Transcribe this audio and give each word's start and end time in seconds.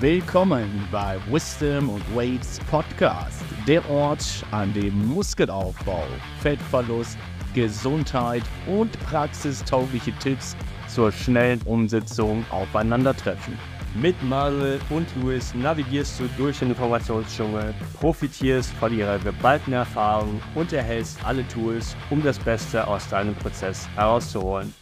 Willkommen 0.00 0.88
bei 0.90 1.18
Wisdom 1.30 1.88
und 1.88 2.16
Weights 2.16 2.58
Podcast, 2.68 3.40
der 3.66 3.88
Ort, 3.88 4.44
an 4.50 4.74
dem 4.74 5.06
Muskelaufbau, 5.06 6.02
Fettverlust, 6.40 7.16
Gesundheit 7.54 8.42
und 8.66 8.90
praxistaugliche 9.04 10.12
Tipps 10.18 10.56
zur 10.88 11.12
schnellen 11.12 11.62
Umsetzung 11.62 12.44
aufeinandertreffen. 12.50 13.56
Mit 13.94 14.20
Marcel 14.24 14.80
und 14.90 15.06
Louis 15.22 15.54
navigierst 15.54 16.18
du 16.18 16.24
durch 16.36 16.58
den 16.58 16.70
Informationsdschungel, 16.70 17.72
profitierst 18.00 18.72
von 18.72 18.92
ihrer 18.92 19.20
geballten 19.20 19.74
Erfahrung 19.74 20.42
und 20.56 20.72
erhältst 20.72 21.24
alle 21.24 21.46
Tools, 21.46 21.96
um 22.10 22.20
das 22.20 22.40
Beste 22.40 22.84
aus 22.84 23.08
deinem 23.08 23.36
Prozess 23.36 23.88
herauszuholen, 23.94 24.74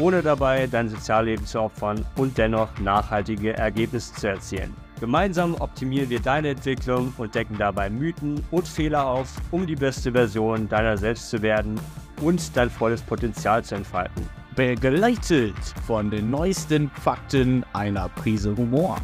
ohne 0.00 0.22
dabei 0.22 0.66
dein 0.66 0.88
Sozialleben 0.88 1.46
zu 1.46 1.60
opfern 1.60 2.04
und 2.16 2.36
dennoch 2.38 2.68
nachhaltige 2.78 3.56
Ergebnisse 3.56 4.14
zu 4.14 4.28
erzielen. 4.28 4.74
Gemeinsam 4.98 5.54
optimieren 5.54 6.10
wir 6.10 6.20
deine 6.20 6.48
Entwicklung 6.50 7.12
und 7.18 7.34
decken 7.34 7.56
dabei 7.58 7.88
Mythen 7.88 8.44
und 8.50 8.66
Fehler 8.66 9.06
auf, 9.06 9.36
um 9.50 9.66
die 9.66 9.76
beste 9.76 10.12
Version 10.12 10.68
deiner 10.68 10.96
selbst 10.96 11.30
zu 11.30 11.40
werden 11.42 11.80
und 12.20 12.56
dein 12.56 12.68
volles 12.68 13.00
Potenzial 13.02 13.62
zu 13.62 13.76
entfalten 13.76 14.28
begleitet 14.60 15.56
von 15.86 16.10
den 16.10 16.30
neuesten 16.30 16.90
Fakten 16.90 17.64
einer 17.72 18.08
Prise 18.10 18.54
Humor 18.56 18.98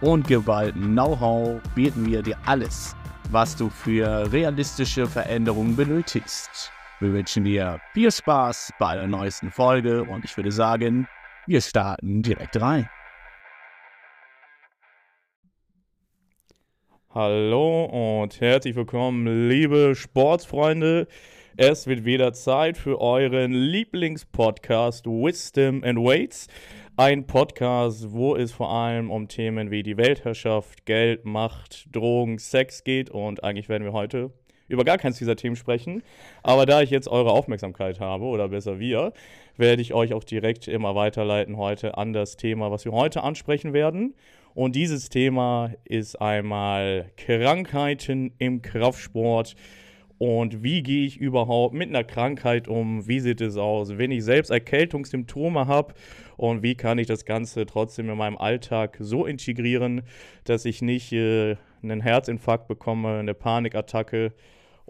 und 0.00 0.26
geballten 0.26 0.92
Know-how 0.92 1.60
bieten 1.74 2.06
wir 2.06 2.22
dir 2.22 2.36
alles, 2.44 2.94
was 3.30 3.56
du 3.56 3.70
für 3.70 4.30
realistische 4.30 5.06
Veränderungen 5.06 5.76
benötigst. 5.76 6.72
Wir 7.00 7.12
wünschen 7.12 7.44
dir 7.44 7.80
viel 7.94 8.10
Spaß 8.10 8.72
bei 8.80 8.96
der 8.96 9.06
neuesten 9.06 9.52
Folge 9.52 10.02
und 10.02 10.24
ich 10.24 10.36
würde 10.36 10.50
sagen, 10.50 11.06
wir 11.46 11.60
starten 11.60 12.22
direkt 12.22 12.60
rein. 12.60 12.90
Hallo 17.10 18.22
und 18.22 18.40
herzlich 18.40 18.74
willkommen, 18.74 19.48
liebe 19.48 19.94
Sportsfreunde. 19.94 21.06
Es 21.56 21.86
wird 21.86 22.04
wieder 22.04 22.32
Zeit 22.32 22.76
für 22.76 23.00
euren 23.00 23.52
Lieblingspodcast 23.52 25.06
Wisdom 25.06 25.84
and 25.84 26.00
Weights. 26.00 26.48
Ein 26.96 27.28
Podcast, 27.28 28.10
wo 28.10 28.34
es 28.34 28.50
vor 28.50 28.72
allem 28.72 29.12
um 29.12 29.28
Themen 29.28 29.70
wie 29.70 29.84
die 29.84 29.96
Weltherrschaft, 29.96 30.84
Geld, 30.84 31.24
Macht, 31.24 31.94
Drogen, 31.94 32.40
Sex 32.40 32.82
geht. 32.82 33.08
Und 33.08 33.44
eigentlich 33.44 33.68
werden 33.68 33.84
wir 33.84 33.92
heute 33.92 34.32
über 34.68 34.84
gar 34.84 34.98
keins 34.98 35.18
dieser 35.18 35.36
Themen 35.36 35.56
sprechen. 35.56 36.02
Aber 36.42 36.66
da 36.66 36.82
ich 36.82 36.90
jetzt 36.90 37.08
eure 37.08 37.32
Aufmerksamkeit 37.32 38.00
habe, 38.00 38.24
oder 38.24 38.48
besser 38.48 38.78
wir, 38.78 39.12
werde 39.56 39.82
ich 39.82 39.94
euch 39.94 40.14
auch 40.14 40.24
direkt 40.24 40.68
immer 40.68 40.94
weiterleiten 40.94 41.56
heute 41.56 41.96
an 41.98 42.12
das 42.12 42.36
Thema, 42.36 42.70
was 42.70 42.84
wir 42.84 42.92
heute 42.92 43.22
ansprechen 43.22 43.72
werden. 43.72 44.14
Und 44.54 44.74
dieses 44.74 45.08
Thema 45.08 45.72
ist 45.84 46.20
einmal 46.20 47.10
Krankheiten 47.16 48.32
im 48.38 48.62
Kraftsport 48.62 49.54
und 50.18 50.64
wie 50.64 50.82
gehe 50.82 51.06
ich 51.06 51.16
überhaupt 51.16 51.74
mit 51.74 51.88
einer 51.88 52.02
Krankheit 52.02 52.66
um? 52.66 53.06
Wie 53.06 53.20
sieht 53.20 53.40
es 53.40 53.56
aus, 53.56 53.98
wenn 53.98 54.10
ich 54.10 54.24
selbst 54.24 54.50
Erkältungssymptome 54.50 55.68
habe? 55.68 55.94
Und 56.36 56.64
wie 56.64 56.74
kann 56.74 56.98
ich 56.98 57.06
das 57.06 57.24
Ganze 57.24 57.66
trotzdem 57.66 58.10
in 58.10 58.16
meinem 58.18 58.36
Alltag 58.36 58.96
so 58.98 59.26
integrieren, 59.26 60.02
dass 60.42 60.64
ich 60.64 60.82
nicht 60.82 61.12
äh, 61.12 61.56
einen 61.82 62.00
Herzinfarkt 62.00 62.66
bekomme, 62.66 63.18
eine 63.18 63.34
Panikattacke 63.34 64.32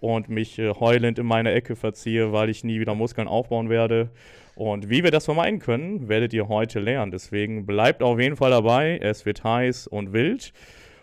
und 0.01 0.29
mich 0.29 0.59
äh, 0.61 0.73
heulend 0.75 1.19
in 1.19 1.27
meine 1.27 1.53
Ecke 1.53 1.75
verziehe, 1.75 2.33
weil 2.33 2.51
ich 2.51 2.63
nie 2.63 2.79
wieder 2.79 2.95
Muskeln 2.95 3.27
aufbauen 3.27 3.69
werde? 3.69 4.11
Und 4.55 4.89
wie 4.89 5.03
wir 5.03 5.11
das 5.11 5.25
vermeiden 5.25 5.59
können, 5.59 6.09
werdet 6.09 6.33
ihr 6.33 6.49
heute 6.49 6.79
lernen. 6.79 7.11
Deswegen 7.11 7.67
bleibt 7.67 8.03
auf 8.03 8.21
jeden 8.21 8.37
Fall 8.37 8.51
dabei. 8.51 8.99
Es 9.03 9.27
wird 9.27 9.43
heiß 9.43 9.89
und 9.89 10.13
wild. 10.13 10.53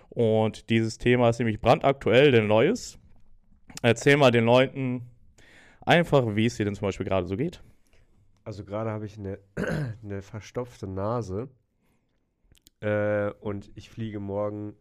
Und 0.09 0.69
dieses 0.69 0.97
Thema 0.97 1.29
ist 1.29 1.39
nämlich 1.39 1.59
brandaktuell, 1.59 2.31
denn 2.31 2.47
Neues. 2.47 2.97
Erzähl 3.81 4.15
mal 4.15 4.31
den 4.31 4.45
Leuten 4.45 5.01
einfach, 5.81 6.35
wie 6.35 6.45
es 6.45 6.55
dir 6.55 6.65
denn 6.65 6.75
zum 6.75 6.87
Beispiel 6.87 7.05
gerade 7.05 7.27
so 7.27 7.35
geht. 7.35 7.61
Also 8.45 8.63
gerade 8.63 8.91
habe 8.91 9.05
ich 9.05 9.17
eine, 9.17 9.39
eine 10.03 10.21
verstopfte 10.21 10.87
Nase 10.87 11.49
äh, 12.79 13.31
und 13.41 13.71
ich 13.75 13.89
fliege 13.89 14.21
morgen 14.21 14.75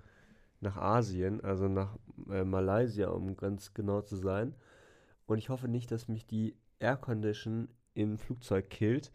nach 0.64 0.76
Asien, 0.76 1.40
also 1.42 1.68
nach 1.68 1.96
äh, 2.28 2.44
Malaysia, 2.44 3.08
um 3.08 3.36
ganz 3.36 3.74
genau 3.74 4.00
zu 4.00 4.16
sein. 4.16 4.54
Und 5.26 5.38
ich 5.38 5.48
hoffe 5.48 5.68
nicht, 5.68 5.90
dass 5.90 6.08
mich 6.08 6.26
die 6.26 6.56
Air 6.80 6.96
Condition 6.96 7.68
im 7.94 8.18
Flugzeug 8.18 8.68
killt. 8.68 9.12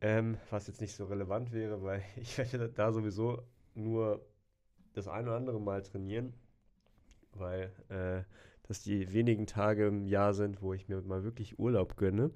Ähm, 0.00 0.38
was 0.50 0.66
jetzt 0.66 0.80
nicht 0.80 0.94
so 0.94 1.04
relevant 1.04 1.52
wäre, 1.52 1.82
weil 1.82 2.02
ich 2.16 2.38
werde 2.38 2.68
da 2.68 2.92
sowieso 2.92 3.42
nur 3.74 4.24
das 4.94 5.08
ein 5.08 5.26
oder 5.26 5.36
andere 5.36 5.60
Mal 5.60 5.82
trainieren, 5.82 6.34
weil 7.32 7.72
äh, 7.88 8.22
dass 8.66 8.82
die 8.82 9.12
wenigen 9.12 9.46
Tage 9.46 9.86
im 9.86 10.06
Jahr 10.06 10.34
sind, 10.34 10.62
wo 10.62 10.72
ich 10.72 10.88
mir 10.88 11.00
mal 11.02 11.24
wirklich 11.24 11.58
Urlaub 11.58 11.96
gönne. 11.96 12.30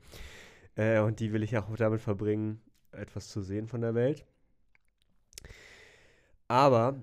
Äh, 0.75 1.01
und 1.01 1.21
die 1.21 1.33
will 1.33 1.43
ich 1.43 1.57
auch 1.57 1.75
damit 1.77 2.01
verbringen, 2.01 2.61
etwas 2.93 3.29
zu 3.29 3.43
sehen 3.43 3.67
von 3.67 3.81
der 3.81 3.95
Welt. 3.95 4.25
Aber 6.49 7.01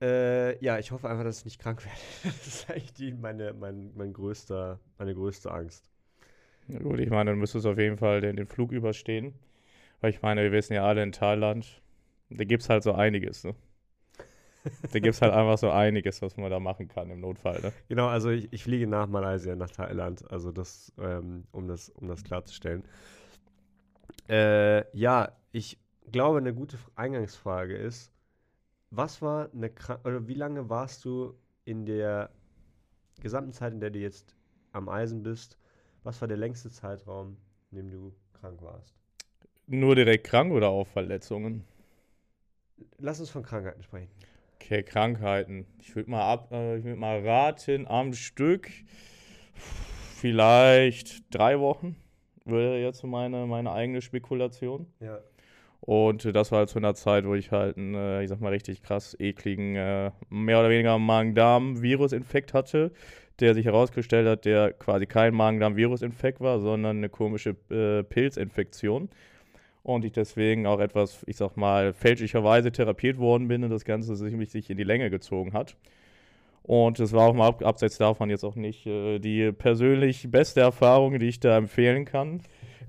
äh, 0.00 0.62
ja, 0.64 0.78
ich 0.78 0.90
hoffe 0.90 1.08
einfach, 1.08 1.24
dass 1.24 1.38
ich 1.38 1.44
nicht 1.46 1.60
krank 1.60 1.84
werde. 1.84 1.98
das 2.24 2.46
ist 2.46 2.70
eigentlich 2.70 2.94
die, 2.94 3.12
meine, 3.12 3.52
mein, 3.54 3.92
mein 3.94 4.12
größter, 4.12 4.78
meine 4.98 5.14
größte 5.14 5.50
Angst. 5.50 5.90
Na 6.68 6.80
gut, 6.80 6.98
ich 6.98 7.10
meine, 7.10 7.30
dann 7.30 7.38
müsstest 7.38 7.64
du 7.64 7.70
auf 7.70 7.78
jeden 7.78 7.96
Fall 7.96 8.20
den, 8.20 8.36
den 8.36 8.46
Flug 8.46 8.72
überstehen. 8.72 9.34
Weil 10.00 10.10
ich 10.10 10.22
meine, 10.22 10.42
wir 10.42 10.52
wissen 10.52 10.74
ja 10.74 10.84
alle 10.84 11.02
in 11.02 11.12
Thailand, 11.12 11.80
da 12.28 12.44
gibt 12.44 12.62
es 12.62 12.68
halt 12.68 12.82
so 12.82 12.92
einiges. 12.92 13.44
Ne? 13.44 13.54
da 14.92 14.98
gibt 14.98 15.14
es 15.14 15.22
halt 15.22 15.32
einfach 15.32 15.58
so 15.58 15.70
einiges, 15.70 16.22
was 16.22 16.36
man 16.36 16.50
da 16.50 16.60
machen 16.60 16.88
kann 16.88 17.10
im 17.10 17.20
Notfall. 17.20 17.60
Ne? 17.60 17.72
Genau, 17.88 18.08
also 18.08 18.30
ich, 18.30 18.52
ich, 18.52 18.62
fliege 18.64 18.86
nach 18.86 19.06
Malaysia, 19.06 19.54
nach 19.56 19.70
Thailand, 19.70 20.30
also 20.30 20.52
das, 20.52 20.92
ähm, 20.98 21.44
um 21.52 21.68
das, 21.68 21.88
um 21.90 22.08
das 22.08 22.24
klarzustellen. 22.24 22.84
Äh, 24.28 24.84
ja, 24.96 25.32
ich 25.52 25.78
glaube, 26.10 26.38
eine 26.38 26.52
gute 26.52 26.78
Eingangsfrage 26.96 27.76
ist, 27.76 28.12
was 28.96 29.20
war 29.22 29.50
eine 29.52 29.70
oder 30.04 30.26
wie 30.26 30.34
lange 30.34 30.68
warst 30.68 31.04
du 31.04 31.34
in 31.64 31.84
der 31.84 32.30
gesamten 33.20 33.52
Zeit, 33.52 33.72
in 33.72 33.80
der 33.80 33.90
du 33.90 33.98
jetzt 33.98 34.34
am 34.72 34.88
Eisen 34.88 35.22
bist, 35.22 35.58
was 36.02 36.20
war 36.20 36.28
der 36.28 36.36
längste 36.36 36.70
Zeitraum, 36.70 37.36
in 37.70 37.76
dem 37.76 37.90
du 37.90 38.14
krank 38.32 38.62
warst? 38.62 38.94
Nur 39.66 39.94
direkt 39.94 40.26
krank 40.26 40.52
oder 40.52 40.68
auch 40.68 40.86
Verletzungen? 40.86 41.64
Lass 42.98 43.20
uns 43.20 43.30
von 43.30 43.42
Krankheiten 43.42 43.82
sprechen. 43.82 44.10
Okay, 44.54 44.82
Krankheiten. 44.82 45.66
Ich 45.80 45.94
würde 45.94 46.10
mal 46.10 46.32
ab, 46.32 46.52
äh, 46.52 46.78
ich 46.78 46.84
würde 46.84 46.98
mal 46.98 47.26
raten, 47.26 47.86
am 47.86 48.12
Stück 48.12 48.70
vielleicht 50.16 51.22
drei 51.34 51.60
Wochen 51.60 51.96
wäre 52.44 52.78
jetzt 52.78 53.02
meine, 53.04 53.46
meine 53.46 53.72
eigene 53.72 54.00
Spekulation. 54.00 54.86
Ja. 55.00 55.20
Und 55.80 56.24
das 56.34 56.50
war 56.52 56.60
halt 56.60 56.68
zu 56.68 56.78
einer 56.78 56.94
Zeit, 56.94 57.26
wo 57.26 57.34
ich 57.34 57.52
halt 57.52 57.76
einen, 57.76 57.94
äh, 57.94 58.22
ich 58.22 58.28
sag 58.28 58.40
mal, 58.40 58.48
richtig 58.48 58.82
krass 58.82 59.16
ekligen, 59.18 59.76
äh, 59.76 60.10
mehr 60.30 60.60
oder 60.60 60.70
weniger 60.70 60.98
Magen-Darm-Virusinfekt 60.98 62.54
hatte, 62.54 62.92
der 63.40 63.54
sich 63.54 63.66
herausgestellt 63.66 64.26
hat, 64.26 64.44
der 64.44 64.72
quasi 64.72 65.06
kein 65.06 65.34
Magen-Darm-Virusinfekt 65.34 66.40
war, 66.40 66.60
sondern 66.60 66.98
eine 66.98 67.08
komische 67.08 67.56
äh, 67.70 68.02
Pilzinfektion 68.02 69.10
und 69.82 70.04
ich 70.04 70.12
deswegen 70.12 70.66
auch 70.66 70.80
etwas, 70.80 71.22
ich 71.26 71.36
sag 71.36 71.56
mal, 71.56 71.92
fälschlicherweise 71.92 72.72
therapiert 72.72 73.18
worden 73.18 73.46
bin 73.46 73.62
und 73.62 73.70
das 73.70 73.84
Ganze 73.84 74.16
sich, 74.16 74.70
in 74.70 74.76
die 74.76 74.84
Länge 74.84 75.10
gezogen 75.10 75.52
hat. 75.52 75.76
Und 76.64 76.98
es 76.98 77.12
war 77.12 77.28
auch 77.28 77.34
mal 77.34 77.54
abseits 77.62 77.96
davon 77.96 78.28
jetzt 78.28 78.42
auch 78.42 78.56
nicht 78.56 78.86
äh, 78.86 79.20
die 79.20 79.52
persönlich 79.52 80.28
beste 80.28 80.60
Erfahrung, 80.60 81.20
die 81.20 81.28
ich 81.28 81.38
da 81.38 81.56
empfehlen 81.56 82.04
kann, 82.04 82.40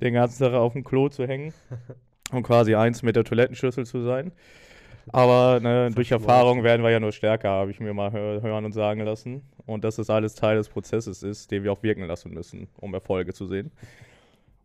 den 0.01 0.15
ganzen 0.15 0.43
Tag 0.43 0.53
auf 0.53 0.73
dem 0.73 0.83
Klo 0.83 1.09
zu 1.09 1.27
hängen 1.27 1.53
und 2.31 2.43
quasi 2.43 2.75
eins 2.75 3.03
mit 3.03 3.15
der 3.15 3.23
Toilettenschüssel 3.23 3.85
zu 3.85 4.01
sein. 4.03 4.31
Aber 5.13 5.59
ne, 5.61 5.89
durch 5.91 6.11
Erfahrung 6.11 6.63
werden 6.63 6.83
wir 6.83 6.91
ja 6.91 6.99
nur 6.99 7.13
stärker, 7.13 7.49
habe 7.49 7.71
ich 7.71 7.79
mir 7.79 7.93
mal 7.93 8.11
hör 8.11 8.41
hören 8.41 8.65
und 8.65 8.73
sagen 8.73 9.01
lassen. 9.01 9.41
Und 9.65 9.83
dass 9.83 9.95
das 9.95 10.09
alles 10.09 10.35
Teil 10.35 10.57
des 10.57 10.69
Prozesses 10.69 11.23
ist, 11.23 11.51
den 11.51 11.63
wir 11.63 11.71
auch 11.71 11.83
wirken 11.83 12.03
lassen 12.03 12.33
müssen, 12.33 12.67
um 12.77 12.93
Erfolge 12.93 13.33
zu 13.33 13.47
sehen. 13.47 13.71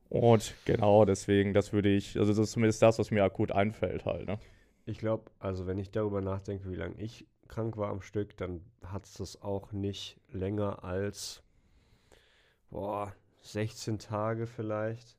Und 0.08 0.54
genau 0.64 1.04
deswegen, 1.04 1.54
das 1.54 1.72
würde 1.72 1.88
ich, 1.88 2.18
also 2.18 2.32
das 2.32 2.38
ist 2.38 2.52
zumindest 2.52 2.82
das, 2.82 2.98
was 2.98 3.10
mir 3.10 3.24
akut 3.24 3.52
einfällt 3.52 4.04
halt. 4.04 4.26
Ne? 4.26 4.38
Ich 4.84 4.98
glaube, 4.98 5.30
also 5.38 5.66
wenn 5.66 5.78
ich 5.78 5.90
darüber 5.90 6.20
nachdenke, 6.20 6.68
wie 6.70 6.74
lange 6.74 6.96
ich 6.98 7.26
krank 7.48 7.76
war 7.76 7.90
am 7.90 8.02
Stück, 8.02 8.36
dann 8.36 8.60
hat 8.84 9.06
es 9.06 9.14
das 9.14 9.42
auch 9.42 9.72
nicht 9.72 10.20
länger 10.30 10.84
als 10.84 11.42
boah, 12.70 13.14
16 13.42 13.98
Tage 13.98 14.46
vielleicht. 14.46 15.16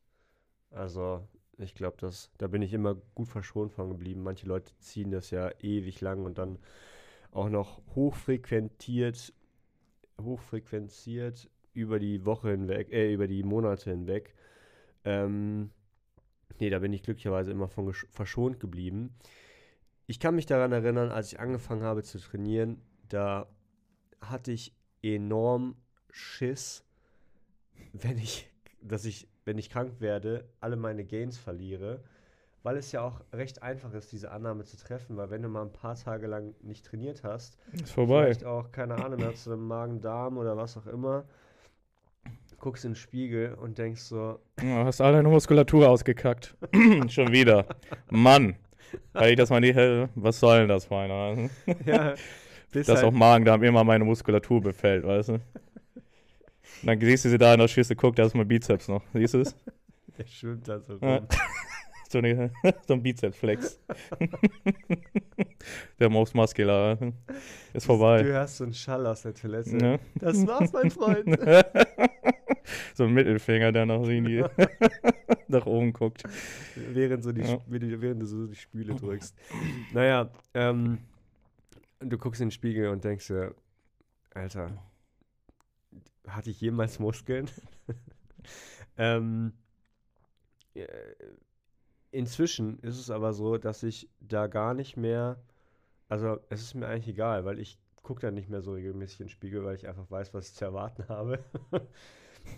Also 0.70 1.22
ich 1.58 1.76
glaube, 1.76 1.98
da 2.38 2.48
bin 2.48 2.62
ich 2.62 2.74
immer 2.74 2.96
gut 3.16 3.28
verschont 3.28 3.72
von 3.72 3.90
geblieben. 3.90 4.24
Manche 4.24 4.48
Leute 4.48 4.74
ziehen 4.80 5.12
das 5.12 5.30
ja 5.32 5.52
ewig 5.62 6.02
lang 6.02 6.26
und 6.26 6.38
dann 6.38 6.58
auch 7.32 7.50
noch 7.50 7.82
hochfrequentiert, 7.96 9.34
hochfrequenziert 10.22 11.50
über 11.74 12.00
die 12.00 12.26
Woche 12.26 12.52
hinweg, 12.52 12.92
äh, 12.92 13.14
über 13.14 13.28
die 13.28 13.44
Monate 13.44 13.90
hinweg. 13.90 14.34
Ähm, 15.06 15.72
nee, 16.60 16.70
da 16.70 16.80
bin 16.80 16.94
ich 16.94 17.04
glücklicherweise 17.04 17.52
immer 17.52 17.68
von 17.68 17.92
verschont 17.94 18.60
geblieben. 18.60 19.16
ich 20.06 20.20
kann 20.20 20.36
mich 20.36 20.46
daran 20.46 20.72
erinnern, 20.72 21.12
als 21.12 21.32
ich 21.32 21.40
angefangen 21.40 21.84
habe 21.84 22.04
zu 22.04 22.20
trainieren, 22.20 22.82
da 23.10 23.48
hatte 24.22 24.52
ich 24.52 24.76
enorm 25.02 25.76
Schiss, 26.10 26.86
wenn 27.94 28.18
ich, 28.18 28.50
dass 28.84 29.06
ich, 29.06 29.28
wenn 29.46 29.58
ich 29.58 29.70
krank 29.70 29.94
werde, 30.00 30.46
alle 30.60 30.76
meine 30.76 31.04
Gains 31.06 31.38
verliere. 31.38 32.02
Weil 32.64 32.78
es 32.78 32.94
ja 32.94 33.02
auch 33.02 33.20
recht 33.34 33.62
einfach 33.62 33.94
ist, 33.94 34.14
diese 34.14 34.32
Annahme 34.32 34.64
zu 34.64 34.78
treffen, 34.78 35.18
weil 35.18 35.30
wenn 35.30 35.42
du 35.42 35.50
mal 35.50 35.64
ein 35.64 35.74
paar 35.74 35.96
Tage 35.96 36.28
lang 36.28 36.56
nicht 36.62 36.86
trainiert 36.86 37.22
hast, 37.24 37.58
Ist 37.74 37.92
vorbei. 37.92 38.24
vielleicht 38.24 38.46
auch, 38.46 38.72
keine 38.72 39.04
Ahnung, 39.04 39.22
hast 39.26 39.48
du 39.48 39.58
Magen-Darm 39.58 40.38
oder 40.38 40.56
was 40.56 40.78
auch 40.78 40.88
immer, 40.88 41.26
guckst 42.60 42.86
in 42.86 42.92
den 42.92 42.96
Spiegel 42.96 43.56
und 43.56 43.78
denkst 43.78 44.04
so, 44.04 44.40
Ja, 44.62 44.86
hast 44.86 45.02
all 45.02 45.12
deine 45.12 45.28
Muskulatur 45.28 45.90
ausgekackt. 45.90 46.56
Schon 47.10 47.34
wieder. 47.34 47.66
Mann. 48.10 48.56
Weil 49.12 49.32
ich 49.32 49.38
das 49.38 49.50
mal 49.50 49.60
nicht, 49.60 49.76
äh, 49.76 50.08
was 50.16 50.40
soll 50.40 50.60
denn 50.60 50.70
das, 50.70 50.90
meiner? 50.90 51.50
ja, 51.86 52.14
Dass 52.72 52.88
halt, 52.88 53.04
auch 53.04 53.12
Magen-Darm 53.12 53.62
immer 53.64 53.84
meine 53.84 54.06
Muskulatur 54.06 54.62
befällt, 54.62 55.04
weißt 55.06 55.30
du? 55.30 55.40
Und 56.82 56.88
dann 56.88 57.00
siehst 57.00 57.26
du 57.26 57.30
sie 57.30 57.38
da 57.38 57.54
in 57.54 57.60
der 57.60 57.68
Schüssel, 57.68 57.96
guck, 57.96 58.16
da 58.16 58.26
ist 58.26 58.36
mein 58.36 58.48
Bizeps 58.48 58.88
noch. 58.88 59.04
Siehst 59.14 59.34
du 59.34 59.42
es? 59.42 59.56
der 60.18 60.28
schwimmt 60.28 60.68
da 60.68 60.80
so 60.80 60.96
rum. 60.96 61.28
So, 62.10 62.20
eine, 62.20 62.52
so 62.88 62.94
ein 62.94 63.02
Bizepsflex. 63.02 63.80
der 66.00 66.10
Most 66.12 66.36
Muscular. 66.36 66.96
Ist 67.74 67.88
vorbei. 67.88 68.22
Du 68.22 68.32
hörst 68.32 68.58
so 68.58 68.66
einen 68.66 68.74
Schall 68.76 69.08
aus 69.08 69.24
der 69.24 69.34
Toilette. 69.34 69.76
Ja. 69.76 69.98
Das 70.20 70.46
war's, 70.46 70.72
mein 70.72 70.92
Freund. 70.92 71.36
so 72.94 73.06
ein 73.06 73.14
Mittelfinger, 73.16 73.72
der 73.72 73.88
irgendwie 73.88 74.44
nach 75.48 75.66
oben 75.66 75.92
guckt. 75.92 76.22
während, 76.76 77.24
so 77.24 77.32
die, 77.32 77.42
Ja. 77.42 77.58
Während 77.66 78.22
du 78.22 78.28
so 78.28 78.46
die 78.46 78.58
Spüle 78.58 78.94
drückst. 78.94 79.36
Naja, 79.92 80.30
ähm, 80.54 81.00
du 82.00 82.20
guckst 82.20 82.42
in 82.42 82.50
den 82.50 82.52
Spiegel 82.52 82.90
und 82.90 83.04
denkst 83.04 83.26
dir, 83.26 83.56
Alter, 84.36 84.72
hatte 86.28 86.50
ich 86.50 86.62
jemals 86.62 87.00
Muskeln? 87.00 87.50
ähm, 88.98 89.54
äh, 90.74 90.88
inzwischen 92.12 92.80
ist 92.80 93.00
es 93.00 93.10
aber 93.10 93.34
so, 93.34 93.58
dass 93.58 93.84
ich 93.84 94.10
da 94.20 94.48
gar 94.48 94.74
nicht 94.74 94.98
mehr, 94.98 95.42
also 96.10 96.40
es 96.50 96.62
ist 96.62 96.76
mir 96.76 96.88
eigentlich 96.88 97.10
egal, 97.10 97.46
weil 97.46 97.60
ich 97.60 97.80
gucke 98.04 98.22
dann 98.22 98.34
nicht 98.34 98.50
mehr 98.50 98.62
so 98.62 98.74
regelmäßig 98.74 99.22
in 99.22 99.26
den 99.26 99.32
Spiegel, 99.32 99.64
weil 99.64 99.76
ich 99.76 99.88
einfach 99.88 100.10
weiß, 100.10 100.34
was 100.34 100.50
ich 100.50 100.56
zu 100.56 100.66
erwarten 100.66 101.08
habe. 101.08 101.40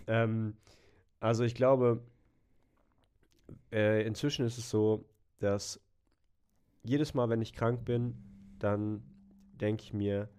ähm, 0.07 0.57
also 1.19 1.43
ich 1.43 1.55
glaube, 1.55 2.01
äh, 3.71 4.05
inzwischen 4.05 4.45
ist 4.45 4.57
es 4.57 4.69
so, 4.69 5.05
dass 5.39 5.79
jedes 6.83 7.13
Mal, 7.13 7.29
wenn 7.29 7.41
ich 7.41 7.53
krank 7.53 7.85
bin, 7.85 8.15
dann 8.59 9.03
denke 9.53 9.83
ich 9.83 9.93
mir, 9.93 10.29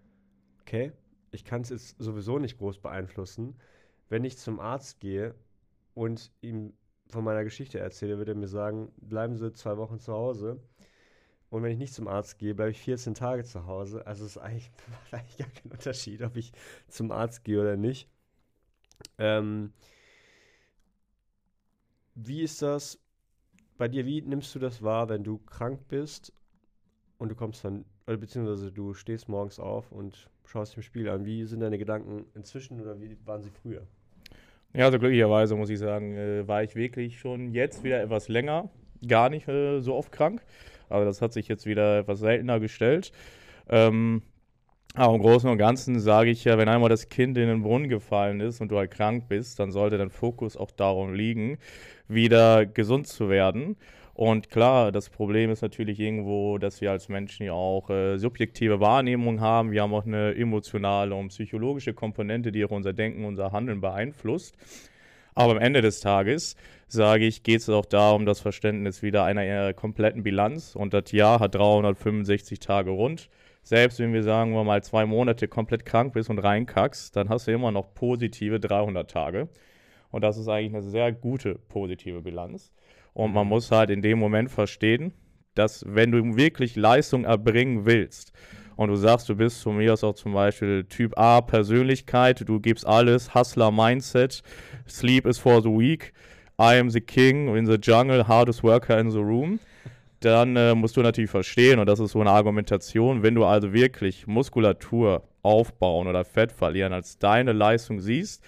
okay, 0.60 0.92
ich 1.36 1.44
kann 1.44 1.60
es 1.60 1.68
jetzt 1.68 1.96
sowieso 1.98 2.38
nicht 2.38 2.58
groß 2.58 2.78
beeinflussen. 2.78 3.56
Wenn 4.08 4.24
ich 4.24 4.38
zum 4.38 4.58
Arzt 4.58 5.00
gehe 5.00 5.34
und 5.94 6.32
ihm 6.40 6.72
von 7.08 7.22
meiner 7.22 7.44
Geschichte 7.44 7.78
erzähle, 7.78 8.18
würde 8.18 8.32
er 8.32 8.38
mir 8.38 8.48
sagen, 8.48 8.90
bleiben 8.96 9.36
Sie 9.36 9.52
zwei 9.52 9.76
Wochen 9.76 10.00
zu 10.00 10.12
Hause. 10.12 10.60
Und 11.50 11.62
wenn 11.62 11.70
ich 11.70 11.78
nicht 11.78 11.94
zum 11.94 12.08
Arzt 12.08 12.38
gehe, 12.38 12.54
bleibe 12.54 12.70
ich 12.70 12.80
14 12.80 13.14
Tage 13.14 13.44
zu 13.44 13.66
Hause. 13.66 14.06
Also 14.06 14.24
es 14.24 14.38
eigentlich, 14.38 14.70
macht 14.90 15.14
eigentlich 15.14 15.38
gar 15.38 15.50
keinen 15.50 15.72
Unterschied, 15.72 16.22
ob 16.22 16.36
ich 16.36 16.52
zum 16.88 17.12
Arzt 17.12 17.44
gehe 17.44 17.60
oder 17.60 17.76
nicht. 17.76 18.08
Ähm, 19.18 19.72
wie 22.14 22.42
ist 22.42 22.62
das 22.62 22.98
bei 23.76 23.88
dir? 23.88 24.06
Wie 24.06 24.22
nimmst 24.22 24.54
du 24.54 24.58
das 24.58 24.82
wahr, 24.82 25.10
wenn 25.10 25.22
du 25.22 25.38
krank 25.38 25.86
bist 25.88 26.32
und 27.18 27.28
du 27.28 27.34
kommst 27.34 27.62
dann, 27.62 27.84
oder 28.06 28.16
beziehungsweise 28.16 28.72
du 28.72 28.94
stehst 28.94 29.28
morgens 29.28 29.58
auf 29.58 29.92
und 29.92 30.30
schaust 30.46 30.72
dich 30.72 30.78
im 30.78 30.82
Spiegel 30.82 31.10
an? 31.10 31.24
Wie 31.24 31.44
sind 31.44 31.60
deine 31.60 31.78
Gedanken 31.78 32.24
inzwischen 32.34 32.80
oder 32.80 33.00
wie 33.00 33.16
waren 33.24 33.42
sie 33.42 33.50
früher? 33.50 33.82
Ja, 34.72 34.86
also 34.86 34.98
glücklicherweise 34.98 35.56
muss 35.56 35.70
ich 35.70 35.78
sagen, 35.78 36.16
äh, 36.16 36.46
war 36.46 36.62
ich 36.62 36.74
wirklich 36.74 37.18
schon 37.18 37.52
jetzt 37.52 37.84
wieder 37.84 38.02
etwas 38.02 38.28
länger, 38.28 38.68
gar 39.06 39.30
nicht 39.30 39.48
äh, 39.48 39.80
so 39.80 39.94
oft 39.94 40.12
krank. 40.12 40.42
Aber 40.88 41.04
das 41.04 41.22
hat 41.22 41.32
sich 41.32 41.48
jetzt 41.48 41.66
wieder 41.66 42.00
etwas 42.00 42.20
seltener 42.20 42.60
gestellt. 42.60 43.12
Ähm, 43.68 44.22
aber 44.94 45.14
im 45.14 45.20
Großen 45.20 45.50
und 45.50 45.58
Ganzen 45.58 46.00
sage 46.00 46.30
ich 46.30 46.44
ja, 46.44 46.56
wenn 46.56 46.68
einmal 46.68 46.88
das 46.88 47.08
Kind 47.08 47.36
in 47.36 47.48
den 47.48 47.62
Brunnen 47.62 47.88
gefallen 47.88 48.40
ist 48.40 48.60
und 48.60 48.70
du 48.70 48.78
halt 48.78 48.90
krank 48.90 49.28
bist, 49.28 49.58
dann 49.58 49.70
sollte 49.70 49.98
dein 49.98 50.10
Fokus 50.10 50.56
auch 50.56 50.70
darum 50.70 51.12
liegen, 51.12 51.58
wieder 52.08 52.64
gesund 52.64 53.06
zu 53.06 53.28
werden. 53.28 53.76
Und 54.16 54.48
klar, 54.48 54.92
das 54.92 55.10
Problem 55.10 55.50
ist 55.50 55.60
natürlich 55.60 56.00
irgendwo, 56.00 56.56
dass 56.56 56.80
wir 56.80 56.90
als 56.90 57.10
Menschen 57.10 57.44
ja 57.44 57.52
auch 57.52 57.90
äh, 57.90 58.16
subjektive 58.16 58.80
Wahrnehmung 58.80 59.42
haben. 59.42 59.72
Wir 59.72 59.82
haben 59.82 59.92
auch 59.92 60.06
eine 60.06 60.34
emotionale 60.34 61.14
und 61.14 61.28
psychologische 61.28 61.92
Komponente, 61.92 62.50
die 62.50 62.64
auch 62.64 62.70
unser 62.70 62.94
Denken, 62.94 63.26
unser 63.26 63.52
Handeln 63.52 63.82
beeinflusst. 63.82 64.56
Aber 65.34 65.52
am 65.52 65.58
Ende 65.58 65.82
des 65.82 66.00
Tages, 66.00 66.56
sage 66.88 67.26
ich, 67.26 67.42
geht 67.42 67.60
es 67.60 67.68
auch 67.68 67.84
darum, 67.84 68.24
das 68.24 68.40
Verständnis 68.40 69.02
wieder 69.02 69.24
einer 69.24 69.42
äh, 69.42 69.74
kompletten 69.74 70.22
Bilanz. 70.22 70.74
Und 70.74 70.94
das 70.94 71.12
Jahr 71.12 71.38
hat 71.38 71.54
365 71.54 72.58
Tage 72.58 72.92
rund. 72.92 73.28
Selbst 73.64 73.98
wenn 73.98 74.14
wir 74.14 74.22
sagen 74.22 74.52
wir 74.52 74.64
mal 74.64 74.82
zwei 74.82 75.04
Monate 75.04 75.46
komplett 75.46 75.84
krank 75.84 76.14
bist 76.14 76.30
und 76.30 76.38
reinkackst, 76.38 77.14
dann 77.14 77.28
hast 77.28 77.48
du 77.48 77.52
immer 77.52 77.70
noch 77.70 77.92
positive 77.92 78.60
300 78.60 79.10
Tage. 79.10 79.48
Und 80.10 80.22
das 80.22 80.38
ist 80.38 80.48
eigentlich 80.48 80.72
eine 80.72 80.82
sehr 80.90 81.12
gute 81.12 81.56
positive 81.68 82.22
Bilanz. 82.22 82.72
Und 83.16 83.32
man 83.32 83.46
muss 83.46 83.70
halt 83.70 83.88
in 83.88 84.02
dem 84.02 84.18
Moment 84.18 84.50
verstehen, 84.50 85.14
dass 85.54 85.82
wenn 85.88 86.12
du 86.12 86.36
wirklich 86.36 86.76
Leistung 86.76 87.24
erbringen 87.24 87.86
willst 87.86 88.30
und 88.76 88.90
du 88.90 88.96
sagst, 88.96 89.26
du 89.30 89.34
bist 89.34 89.62
von 89.62 89.78
mir 89.78 89.94
aus 89.94 90.04
auch 90.04 90.14
zum 90.14 90.34
Beispiel 90.34 90.84
Typ 90.84 91.16
A 91.16 91.40
Persönlichkeit, 91.40 92.46
du 92.46 92.60
gibst 92.60 92.86
alles, 92.86 93.34
Hustler 93.34 93.70
Mindset, 93.70 94.42
Sleep 94.86 95.24
is 95.24 95.38
for 95.38 95.62
the 95.62 95.70
weak, 95.70 96.12
I 96.60 96.78
am 96.78 96.90
the 96.90 97.00
king 97.00 97.56
in 97.56 97.64
the 97.64 97.78
jungle, 97.80 98.28
hardest 98.28 98.62
worker 98.62 99.00
in 99.00 99.10
the 99.10 99.16
room, 99.16 99.60
dann 100.20 100.54
äh, 100.56 100.74
musst 100.74 100.98
du 100.98 101.00
natürlich 101.00 101.30
verstehen, 101.30 101.78
und 101.78 101.86
das 101.86 102.00
ist 102.00 102.12
so 102.12 102.20
eine 102.20 102.32
Argumentation, 102.32 103.22
wenn 103.22 103.34
du 103.34 103.46
also 103.46 103.72
wirklich 103.72 104.26
Muskulatur 104.26 105.22
aufbauen 105.42 106.06
oder 106.06 106.26
Fett 106.26 106.52
verlieren 106.52 106.92
als 106.92 107.18
deine 107.18 107.54
Leistung 107.54 107.98
siehst, 107.98 108.44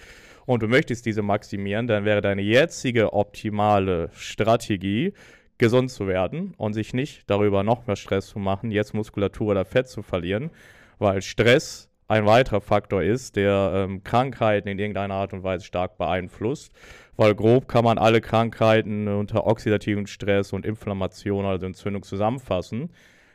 und 0.49 0.63
du 0.63 0.67
möchtest 0.67 1.05
diese 1.05 1.21
maximieren, 1.21 1.87
dann 1.87 2.07
wäre 2.07 2.23
deine 2.23 2.41
jetzige 2.41 3.13
optimale 3.13 4.09
Strategie, 4.15 5.13
gesund 5.59 5.91
zu 5.91 6.09
werden 6.09 6.55
und 6.57 6.73
sich 6.73 6.95
nicht 6.95 7.29
darüber 7.29 7.63
noch 7.63 7.87
mehr 7.87 7.97
Stress 7.97 8.29
zu 8.29 8.39
machen, 8.39 8.71
jetzt 8.71 8.95
Muskulatur 8.95 9.49
oder 9.49 9.67
Fett 9.67 9.89
zu 9.89 10.01
verlieren, 10.01 10.51
weil 10.99 11.21
Stress 11.21 11.91
ein 12.07 12.25
weiterer 12.25 12.63
Faktor 12.63 13.03
ist, 13.03 13.37
der 13.37 13.73
ähm, 13.75 14.03
Krankheiten 14.05 14.69
in 14.69 14.79
irgendeiner 14.79 15.17
Art 15.17 15.35
und 15.35 15.43
Weise 15.43 15.67
stark 15.67 15.99
beeinflusst, 15.99 16.73
weil 17.19 17.35
grob 17.35 17.69
kann 17.69 17.85
man 17.85 17.99
alle 17.99 18.23
Krankheiten 18.23 19.07
unter 19.07 19.47
oxidativen 19.47 20.07
Stress 20.07 20.55
und 20.55 20.65
Inflammation, 20.65 21.45
also 21.45 21.67
Entzündung 21.67 22.05
zusammenfassen. 22.05 22.89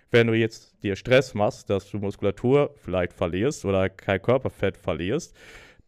Wenn 0.10 0.25
du 0.25 0.34
jetzt 0.34 0.82
dir 0.82 0.96
Stress 0.96 1.36
machst, 1.36 1.70
dass 1.70 1.91
du 1.91 2.00
Muskulatur 2.00 2.74
vielleicht 2.84 3.13
verlierst 3.13 3.65
oder 3.65 3.89
kein 3.89 4.20
Körperfett 4.20 4.77
verlierst, 4.77 5.36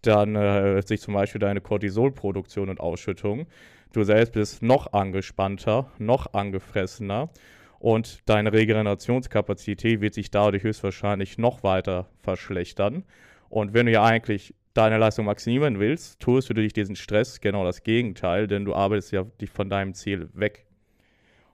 dann 0.08 0.36
äh, 0.36 0.82
sich 0.82 1.02
zum 1.02 1.14
Beispiel 1.14 1.40
deine 1.40 1.62
Cortisolproduktion 1.62 2.70
und 2.70 2.80
Ausschüttung. 2.80 3.48
Du 3.94 4.04
selbst 4.04 4.34
bist 4.34 4.62
noch 4.62 4.94
angespannter, 4.94 5.92
noch 5.98 6.34
angefressener 6.34 7.30
und 7.80 8.20
deine 8.26 8.52
Regenerationskapazität 8.52 10.02
wird 10.02 10.14
sich 10.14 10.32
dadurch 10.32 10.64
höchstwahrscheinlich 10.64 11.38
noch 11.38 11.64
weiter 11.64 12.10
verschlechtern. 12.22 13.04
Und 13.50 13.74
wenn 13.74 13.86
du 13.86 13.92
ja 13.92 14.04
eigentlich 14.04 14.56
deine 14.74 14.98
Leistung 14.98 15.26
maximieren 15.26 15.80
willst, 15.80 16.20
tust 16.20 16.50
du 16.50 16.54
durch 16.54 16.74
diesen 16.74 16.96
Stress 16.96 17.40
genau 17.40 17.64
das 17.64 17.84
Gegenteil, 17.84 18.48
denn 18.48 18.66
du 18.66 18.74
arbeitest 18.74 19.12
ja 19.12 19.24
dich 19.40 19.50
von 19.50 19.70
deinem 19.70 19.94
Ziel 19.94 20.30
weg. 20.34 20.66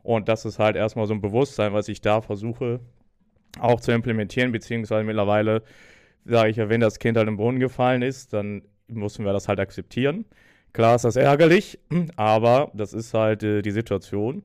Und 0.04 0.28
das 0.30 0.46
ist 0.46 0.58
halt 0.58 0.76
erstmal 0.76 1.06
so 1.06 1.14
ein 1.14 1.22
Bewusstsein, 1.22 1.74
was 1.74 1.88
ich 1.88 2.02
da 2.02 2.22
versuche 2.22 2.80
auch 3.60 3.82
zu 3.82 3.92
implementieren, 3.92 4.52
beziehungsweise 4.52 5.04
mittlerweile 5.04 5.64
sage 6.26 6.50
ich 6.50 6.58
ja, 6.58 6.70
wenn 6.70 6.82
das 6.82 7.00
Kind 7.00 7.18
halt 7.18 7.28
im 7.28 7.38
Brunnen 7.38 7.60
gefallen 7.60 8.02
ist, 8.02 8.34
dann 8.34 8.64
müssen 8.88 9.26
wir 9.26 9.34
das 9.34 9.48
halt 9.48 9.60
akzeptieren. 9.60 10.26
Klar 10.74 10.96
ist 10.96 11.04
das 11.04 11.16
ärgerlich, 11.16 11.80
aber 12.16 12.72
das 12.74 12.94
ist 12.94 13.14
halt 13.14 13.44
äh, 13.44 13.62
die 13.62 13.72
Situation, 13.72 14.44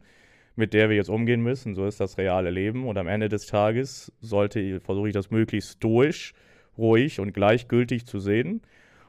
mit 0.57 0.73
der 0.73 0.89
wir 0.89 0.97
jetzt 0.97 1.11
umgehen 1.11 1.43
müssen. 1.43 1.75
So 1.75 1.87
ist 1.87 2.01
das 2.01 2.19
reale 2.19 2.51
Leben. 2.51 2.87
Und 2.87 2.99
am 2.99 3.07
Ende 3.07 3.29
des 3.29 3.47
Tages 3.47 4.13
sollte, 4.21 4.81
versuche 4.81 5.09
ich 5.09 5.15
das 5.15 5.31
möglichst 5.31 5.75
stoisch, 5.75 6.35
ruhig 6.77 7.21
und 7.21 7.33
gleichgültig 7.33 8.07
zu 8.07 8.19
sehen. 8.19 8.63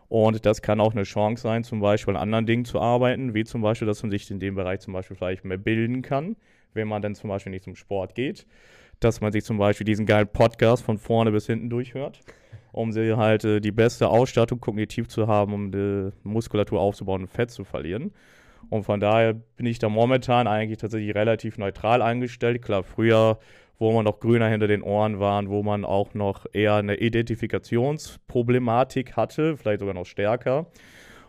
Und 0.10 0.46
das 0.46 0.62
kann 0.62 0.80
auch 0.80 0.94
eine 0.94 1.04
Chance 1.04 1.44
sein, 1.44 1.64
zum 1.64 1.82
Beispiel 1.82 2.16
an 2.16 2.22
anderen 2.22 2.46
Dingen 2.46 2.66
zu 2.66 2.80
arbeiten, 2.80 3.34
wie 3.34 3.44
zum 3.44 3.62
Beispiel, 3.62 3.88
dass 3.88 4.04
man 4.04 4.12
sich 4.12 4.30
in 4.32 4.40
dem 4.40 4.56
Bereich 4.56 4.80
zum 4.80 4.94
Beispiel 4.94 5.18
vielleicht 5.18 5.44
mehr 5.44 5.58
bilden 5.58 6.02
kann, 6.02 6.38
wenn 6.74 6.88
man 6.88 7.02
dann 7.02 7.16
zum 7.16 7.30
Beispiel 7.30 7.52
nicht 7.52 7.66
zum 7.66 7.76
Sport 7.76 8.16
geht. 8.16 8.46
Dass 9.00 9.22
man 9.22 9.32
sich 9.32 9.44
zum 9.44 9.58
Beispiel 9.58 9.86
diesen 9.86 10.06
geilen 10.06 10.28
Podcast 10.28 10.84
von 10.84 10.98
vorne 10.98 11.32
bis 11.32 11.46
hinten 11.46 11.70
durchhört, 11.70 12.22
um 12.72 12.92
sie 12.92 13.16
halt 13.16 13.44
äh, 13.44 13.60
die 13.60 13.72
beste 13.72 14.10
Ausstattung 14.10 14.60
kognitiv 14.60 15.08
zu 15.08 15.28
haben, 15.28 15.54
um 15.54 15.72
die 15.72 16.12
Muskulatur 16.24 16.80
aufzubauen 16.80 17.22
und 17.22 17.28
Fett 17.28 17.52
zu 17.52 17.64
verlieren. 17.64 18.12
Und 18.70 18.84
von 18.84 19.00
daher 19.00 19.34
bin 19.34 19.66
ich 19.66 19.80
da 19.80 19.90
momentan 19.90 20.48
eigentlich 20.48 20.80
tatsächlich 20.80 21.16
relativ 21.16 21.58
neutral 21.58 22.02
eingestellt. 22.02 22.62
Klar, 22.62 22.84
früher 22.84 23.40
wo 23.80 23.92
man 23.92 24.06
noch 24.06 24.20
grüner 24.20 24.50
hinter 24.50 24.68
den 24.68 24.82
Ohren 24.82 25.20
waren, 25.20 25.50
wo 25.50 25.62
man 25.64 25.86
auch 25.86 26.14
noch 26.14 26.46
eher 26.52 26.76
eine 26.76 26.96
Identifikationsproblematik 26.96 29.16
hatte, 29.16 29.56
vielleicht 29.58 29.80
sogar 29.80 29.96
noch 29.96 30.06
stärker, 30.06 30.68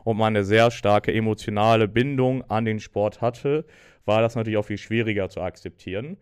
und 0.05 0.17
man 0.17 0.35
eine 0.35 0.45
sehr 0.45 0.71
starke 0.71 1.13
emotionale 1.13 1.89
Bindung 1.89 2.43
an 2.49 2.65
den 2.65 2.81
Sport 2.81 3.21
hatte, 3.21 3.67
war 4.07 4.23
das 4.23 4.37
natürlich 4.37 4.57
auch 4.57 4.65
viel 4.65 4.79
schwieriger 4.79 5.29
zu 5.29 5.43
akzeptieren. 5.43 6.17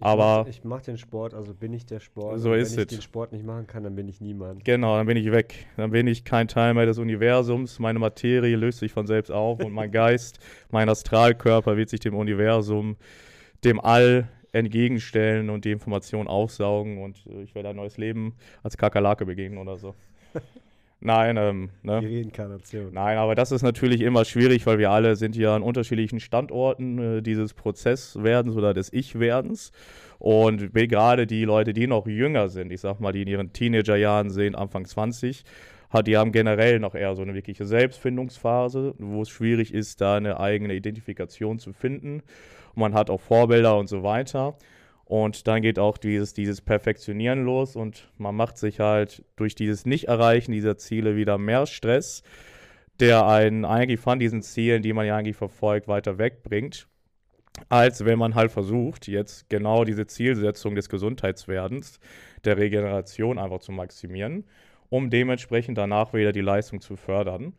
Ich 0.00 0.06
Aber 0.06 0.42
mach, 0.44 0.46
ich 0.46 0.62
mache 0.62 0.82
den 0.82 0.96
Sport, 0.96 1.34
also 1.34 1.54
bin 1.54 1.72
ich 1.72 1.84
der 1.84 1.98
Sport. 1.98 2.38
So 2.38 2.54
ist 2.54 2.76
Wenn 2.76 2.84
ich 2.84 2.92
es. 2.92 2.98
den 2.98 3.02
Sport 3.02 3.32
nicht 3.32 3.44
machen 3.44 3.66
kann, 3.66 3.82
dann 3.82 3.96
bin 3.96 4.06
ich 4.08 4.20
niemand. 4.20 4.64
Genau, 4.64 4.96
dann 4.96 5.06
bin 5.06 5.16
ich 5.16 5.32
weg. 5.32 5.66
Dann 5.76 5.90
bin 5.90 6.06
ich 6.06 6.24
kein 6.24 6.46
Teil 6.46 6.72
mehr 6.74 6.86
des 6.86 6.98
Universums. 6.98 7.80
Meine 7.80 7.98
Materie 7.98 8.54
löst 8.54 8.78
sich 8.78 8.92
von 8.92 9.08
selbst 9.08 9.30
auf 9.32 9.58
und 9.58 9.72
mein 9.72 9.90
Geist, 9.92 10.38
mein 10.70 10.88
Astralkörper 10.88 11.76
wird 11.76 11.88
sich 11.88 11.98
dem 11.98 12.14
Universum, 12.14 12.96
dem 13.64 13.80
All 13.80 14.28
entgegenstellen 14.52 15.50
und 15.50 15.64
die 15.64 15.72
Information 15.72 16.28
aufsaugen 16.28 17.02
und 17.02 17.26
äh, 17.26 17.42
ich 17.42 17.56
werde 17.56 17.70
ein 17.70 17.76
neues 17.76 17.96
Leben 17.98 18.36
als 18.62 18.76
Kakerlake 18.76 19.26
begegnen 19.26 19.58
oder 19.58 19.78
so. 19.78 19.96
Nein, 21.00 21.36
ähm, 21.36 21.70
ne? 21.82 22.00
Die 22.00 22.22
Reinkarnation. 22.22 22.92
Nein, 22.92 23.18
aber 23.18 23.36
das 23.36 23.52
ist 23.52 23.62
natürlich 23.62 24.00
immer 24.00 24.24
schwierig, 24.24 24.66
weil 24.66 24.78
wir 24.78 24.90
alle 24.90 25.14
sind 25.14 25.36
ja 25.36 25.54
an 25.54 25.62
unterschiedlichen 25.62 26.18
Standorten 26.18 27.18
äh, 27.18 27.22
dieses 27.22 27.54
Prozesswerdens 27.54 28.56
oder 28.56 28.74
des 28.74 28.92
Ich-Werdens. 28.92 29.70
Und 30.18 30.74
gerade 30.74 31.28
die 31.28 31.44
Leute, 31.44 31.72
die 31.72 31.86
noch 31.86 32.08
jünger 32.08 32.48
sind, 32.48 32.72
ich 32.72 32.80
sag 32.80 32.98
mal, 32.98 33.12
die 33.12 33.22
in 33.22 33.28
ihren 33.28 33.52
Teenagerjahren 33.52 34.30
sind, 34.30 34.56
Anfang 34.56 34.84
20, 34.84 35.44
hat, 35.90 36.08
die 36.08 36.16
haben 36.16 36.32
generell 36.32 36.80
noch 36.80 36.96
eher 36.96 37.14
so 37.14 37.22
eine 37.22 37.34
wirkliche 37.34 37.64
Selbstfindungsphase, 37.64 38.94
wo 38.98 39.22
es 39.22 39.28
schwierig 39.30 39.72
ist, 39.72 40.00
da 40.00 40.16
eine 40.16 40.40
eigene 40.40 40.74
Identifikation 40.74 41.60
zu 41.60 41.72
finden. 41.72 42.22
Und 42.74 42.80
man 42.80 42.94
hat 42.94 43.08
auch 43.08 43.20
Vorbilder 43.20 43.78
und 43.78 43.88
so 43.88 44.02
weiter. 44.02 44.56
Und 45.08 45.46
dann 45.48 45.62
geht 45.62 45.78
auch 45.78 45.96
dieses, 45.96 46.34
dieses 46.34 46.60
Perfektionieren 46.60 47.42
los 47.42 47.76
und 47.76 48.12
man 48.18 48.36
macht 48.36 48.58
sich 48.58 48.78
halt 48.78 49.24
durch 49.36 49.54
dieses 49.54 49.86
Nicht-Erreichen 49.86 50.52
dieser 50.52 50.76
Ziele 50.76 51.16
wieder 51.16 51.38
mehr 51.38 51.64
Stress, 51.64 52.22
der 53.00 53.26
einen 53.26 53.64
eigentlich 53.64 54.00
von 54.00 54.18
diesen 54.18 54.42
Zielen, 54.42 54.82
die 54.82 54.92
man 54.92 55.06
ja 55.06 55.16
eigentlich 55.16 55.36
verfolgt, 55.36 55.88
weiter 55.88 56.18
wegbringt, 56.18 56.88
als 57.70 58.04
wenn 58.04 58.18
man 58.18 58.34
halt 58.34 58.52
versucht, 58.52 59.08
jetzt 59.08 59.48
genau 59.48 59.84
diese 59.84 60.06
Zielsetzung 60.06 60.74
des 60.74 60.90
Gesundheitswerdens, 60.90 62.00
der 62.44 62.58
Regeneration 62.58 63.38
einfach 63.38 63.60
zu 63.60 63.72
maximieren, 63.72 64.44
um 64.90 65.08
dementsprechend 65.08 65.78
danach 65.78 66.12
wieder 66.12 66.32
die 66.32 66.42
Leistung 66.42 66.82
zu 66.82 66.96
fördern. 66.96 67.54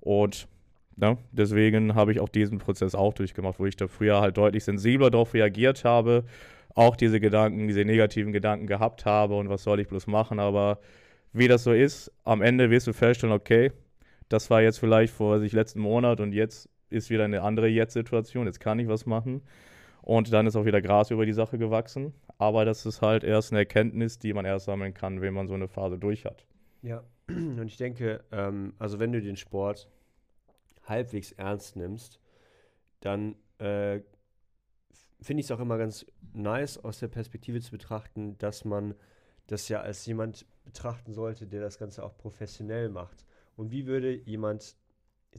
Und 0.00 0.48
ne, 0.96 1.18
deswegen 1.32 1.94
habe 1.94 2.12
ich 2.12 2.20
auch 2.20 2.30
diesen 2.30 2.56
Prozess 2.56 2.94
auch 2.94 3.12
durchgemacht, 3.12 3.60
wo 3.60 3.66
ich 3.66 3.76
da 3.76 3.88
früher 3.88 4.22
halt 4.22 4.38
deutlich 4.38 4.64
sensibler 4.64 5.10
darauf 5.10 5.34
reagiert 5.34 5.84
habe, 5.84 6.24
auch 6.74 6.96
diese 6.96 7.20
Gedanken, 7.20 7.68
diese 7.68 7.84
negativen 7.84 8.32
Gedanken 8.32 8.66
gehabt 8.66 9.06
habe 9.06 9.36
und 9.36 9.48
was 9.48 9.62
soll 9.62 9.80
ich 9.80 9.88
bloß 9.88 10.06
machen, 10.06 10.40
aber 10.40 10.78
wie 11.32 11.48
das 11.48 11.64
so 11.64 11.72
ist, 11.72 12.12
am 12.24 12.42
Ende 12.42 12.70
wirst 12.70 12.86
du 12.86 12.92
feststellen, 12.92 13.34
okay, 13.34 13.72
das 14.28 14.50
war 14.50 14.62
jetzt 14.62 14.78
vielleicht 14.78 15.12
vor 15.12 15.38
sich 15.40 15.52
letzten 15.52 15.80
Monat 15.80 16.20
und 16.20 16.32
jetzt 16.32 16.68
ist 16.90 17.10
wieder 17.10 17.24
eine 17.24 17.42
andere 17.42 17.68
Jetzt-Situation, 17.68 18.46
jetzt 18.46 18.60
kann 18.60 18.78
ich 18.78 18.88
was 18.88 19.06
machen. 19.06 19.42
Und 20.02 20.32
dann 20.32 20.46
ist 20.46 20.54
auch 20.54 20.66
wieder 20.66 20.82
Gras 20.82 21.10
über 21.10 21.24
die 21.24 21.32
Sache 21.32 21.56
gewachsen, 21.56 22.12
aber 22.36 22.64
das 22.64 22.84
ist 22.84 23.00
halt 23.00 23.24
erst 23.24 23.52
eine 23.52 23.60
Erkenntnis, 23.60 24.18
die 24.18 24.34
man 24.34 24.44
erst 24.44 24.66
sammeln 24.66 24.92
kann, 24.92 25.22
wenn 25.22 25.32
man 25.32 25.48
so 25.48 25.54
eine 25.54 25.66
Phase 25.66 25.98
durch 25.98 26.26
hat. 26.26 26.46
Ja, 26.82 27.02
und 27.28 27.66
ich 27.66 27.78
denke, 27.78 28.22
ähm, 28.30 28.74
also 28.78 28.98
wenn 28.98 29.12
du 29.12 29.22
den 29.22 29.36
Sport 29.36 29.88
halbwegs 30.86 31.32
ernst 31.32 31.76
nimmst, 31.76 32.20
dann 33.00 33.34
äh, 33.58 34.00
finde 35.24 35.40
ich 35.40 35.46
es 35.46 35.50
auch 35.50 35.60
immer 35.60 35.78
ganz 35.78 36.06
nice 36.34 36.78
aus 36.78 36.98
der 36.98 37.08
Perspektive 37.08 37.60
zu 37.60 37.70
betrachten, 37.70 38.36
dass 38.38 38.64
man 38.64 38.94
das 39.46 39.68
ja 39.68 39.80
als 39.80 40.04
jemand 40.06 40.46
betrachten 40.64 41.12
sollte, 41.12 41.46
der 41.46 41.60
das 41.60 41.78
Ganze 41.78 42.04
auch 42.04 42.16
professionell 42.16 42.90
macht. 42.90 43.24
Und 43.56 43.70
wie 43.70 43.86
würde 43.86 44.12
jemand, 44.12 44.76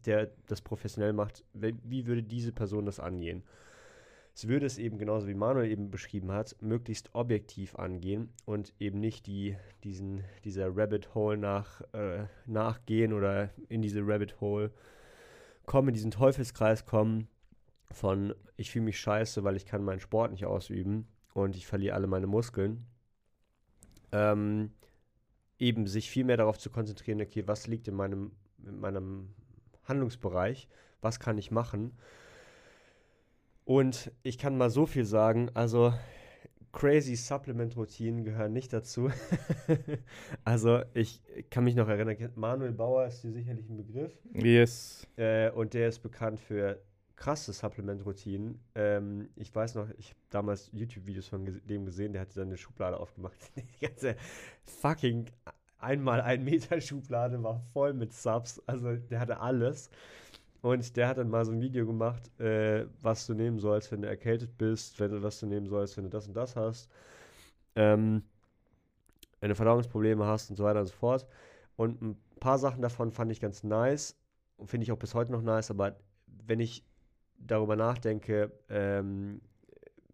der 0.06 0.32
das 0.48 0.62
professionell 0.62 1.13
macht, 1.13 1.44
wie 1.54 2.08
würde 2.08 2.24
diese 2.24 2.51
Person 2.51 2.86
das 2.86 3.00
angehen? 3.00 3.44
Sie 4.34 4.50
würde 4.50 4.65
es 4.65 4.77
eben 4.77 4.98
genauso 4.98 5.27
wie 5.27 5.34
Manuel 5.34 5.72
eben 5.72 5.92
beschrieben 5.92 6.32
hat, 6.32 6.58
möglichst 6.62 7.13
objektiv 7.13 7.75
angehen 7.75 8.34
und 8.44 8.74
eben 8.80 9.00
nicht 9.00 9.27
die, 9.27 9.56
diesen, 9.84 10.24
dieser 10.44 10.75
Rabbit 10.75 11.15
Hole 11.15 11.38
nach, 11.38 11.82
äh, 11.94 12.25
nachgehen 12.46 13.13
oder 13.13 13.51
in 13.70 13.82
diese 13.82 14.01
Rabbit 14.01 14.42
Hole 14.42 14.72
kommen, 15.65 15.89
in 15.89 15.94
diesen 15.94 16.12
Teufelskreis 16.12 16.86
kommen 16.86 17.30
von 17.95 18.35
ich 18.57 18.71
fühle 18.71 18.85
mich 18.85 18.99
scheiße, 18.99 19.43
weil 19.43 19.55
ich 19.55 19.65
kann 19.65 19.83
meinen 19.83 20.01
Sport 20.01 20.31
nicht 20.31 20.45
ausüben 20.45 21.07
und 21.33 21.55
ich 21.55 21.65
verliere 21.65 21.95
alle 21.95 22.07
meine 22.07 22.27
Muskeln. 22.27 22.85
Ähm, 24.11 24.71
eben 25.59 25.87
sich 25.87 26.09
viel 26.09 26.25
mehr 26.25 26.35
darauf 26.35 26.59
zu 26.59 26.69
konzentrieren, 26.69 27.21
okay, 27.21 27.43
was 27.47 27.67
liegt 27.67 27.87
in 27.87 27.95
meinem, 27.95 28.31
in 28.65 28.79
meinem 28.79 29.33
Handlungsbereich, 29.85 30.67
was 31.01 31.21
kann 31.21 31.37
ich 31.37 31.51
machen. 31.51 31.97
Und 33.63 34.11
ich 34.23 34.37
kann 34.37 34.57
mal 34.57 34.69
so 34.69 34.85
viel 34.85 35.05
sagen, 35.05 35.49
also 35.53 35.93
crazy 36.73 37.15
Supplement-Routinen 37.15 38.25
gehören 38.25 38.51
nicht 38.51 38.73
dazu. 38.73 39.09
also 40.43 40.81
ich 40.93 41.21
kann 41.49 41.63
mich 41.63 41.75
noch 41.75 41.87
erinnern, 41.87 42.17
Manuel 42.35 42.73
Bauer 42.73 43.07
ist 43.07 43.23
dir 43.23 43.31
sicherlich 43.31 43.69
ein 43.69 43.77
Begriff. 43.77 44.11
Yes. 44.33 45.07
Äh, 45.15 45.49
und 45.51 45.73
der 45.73 45.87
ist 45.87 45.99
bekannt 45.99 46.41
für 46.41 46.81
krasse 47.15 47.53
Supplement-Routinen. 47.53 48.60
Ähm, 48.75 49.29
ich 49.36 49.53
weiß 49.53 49.75
noch, 49.75 49.89
ich 49.98 50.10
habe 50.10 50.19
damals 50.29 50.69
YouTube-Videos 50.74 51.27
von 51.27 51.62
dem 51.65 51.86
gesehen, 51.86 52.13
der 52.13 52.22
hatte 52.22 52.34
seine 52.34 52.57
Schublade 52.57 53.00
aufgemacht. 53.00 53.36
Die 53.55 53.86
ganze 53.86 54.15
fucking 54.63 55.25
einmal 55.79 56.22
ein 56.22 56.43
Meter 56.43 56.81
Schublade 56.81 57.41
war 57.43 57.60
voll 57.74 57.93
mit 57.93 58.13
Subs. 58.13 58.62
Also 58.65 58.95
der 58.95 59.19
hatte 59.19 59.39
alles. 59.39 59.89
Und 60.62 60.98
der 60.98 61.07
hat 61.07 61.19
dann 61.19 61.29
mal 61.29 61.45
so 61.45 61.51
ein 61.51 61.62
Video 61.62 61.86
gemacht, 61.86 62.27
äh, 62.39 62.88
was 63.01 63.27
du 63.27 63.36
nehmen 63.36 63.60
sollst, 63.60 63.91
wenn 63.91 64.01
du 64.01 64.07
erkältet 64.07 64.57
bist, 64.57 65.00
wenn 65.00 65.12
du 65.12 65.22
was 65.22 65.39
du 65.39 65.45
nehmen 65.45 65.67
sollst, 65.67 65.95
wenn 65.95 66.05
du 66.05 66.10
das 66.10 66.27
und 66.27 66.34
das 66.34 66.55
hast. 66.55 66.89
Ähm, 67.75 68.24
wenn 69.39 69.50
du 69.50 69.55
Verdauungsprobleme 69.55 70.25
hast 70.25 70.50
und 70.50 70.55
so 70.55 70.63
weiter 70.63 70.79
und 70.79 70.88
so 70.88 70.93
fort. 70.93 71.27
Und 71.75 72.01
ein 72.01 72.17
paar 72.39 72.57
Sachen 72.57 72.81
davon 72.81 73.12
fand 73.12 73.31
ich 73.31 73.39
ganz 73.39 73.63
nice 73.63 74.17
und 74.57 74.67
finde 74.67 74.86
ich 74.86 74.91
auch 74.91 74.98
bis 74.98 75.13
heute 75.13 75.31
noch 75.31 75.43
nice, 75.43 75.69
aber 75.69 75.98
wenn 76.48 76.60
ich 76.60 76.84
darüber 77.38 77.75
nachdenke, 77.75 78.51
ähm, 78.70 79.42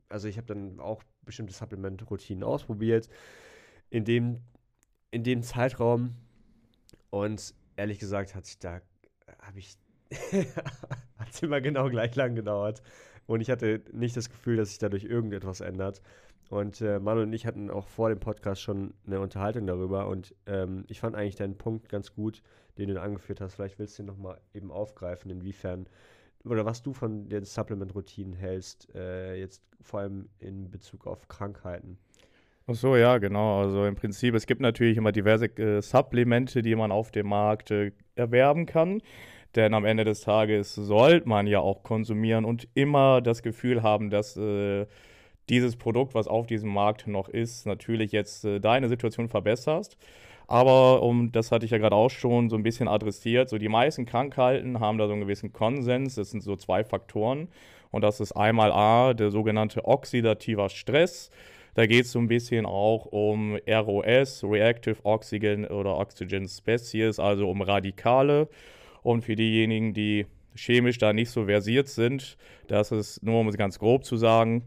also 0.09 0.27
ich 0.27 0.37
habe 0.37 0.47
dann 0.47 0.79
auch 0.79 1.03
bestimmte 1.23 1.53
Supplement-Routinen 1.53 2.43
ausprobiert 2.43 3.07
in 3.89 4.05
dem, 4.05 4.41
in 5.11 5.23
dem 5.23 5.43
Zeitraum 5.43 6.15
und 7.09 7.53
ehrlich 7.75 7.99
gesagt 7.99 8.35
hat 8.35 8.45
sich 8.45 8.59
da, 8.59 8.81
habe 9.41 9.59
ich, 9.59 9.77
hat 11.17 11.29
es 11.31 11.41
immer 11.41 11.61
genau 11.61 11.89
gleich 11.89 12.15
lang 12.15 12.35
gedauert 12.35 12.81
und 13.27 13.41
ich 13.41 13.49
hatte 13.49 13.81
nicht 13.91 14.17
das 14.17 14.29
Gefühl, 14.29 14.57
dass 14.57 14.69
sich 14.69 14.79
dadurch 14.79 15.03
irgendetwas 15.03 15.61
ändert. 15.61 16.01
Und 16.49 16.81
äh, 16.81 16.99
Manu 16.99 17.21
und 17.21 17.31
ich 17.31 17.45
hatten 17.45 17.69
auch 17.69 17.87
vor 17.87 18.09
dem 18.09 18.19
Podcast 18.19 18.61
schon 18.61 18.93
eine 19.05 19.21
Unterhaltung 19.21 19.65
darüber 19.67 20.07
und 20.07 20.35
ähm, 20.47 20.83
ich 20.89 20.99
fand 20.99 21.15
eigentlich 21.15 21.37
deinen 21.37 21.57
Punkt 21.57 21.87
ganz 21.87 22.13
gut, 22.13 22.43
den 22.77 22.89
du 22.89 23.01
angeführt 23.01 23.39
hast. 23.39 23.55
Vielleicht 23.55 23.79
willst 23.79 23.97
du 23.97 24.03
ihn 24.03 24.07
nochmal 24.07 24.41
eben 24.53 24.69
aufgreifen, 24.69 25.31
inwiefern 25.31 25.87
oder 26.45 26.65
was 26.65 26.81
du 26.81 26.93
von 26.93 27.29
den 27.29 27.43
Supplement-Routinen 27.43 28.33
hältst, 28.33 28.93
äh, 28.95 29.35
jetzt 29.35 29.61
vor 29.81 30.01
allem 30.01 30.29
in 30.39 30.69
Bezug 30.69 31.07
auf 31.07 31.27
Krankheiten. 31.27 31.97
Ach 32.67 32.75
so, 32.75 32.95
ja, 32.95 33.17
genau. 33.17 33.61
Also 33.61 33.85
im 33.85 33.95
Prinzip, 33.95 34.35
es 34.35 34.45
gibt 34.45 34.61
natürlich 34.61 34.97
immer 34.97 35.11
diverse 35.11 35.45
äh, 35.57 35.81
Supplemente, 35.81 36.61
die 36.61 36.75
man 36.75 36.91
auf 36.91 37.11
dem 37.11 37.27
Markt 37.27 37.71
äh, 37.71 37.91
erwerben 38.15 38.65
kann. 38.65 39.01
Denn 39.55 39.73
am 39.73 39.83
Ende 39.83 40.05
des 40.05 40.21
Tages 40.21 40.75
sollte 40.75 41.27
man 41.27 41.47
ja 41.47 41.59
auch 41.59 41.83
konsumieren 41.83 42.45
und 42.45 42.69
immer 42.73 43.21
das 43.21 43.41
Gefühl 43.43 43.83
haben, 43.83 44.09
dass 44.09 44.37
äh, 44.37 44.85
dieses 45.49 45.75
Produkt, 45.75 46.13
was 46.13 46.27
auf 46.27 46.47
diesem 46.47 46.69
Markt 46.69 47.07
noch 47.07 47.27
ist, 47.27 47.65
natürlich 47.65 48.13
jetzt 48.13 48.45
äh, 48.45 48.59
deine 48.59 48.87
Situation 48.87 49.27
verbesserst. 49.27 49.97
Aber 50.51 51.01
um, 51.01 51.31
das 51.31 51.49
hatte 51.53 51.63
ich 51.63 51.71
ja 51.71 51.77
gerade 51.77 51.95
auch 51.95 52.09
schon 52.09 52.49
so 52.49 52.57
ein 52.57 52.63
bisschen 52.63 52.89
adressiert, 52.89 53.47
so 53.47 53.57
die 53.57 53.69
meisten 53.69 54.05
Krankheiten 54.05 54.81
haben 54.81 54.97
da 54.97 55.07
so 55.07 55.13
einen 55.13 55.21
gewissen 55.21 55.53
Konsens. 55.53 56.15
Das 56.15 56.31
sind 56.31 56.43
so 56.43 56.57
zwei 56.57 56.83
Faktoren. 56.83 57.47
Und 57.89 58.01
das 58.01 58.19
ist 58.19 58.33
einmal 58.33 58.73
A, 58.73 59.13
der 59.13 59.31
sogenannte 59.31 59.85
oxidativer 59.85 60.67
Stress. 60.67 61.31
Da 61.73 61.85
geht 61.85 62.03
es 62.03 62.11
so 62.11 62.19
ein 62.19 62.27
bisschen 62.27 62.65
auch 62.65 63.05
um 63.05 63.57
ROS, 63.65 64.43
Reactive 64.43 64.97
Oxygen 65.03 65.67
oder 65.67 65.97
Oxygen 65.97 66.49
Species, 66.49 67.17
also 67.17 67.49
um 67.49 67.61
Radikale. 67.61 68.49
Und 69.03 69.21
für 69.23 69.37
diejenigen, 69.37 69.93
die 69.93 70.25
chemisch 70.53 70.97
da 70.97 71.13
nicht 71.13 71.29
so 71.29 71.45
versiert 71.45 71.87
sind, 71.87 72.35
das 72.67 72.91
ist 72.91 73.23
nur 73.23 73.39
um 73.39 73.47
es 73.47 73.55
ganz 73.55 73.79
grob 73.79 74.03
zu 74.03 74.17
sagen, 74.17 74.63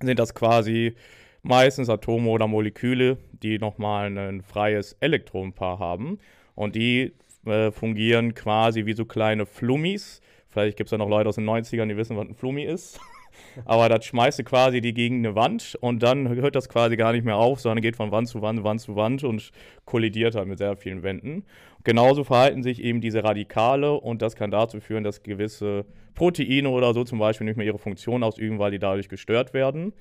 sind 0.00 0.18
das 0.18 0.34
quasi 0.34 0.96
meistens 1.42 1.88
Atome 1.88 2.28
oder 2.28 2.46
Moleküle, 2.46 3.18
die 3.42 3.58
nochmal 3.58 4.16
ein 4.16 4.42
freies 4.42 4.96
Elektronenpaar 5.00 5.78
haben. 5.78 6.18
Und 6.54 6.76
die 6.76 7.12
äh, 7.46 7.70
fungieren 7.70 8.34
quasi 8.34 8.86
wie 8.86 8.92
so 8.92 9.04
kleine 9.04 9.46
Flummis, 9.46 10.20
Vielleicht 10.52 10.76
gibt 10.76 10.88
es 10.88 10.92
ja 10.92 10.98
noch 10.98 11.08
Leute 11.08 11.30
aus 11.30 11.36
den 11.36 11.48
90ern, 11.48 11.86
die 11.86 11.96
wissen, 11.96 12.16
was 12.16 12.28
ein 12.28 12.34
Flummi 12.34 12.64
ist. 12.64 13.00
Aber 13.64 13.88
das 13.88 14.04
schmeißt 14.04 14.38
du 14.38 14.44
quasi 14.44 14.82
die 14.82 14.92
gegen 14.92 15.16
eine 15.16 15.34
Wand 15.34 15.78
und 15.80 16.02
dann 16.02 16.28
hört 16.28 16.54
das 16.54 16.68
quasi 16.68 16.96
gar 16.96 17.12
nicht 17.12 17.24
mehr 17.24 17.36
auf, 17.36 17.60
sondern 17.60 17.80
geht 17.80 17.96
von 17.96 18.10
Wand 18.12 18.28
zu 18.28 18.42
Wand, 18.42 18.62
Wand 18.62 18.82
zu 18.82 18.94
Wand 18.94 19.24
und 19.24 19.50
kollidiert 19.86 20.34
halt 20.34 20.48
mit 20.48 20.58
sehr 20.58 20.76
vielen 20.76 21.02
Wänden. 21.02 21.44
Genauso 21.84 22.22
verhalten 22.22 22.62
sich 22.62 22.82
eben 22.82 23.00
diese 23.00 23.24
Radikale 23.24 23.94
und 23.94 24.20
das 24.20 24.36
kann 24.36 24.50
dazu 24.50 24.78
führen, 24.80 25.04
dass 25.04 25.22
gewisse 25.22 25.86
Proteine 26.14 26.68
oder 26.68 26.92
so 26.92 27.02
zum 27.04 27.18
Beispiel 27.18 27.46
nicht 27.46 27.56
mehr 27.56 27.66
ihre 27.66 27.78
Funktion 27.78 28.22
ausüben, 28.22 28.58
weil 28.58 28.72
die 28.72 28.78
dadurch 28.78 29.08
gestört 29.08 29.54
werden. 29.54 29.94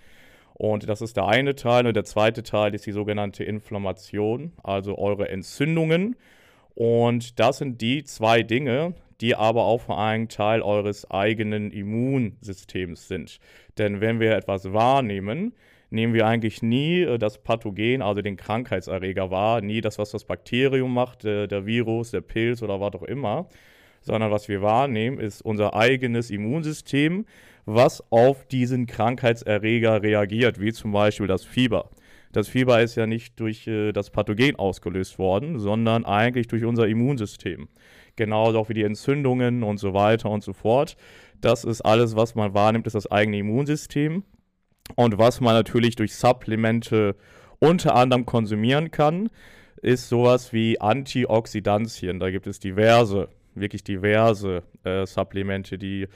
Und 0.62 0.88
das 0.88 1.01
ist 1.01 1.18
der 1.18 1.27
eine 1.27 1.56
Teil. 1.56 1.88
Und 1.88 1.96
der 1.96 2.03
zweite 2.03 2.44
Teil 2.44 2.75
ist 2.75 2.86
die 2.86 2.91
sogenannte 2.91 3.44
Inflammation, 3.44 4.51
also 4.62 4.96
eure 4.96 5.27
Entzündungen. 5.27 6.15
Und 6.75 7.39
das 7.39 7.58
sind 7.58 7.82
die 7.82 8.03
zwei 8.03 8.44
Dinge, 8.44 8.94
die 9.22 9.36
aber 9.36 9.63
auch 9.63 9.82
vor 9.82 9.98
allem 9.98 10.27
Teil 10.27 10.62
eures 10.62 11.10
eigenen 11.10 11.72
Immunsystems 11.72 13.08
sind. 13.08 13.39
Denn 13.80 14.01
wenn 14.01 14.20
wir 14.20 14.36
etwas 14.36 14.72
wahrnehmen, 14.72 15.56
nehmen 15.89 16.13
wir 16.13 16.27
eigentlich 16.27 16.62
nie 16.62 17.01
äh, 17.01 17.18
das 17.18 17.39
Pathogen, 17.39 18.03
also 18.03 18.22
den 18.22 18.38
Krankheitserreger 18.38 19.32
wahr, 19.32 19.62
nie 19.62 19.82
das, 19.82 19.98
was 19.98 20.12
das 20.12 20.25
Bakterium 20.25 20.94
macht, 20.94 21.24
der, 21.24 21.48
der 21.48 21.65
Virus, 21.65 22.12
der 22.12 22.22
Pilz 22.22 22.62
oder 22.62 22.80
was 22.80 22.94
auch 22.94 23.01
immer, 23.01 23.50
sondern 24.01 24.31
was 24.31 24.48
wir 24.48 24.62
wahrnehmen, 24.62 25.20
ist 25.20 25.41
unser 25.41 25.75
eigenes 25.75 26.29
Immunsystem, 26.29 27.25
was 27.65 28.03
auf 28.12 28.46
diesen 28.48 28.88
Krankheitserreger 28.88 30.01
reagiert, 30.01 30.60
wie 30.60 30.74
zum 30.74 30.91
Beispiel 30.91 31.27
das 31.27 31.46
Fieber. 31.46 31.89
Das 32.31 32.48
Fieber 32.48 32.81
ist 32.81 32.96
ja 32.96 33.08
nicht 33.08 33.39
durch 33.39 33.67
äh, 33.67 33.91
das 33.91 34.10
Pathogen 34.10 34.55
ausgelöst 34.55 35.20
worden, 35.20 35.60
sondern 35.60 36.05
eigentlich 36.05 36.48
durch 36.48 36.63
unser 36.63 36.88
Immunsystem 36.88 37.67
genauso 38.15 38.60
auch 38.60 38.70
wie 38.70 38.74
die 38.74 38.84
Entzündungen 38.84 39.63
und 39.63 39.77
so 39.77 39.93
weiter 39.93 40.29
und 40.29 40.43
so 40.43 40.53
fort. 40.53 40.96
Das 41.39 41.63
ist 41.63 41.81
alles, 41.81 42.15
was 42.15 42.36
man 42.36 42.53
wahrnimmt, 42.53 42.88
ist 42.88 42.93
das 42.93 43.10
eigene 43.10 43.39
Immunsystem. 43.39 44.24
Und 44.96 45.17
was 45.17 45.41
man 45.41 45.53
natürlich 45.53 45.96
durch 45.96 46.15
Supplemente 46.15 47.15
unter 47.60 47.96
anderem 47.96 48.25
konsumieren 48.25 48.91
kann, 48.91 49.29
ist 49.81 50.10
sowas 50.10 50.53
wie 50.53 50.79
Antioxidantien. 50.79 52.20
Da 52.20 52.29
gibt 52.29 52.48
es 52.48 52.60
diverse, 52.60 53.29
wirklich 53.55 53.84
diverse 53.84 54.63
äh, 54.84 55.05
Supplemente, 55.05 55.77
die 55.77 56.08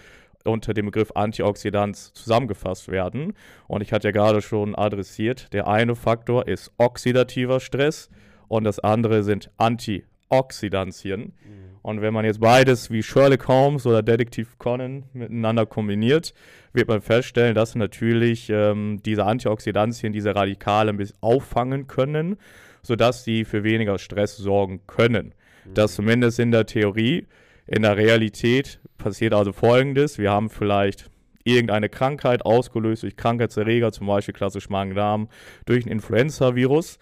unter 0.45 0.73
dem 0.73 0.85
Begriff 0.85 1.11
Antioxidants 1.15 2.13
zusammengefasst 2.13 2.89
werden. 2.89 3.33
Und 3.67 3.81
ich 3.81 3.91
hatte 3.91 4.07
ja 4.07 4.11
gerade 4.11 4.41
schon 4.41 4.75
adressiert, 4.75 5.51
der 5.53 5.67
eine 5.67 5.95
Faktor 5.95 6.47
ist 6.47 6.71
oxidativer 6.77 7.59
Stress 7.59 8.09
und 8.47 8.63
das 8.63 8.79
andere 8.79 9.23
sind 9.23 9.49
Antioxidantien. 9.57 11.21
Mhm. 11.21 11.65
Und 11.81 12.01
wenn 12.01 12.13
man 12.13 12.25
jetzt 12.25 12.39
beides 12.39 12.89
wie 12.89 13.03
Sherlock 13.03 13.47
Holmes 13.47 13.85
oder 13.85 14.01
Detective 14.01 14.47
Conan 14.57 15.03
miteinander 15.13 15.67
kombiniert, 15.67 16.33
wird 16.73 16.87
man 16.87 16.99
feststellen, 16.99 17.53
dass 17.53 17.75
natürlich 17.75 18.49
ähm, 18.49 19.01
diese 19.05 19.25
Antioxidantien 19.25 20.11
diese 20.11 20.35
Radikale 20.35 20.89
ein 20.89 20.97
bisschen 20.97 21.17
auffangen 21.21 21.87
können, 21.87 22.37
sodass 22.81 23.23
sie 23.23 23.45
für 23.45 23.63
weniger 23.63 23.99
Stress 23.99 24.35
sorgen 24.35 24.81
können. 24.87 25.33
Mhm. 25.65 25.73
Das 25.73 25.95
zumindest 25.95 26.39
in 26.39 26.51
der 26.51 26.65
Theorie. 26.65 27.27
In 27.67 27.81
der 27.81 27.97
Realität 27.97 28.79
passiert 28.97 29.33
also 29.33 29.51
Folgendes. 29.51 30.17
Wir 30.17 30.31
haben 30.31 30.49
vielleicht 30.49 31.09
irgendeine 31.43 31.89
Krankheit 31.89 32.43
ausgelöst 32.45 33.03
durch 33.03 33.15
Krankheitserreger, 33.15 33.91
zum 33.91 34.07
Beispiel 34.07 34.33
klassisch 34.33 34.69
Magen-Darm, 34.69 35.29
durch 35.65 35.85
ein 35.85 35.91
Influenza-Virus. 35.91 36.97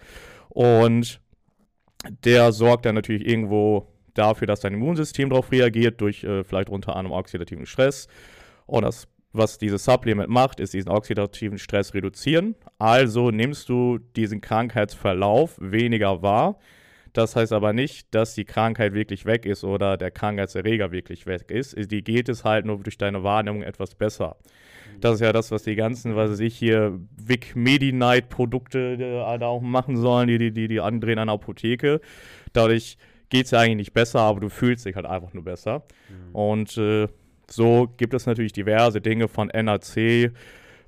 Und 0.50 1.20
der 2.24 2.52
sorgt 2.52 2.86
dann 2.86 2.94
natürlich 2.94 3.26
irgendwo 3.26 3.88
dafür, 4.12 4.46
dass 4.46 4.60
dein 4.60 4.74
Immunsystem 4.74 5.30
darauf 5.30 5.50
reagiert, 5.50 6.00
durch 6.00 6.24
äh, 6.24 6.44
vielleicht 6.44 6.68
unter 6.68 6.96
anderem 6.96 7.16
oxidativen 7.16 7.66
Stress. 7.66 8.06
Und 8.66 8.82
das, 8.82 9.08
was 9.32 9.58
dieses 9.58 9.84
Supplement 9.84 10.28
macht, 10.30 10.60
ist 10.60 10.74
diesen 10.74 10.90
oxidativen 10.90 11.58
Stress 11.58 11.94
reduzieren. 11.94 12.54
Also 12.78 13.30
nimmst 13.30 13.68
du 13.68 13.98
diesen 13.98 14.40
Krankheitsverlauf 14.40 15.56
weniger 15.58 16.22
wahr. 16.22 16.58
Das 17.14 17.36
heißt 17.36 17.52
aber 17.52 17.72
nicht, 17.72 18.12
dass 18.12 18.34
die 18.34 18.44
Krankheit 18.44 18.92
wirklich 18.92 19.24
weg 19.24 19.46
ist 19.46 19.62
oder 19.62 19.96
der 19.96 20.10
Krankheitserreger 20.10 20.90
wirklich 20.90 21.26
weg 21.26 21.50
ist. 21.50 21.76
Die 21.90 22.02
geht 22.02 22.28
es 22.28 22.44
halt 22.44 22.66
nur 22.66 22.78
durch 22.80 22.98
deine 22.98 23.22
Wahrnehmung 23.22 23.62
etwas 23.62 23.94
besser. 23.94 24.36
Das 25.00 25.14
ist 25.14 25.20
ja 25.20 25.32
das, 25.32 25.50
was 25.52 25.62
die 25.62 25.76
ganzen, 25.76 26.16
was 26.16 26.32
weiß 26.32 26.40
ich 26.40 26.56
hier, 26.56 26.98
Vic 27.16 27.54
Medi-Night-Produkte 27.54 28.94
äh, 28.94 29.38
da 29.38 29.46
auch 29.46 29.60
machen 29.60 29.96
sollen, 29.96 30.26
die, 30.26 30.38
die, 30.38 30.52
die, 30.52 30.68
die 30.68 30.80
andrehen 30.80 31.18
an 31.18 31.28
der 31.28 31.34
Apotheke. 31.34 32.00
Dadurch 32.52 32.98
geht 33.28 33.46
es 33.46 33.52
ja 33.52 33.60
eigentlich 33.60 33.76
nicht 33.76 33.92
besser, 33.94 34.20
aber 34.20 34.40
du 34.40 34.48
fühlst 34.48 34.84
dich 34.84 34.96
halt 34.96 35.06
einfach 35.06 35.32
nur 35.34 35.44
besser. 35.44 35.84
Mhm. 36.08 36.34
Und 36.34 36.78
äh, 36.78 37.06
so 37.48 37.88
gibt 37.96 38.14
es 38.14 38.26
natürlich 38.26 38.52
diverse 38.52 39.00
Dinge 39.00 39.28
von 39.28 39.48
NAC 39.54 40.32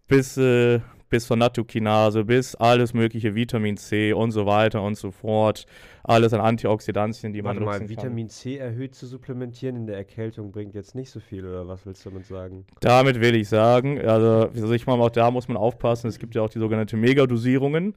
bis, 0.08 0.36
äh, 0.36 0.80
bis 1.08 1.26
von 1.26 1.38
Nattokinase, 1.38 2.24
bis 2.24 2.54
alles 2.54 2.94
mögliche 2.94 3.34
Vitamin 3.34 3.76
C 3.76 4.12
und 4.12 4.32
so 4.32 4.46
weiter 4.46 4.82
und 4.82 4.96
so 4.96 5.10
fort. 5.10 5.66
Alles 6.02 6.32
an 6.32 6.40
Antioxidantien, 6.40 7.32
die 7.32 7.42
Warte 7.42 7.60
man 7.60 7.68
nutzen 7.68 7.84
mal, 7.84 7.88
Vitamin 7.88 8.28
C 8.28 8.56
erhöht 8.56 8.94
zu 8.94 9.06
supplementieren 9.06 9.76
in 9.76 9.86
der 9.86 9.96
Erkältung 9.96 10.52
bringt 10.52 10.74
jetzt 10.74 10.94
nicht 10.94 11.10
so 11.10 11.20
viel, 11.20 11.44
oder 11.44 11.66
was 11.68 11.84
willst 11.86 12.04
du 12.04 12.10
damit 12.10 12.26
sagen? 12.26 12.64
Damit 12.80 13.20
will 13.20 13.34
ich 13.34 13.48
sagen, 13.48 14.00
also, 14.00 14.50
also 14.54 14.72
ich 14.72 14.86
meine, 14.86 15.02
auch 15.02 15.10
da 15.10 15.30
muss 15.30 15.48
man 15.48 15.56
aufpassen, 15.56 16.08
es 16.08 16.18
gibt 16.18 16.34
ja 16.34 16.42
auch 16.42 16.50
die 16.50 16.58
sogenannte 16.58 16.96
Megadosierungen. 16.96 17.94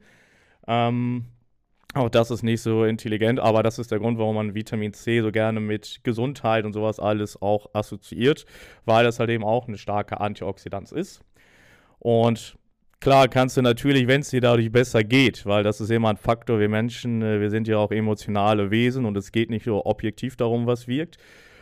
Ähm, 0.66 1.26
auch 1.94 2.08
das 2.08 2.30
ist 2.30 2.44
nicht 2.44 2.62
so 2.62 2.84
intelligent, 2.84 3.40
aber 3.40 3.64
das 3.64 3.80
ist 3.80 3.90
der 3.90 3.98
Grund, 3.98 4.18
warum 4.18 4.36
man 4.36 4.54
Vitamin 4.54 4.92
C 4.92 5.20
so 5.22 5.32
gerne 5.32 5.58
mit 5.58 6.00
Gesundheit 6.04 6.64
und 6.64 6.72
sowas 6.72 7.00
alles 7.00 7.40
auch 7.42 7.66
assoziiert, 7.72 8.46
weil 8.84 9.04
das 9.04 9.18
halt 9.18 9.30
eben 9.30 9.42
auch 9.42 9.66
eine 9.66 9.78
starke 9.78 10.20
Antioxidanz 10.20 10.92
ist. 10.92 11.24
Und 11.98 12.56
klar 13.00 13.28
kannst 13.28 13.56
du 13.56 13.62
natürlich, 13.62 14.06
wenn 14.06 14.20
es 14.20 14.30
dir 14.30 14.40
dadurch 14.40 14.70
besser 14.70 15.02
geht, 15.02 15.46
weil 15.46 15.64
das 15.64 15.80
ist 15.80 15.90
immer 15.90 16.10
ein 16.10 16.16
Faktor, 16.16 16.60
wir 16.60 16.68
Menschen, 16.68 17.22
äh, 17.22 17.40
wir 17.40 17.50
sind 17.50 17.66
ja 17.66 17.78
auch 17.78 17.90
emotionale 17.90 18.70
Wesen 18.70 19.04
und 19.06 19.16
es 19.16 19.32
geht 19.32 19.50
nicht 19.50 19.66
nur 19.66 19.86
objektiv 19.86 20.36
darum, 20.36 20.66
was 20.66 20.86
wirkt, 20.86 21.16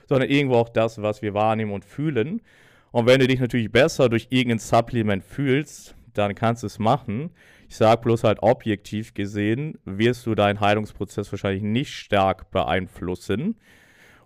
sondern 0.08 0.28
irgendwo 0.28 0.56
auch 0.56 0.68
das, 0.68 1.00
was 1.00 1.22
wir 1.22 1.34
wahrnehmen 1.34 1.72
und 1.72 1.84
fühlen. 1.84 2.42
Und 2.90 3.06
wenn 3.06 3.20
du 3.20 3.26
dich 3.28 3.40
natürlich 3.40 3.70
besser 3.70 4.08
durch 4.08 4.28
irgendein 4.30 4.58
Supplement 4.58 5.22
fühlst, 5.22 5.94
dann 6.14 6.34
kannst 6.34 6.62
du 6.62 6.66
es 6.66 6.78
machen. 6.78 7.30
Ich 7.68 7.76
sage 7.76 8.00
bloß 8.02 8.24
halt 8.24 8.42
objektiv 8.42 9.14
gesehen, 9.14 9.78
wirst 9.84 10.26
du 10.26 10.34
deinen 10.34 10.60
Heilungsprozess 10.60 11.30
wahrscheinlich 11.30 11.62
nicht 11.62 11.92
stark 11.92 12.50
beeinflussen. 12.50 13.56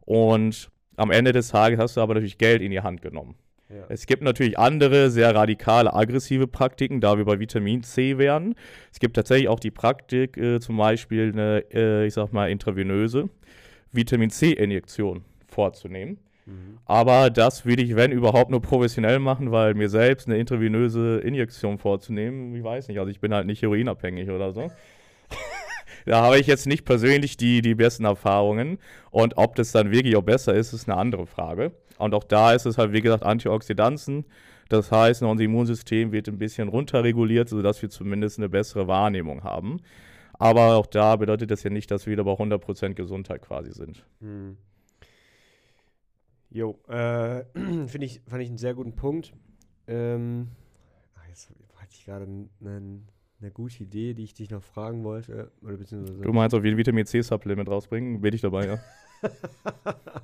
Und 0.03 0.71
am 0.97 1.11
Ende 1.11 1.33
des 1.33 1.49
Tages 1.49 1.79
hast 1.79 1.97
du 1.97 2.01
aber 2.01 2.15
natürlich 2.15 2.39
Geld 2.39 2.63
in 2.63 2.71
die 2.71 2.81
Hand 2.81 3.03
genommen. 3.03 3.35
Ja. 3.75 3.85
Es 3.89 4.07
gibt 4.07 4.23
natürlich 4.23 4.59
andere, 4.59 5.11
sehr 5.11 5.35
radikale, 5.35 5.93
aggressive 5.95 6.47
Praktiken, 6.47 7.01
da 7.01 7.17
wir 7.17 7.25
bei 7.25 7.39
Vitamin 7.39 7.83
C 7.83 8.19
wären. 8.19 8.55
Es 8.93 9.01
gibt 9.01 9.17
tatsächlich 9.17 9.49
auch 9.49 9.61
die 9.61 9.71
Praktik, 9.71 10.37
äh, 10.37 10.61
zum 10.61 10.77
Beispiel 10.77 11.33
eine, 11.33 11.65
äh, 11.73 12.07
ich 12.07 12.15
sag 12.15 12.33
mal, 12.33 12.51
intravenöse 12.51 13.31
Vitamin 13.91 14.31
C-Injektion 14.31 15.25
vorzunehmen. 15.47 16.19
Mhm. 16.47 16.79
Aber 16.85 17.31
das 17.31 17.65
würde 17.65 17.83
ich, 17.83 17.97
wenn 17.97 18.13
überhaupt, 18.13 18.51
nur 18.51 18.61
professionell 18.61 19.19
machen, 19.19 19.53
weil 19.53 19.75
mir 19.75 19.89
selbst 19.89 20.27
eine 20.27 20.39
intravenöse 20.39 21.19
Injektion 21.19 21.79
vorzunehmen, 21.79 22.55
ich 22.55 22.65
weiß 22.65 22.89
nicht, 22.89 22.99
also 22.99 23.11
ich 23.11 23.21
bin 23.21 23.33
halt 23.33 23.47
nicht 23.47 23.63
heroinabhängig 23.63 24.29
oder 24.31 24.53
so. 24.53 24.71
da 26.07 26.23
habe 26.23 26.39
ich 26.39 26.47
jetzt 26.47 26.67
nicht 26.67 26.85
persönlich 26.85 27.37
die, 27.37 27.63
die 27.63 27.75
besten 27.75 28.05
Erfahrungen. 28.05 28.79
Und 29.11 29.39
ob 29.39 29.57
das 29.57 29.73
dann 29.73 29.91
wirklich 29.91 30.17
auch 30.17 30.23
besser 30.23 30.55
ist, 30.55 30.73
ist 30.73 30.89
eine 30.89 30.99
andere 30.99 31.27
Frage. 31.27 31.73
Und 32.03 32.15
auch 32.15 32.25
da 32.25 32.53
ist 32.53 32.67
es 32.67 32.79
halt, 32.79 32.93
wie 32.93 33.01
gesagt, 33.01 33.23
Antioxidantien. 33.23 34.25
Das 34.69 34.91
heißt, 34.91 35.23
unser 35.23 35.45
Immunsystem 35.45 36.13
wird 36.13 36.29
ein 36.29 36.39
bisschen 36.39 36.69
runterreguliert, 36.69 37.49
sodass 37.49 37.81
wir 37.83 37.91
zumindest 37.91 38.39
eine 38.39 38.49
bessere 38.49 38.89
Wahrnehmung 38.89 39.45
haben. 39.45 39.81
Aber 40.33 40.77
auch 40.77 40.87
da 40.87 41.17
bedeutet 41.17 41.51
das 41.51 41.63
ja 41.63 41.71
nicht, 41.71 41.91
dass 41.91 42.07
wir 42.07 42.13
wieder 42.13 42.25
bei 42.25 42.33
100% 42.33 42.95
Gesundheit 42.95 43.43
quasi 43.43 43.73
sind. 43.73 44.05
Hm. 44.21 44.57
Jo, 46.51 46.79
äh, 46.89 47.45
finde 47.55 48.05
ich, 48.05 48.21
fand 48.27 48.43
ich 48.43 48.49
einen 48.49 48.59
sehr 48.59 48.75
guten 48.75 48.97
Punkt. 48.97 49.33
Ähm, 49.87 50.49
ach, 51.15 51.29
jetzt 51.29 51.51
hatte 51.77 51.93
ich 51.93 52.05
gerade 52.05 52.25
eine, 52.25 53.01
eine 53.41 53.51
gute 53.53 53.83
Idee, 53.85 54.15
die 54.15 54.25
ich 54.25 54.35
dich 54.35 54.51
noch 54.51 54.63
fragen 54.63 55.05
wollte. 55.05 55.53
Oder 55.63 55.77
beziehungsweise 55.77 56.21
du 56.21 56.33
meinst 56.33 56.55
auf 56.55 56.65
jeden 56.65 56.77
Vitamin 56.77 57.07
C-Supplement 57.07 57.69
rausbringen? 57.69 58.21
Bin 58.21 58.35
ich 58.35 58.41
dabei, 58.41 58.67
ja. 58.67 58.79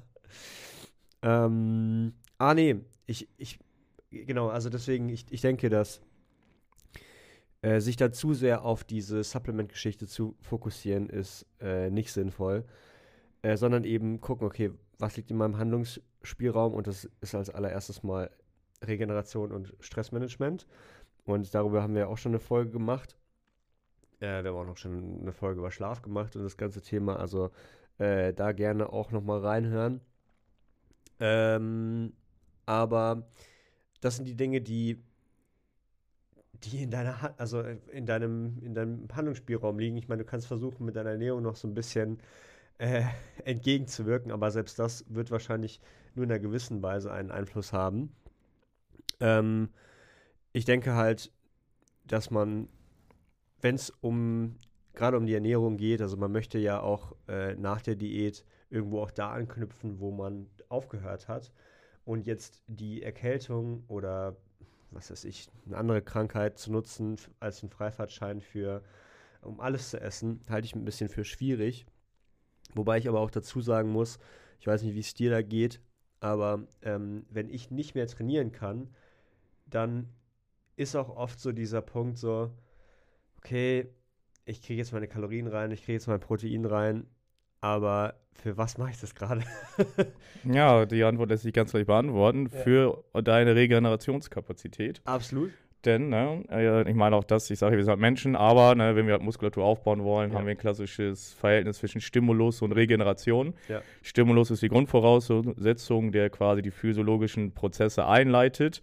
ähm, 1.22 2.12
ah, 2.38 2.54
nee, 2.54 2.76
ich, 3.06 3.28
ich, 3.36 3.58
genau, 4.10 4.48
also 4.48 4.70
deswegen, 4.70 5.08
ich, 5.08 5.26
ich 5.30 5.40
denke, 5.40 5.68
dass 5.68 6.00
äh, 7.62 7.80
sich 7.80 7.96
da 7.96 8.12
zu 8.12 8.34
sehr 8.34 8.64
auf 8.64 8.84
diese 8.84 9.22
Supplement-Geschichte 9.22 10.06
zu 10.06 10.36
fokussieren, 10.40 11.08
ist 11.08 11.46
äh, 11.60 11.90
nicht 11.90 12.12
sinnvoll. 12.12 12.64
Äh, 13.42 13.56
sondern 13.56 13.84
eben 13.84 14.20
gucken, 14.20 14.46
okay, 14.46 14.72
was 14.98 15.16
liegt 15.16 15.30
in 15.30 15.36
meinem 15.36 15.58
Handlungsspielraum 15.58 16.74
und 16.74 16.88
das 16.88 17.08
ist 17.20 17.34
als 17.34 17.50
allererstes 17.50 18.02
mal 18.02 18.30
Regeneration 18.82 19.52
und 19.52 19.74
Stressmanagement. 19.80 20.66
Und 21.24 21.54
darüber 21.54 21.82
haben 21.82 21.94
wir 21.94 22.08
auch 22.08 22.18
schon 22.18 22.32
eine 22.32 22.40
Folge 22.40 22.70
gemacht. 22.72 23.16
Äh, 24.20 24.42
wir 24.42 24.50
haben 24.50 24.56
auch 24.56 24.66
noch 24.66 24.76
schon 24.76 25.20
eine 25.20 25.32
Folge 25.32 25.60
über 25.60 25.70
Schlaf 25.70 26.02
gemacht 26.02 26.34
und 26.34 26.42
das 26.42 26.56
ganze 26.56 26.82
Thema. 26.82 27.16
Also 27.16 27.50
äh, 27.98 28.32
da 28.32 28.52
gerne 28.52 28.92
auch 28.92 29.12
nochmal 29.12 29.40
reinhören. 29.40 30.00
Ähm, 31.20 32.12
aber 32.66 33.28
das 34.00 34.16
sind 34.16 34.26
die 34.26 34.36
Dinge, 34.36 34.60
die, 34.62 35.02
die 36.64 36.82
in 36.82 36.90
deiner 36.90 37.22
Ha- 37.22 37.34
also 37.38 37.60
in 37.92 38.06
deinem, 38.06 38.58
in 38.62 38.74
deinem 38.74 39.08
Handlungsspielraum 39.14 39.78
liegen. 39.78 39.96
Ich 39.96 40.08
meine, 40.08 40.22
du 40.24 40.28
kannst 40.28 40.46
versuchen, 40.46 40.84
mit 40.84 40.96
deiner 40.96 41.10
Ernährung 41.10 41.42
noch 41.42 41.56
so 41.56 41.68
ein 41.68 41.74
bisschen 41.74 42.18
äh, 42.78 43.04
entgegenzuwirken, 43.44 44.32
aber 44.32 44.50
selbst 44.50 44.78
das 44.78 45.04
wird 45.08 45.30
wahrscheinlich 45.30 45.80
nur 46.14 46.24
in 46.26 46.32
einer 46.32 46.40
gewissen 46.40 46.82
Weise 46.82 47.12
einen 47.12 47.30
Einfluss 47.30 47.72
haben. 47.72 48.12
Ähm, 49.20 49.70
ich 50.52 50.64
denke 50.64 50.94
halt, 50.94 51.32
dass 52.06 52.30
man, 52.30 52.68
wenn 53.62 53.76
es 53.76 53.90
um 54.02 54.56
gerade 54.98 55.16
um 55.16 55.26
die 55.26 55.34
Ernährung 55.34 55.76
geht, 55.76 56.02
also 56.02 56.16
man 56.16 56.32
möchte 56.32 56.58
ja 56.58 56.80
auch 56.80 57.14
äh, 57.28 57.54
nach 57.54 57.80
der 57.80 57.94
Diät 57.94 58.44
irgendwo 58.68 59.00
auch 59.00 59.12
da 59.12 59.30
anknüpfen, 59.30 60.00
wo 60.00 60.10
man 60.10 60.48
aufgehört 60.68 61.28
hat. 61.28 61.52
Und 62.04 62.26
jetzt 62.26 62.62
die 62.66 63.02
Erkältung 63.02 63.84
oder 63.86 64.36
was 64.90 65.10
weiß 65.10 65.24
ich, 65.24 65.48
eine 65.66 65.76
andere 65.76 66.02
Krankheit 66.02 66.58
zu 66.58 66.72
nutzen 66.72 67.16
als 67.38 67.62
einen 67.62 67.70
Freifahrtschein 67.70 68.40
für, 68.40 68.82
um 69.42 69.60
alles 69.60 69.90
zu 69.90 70.00
essen, 70.00 70.40
halte 70.48 70.66
ich 70.66 70.74
ein 70.74 70.84
bisschen 70.84 71.08
für 71.08 71.24
schwierig. 71.24 71.86
Wobei 72.74 72.98
ich 72.98 73.08
aber 73.08 73.20
auch 73.20 73.30
dazu 73.30 73.60
sagen 73.60 73.90
muss, 73.90 74.18
ich 74.58 74.66
weiß 74.66 74.82
nicht, 74.82 74.94
wie 74.94 75.00
es 75.00 75.14
dir 75.14 75.30
da 75.30 75.42
geht, 75.42 75.80
aber 76.20 76.66
ähm, 76.82 77.24
wenn 77.30 77.50
ich 77.50 77.70
nicht 77.70 77.94
mehr 77.94 78.08
trainieren 78.08 78.50
kann, 78.50 78.88
dann 79.66 80.08
ist 80.74 80.96
auch 80.96 81.14
oft 81.14 81.38
so 81.38 81.52
dieser 81.52 81.82
Punkt 81.82 82.18
so, 82.18 82.50
okay, 83.36 83.92
ich 84.48 84.62
kriege 84.62 84.78
jetzt 84.78 84.92
meine 84.92 85.08
Kalorien 85.08 85.46
rein, 85.46 85.70
ich 85.70 85.80
kriege 85.84 85.94
jetzt 85.94 86.06
mein 86.08 86.20
Protein 86.20 86.64
rein, 86.64 87.04
aber 87.60 88.14
für 88.32 88.56
was 88.56 88.78
mache 88.78 88.90
ich 88.90 89.00
das 89.00 89.14
gerade? 89.14 89.42
Ja, 90.44 90.86
die 90.86 91.02
Antwort 91.04 91.30
lässt 91.30 91.42
sich 91.42 91.52
ganz 91.52 91.72
leicht 91.72 91.88
beantworten. 91.88 92.48
Ja. 92.52 92.60
Für 92.60 93.04
deine 93.22 93.54
Regenerationskapazität. 93.56 95.00
Absolut. 95.04 95.50
Denn, 95.84 96.08
ne, 96.08 96.42
äh, 96.50 96.88
ich 96.88 96.94
meine 96.96 97.14
auch 97.16 97.24
das, 97.24 97.50
ich 97.50 97.58
sage, 97.58 97.76
wir 97.76 97.84
sind 97.84 97.90
halt 97.90 98.00
Menschen, 98.00 98.34
aber 98.36 98.74
ne, 98.74 98.96
wenn 98.96 99.06
wir 99.06 99.14
halt 99.14 99.22
Muskulatur 99.22 99.64
aufbauen 99.64 100.02
wollen, 100.02 100.30
Ja. 100.32 100.38
haben 100.38 100.46
wir 100.46 100.52
ein 100.52 100.58
klassisches 100.58 101.32
Verhältnis 101.34 101.78
zwischen 101.78 102.00
Stimulus 102.00 102.62
und 102.62 102.72
Regeneration. 102.72 103.54
Ja. 103.68 103.80
Stimulus 104.02 104.50
ist 104.50 104.62
die 104.62 104.68
Grundvoraussetzung, 104.68 106.10
der 106.12 106.30
quasi 106.30 106.62
die 106.62 106.70
physiologischen 106.72 107.52
Prozesse 107.52 108.06
einleitet, 108.06 108.82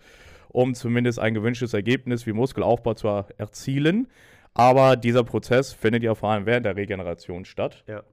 um 0.50 0.74
zumindest 0.74 1.20
ein 1.20 1.34
gewünschtes 1.34 1.74
Ergebnis 1.74 2.26
wie 2.28 2.34
Muskelaufbau 2.34 2.94
zu 2.94 3.08
er 3.08 3.28
erzielen. 3.38 4.08
Aber 4.56 4.96
dieser 4.96 5.24
Prozess 5.24 5.74
findet 5.74 6.02
ja 6.02 6.16
vor 6.16 6.30
allem 6.32 6.46
während 6.46 6.66
der 6.66 6.76
Regeneration 6.76 7.46
statt. 7.46 7.84
Ja. 7.88 8.04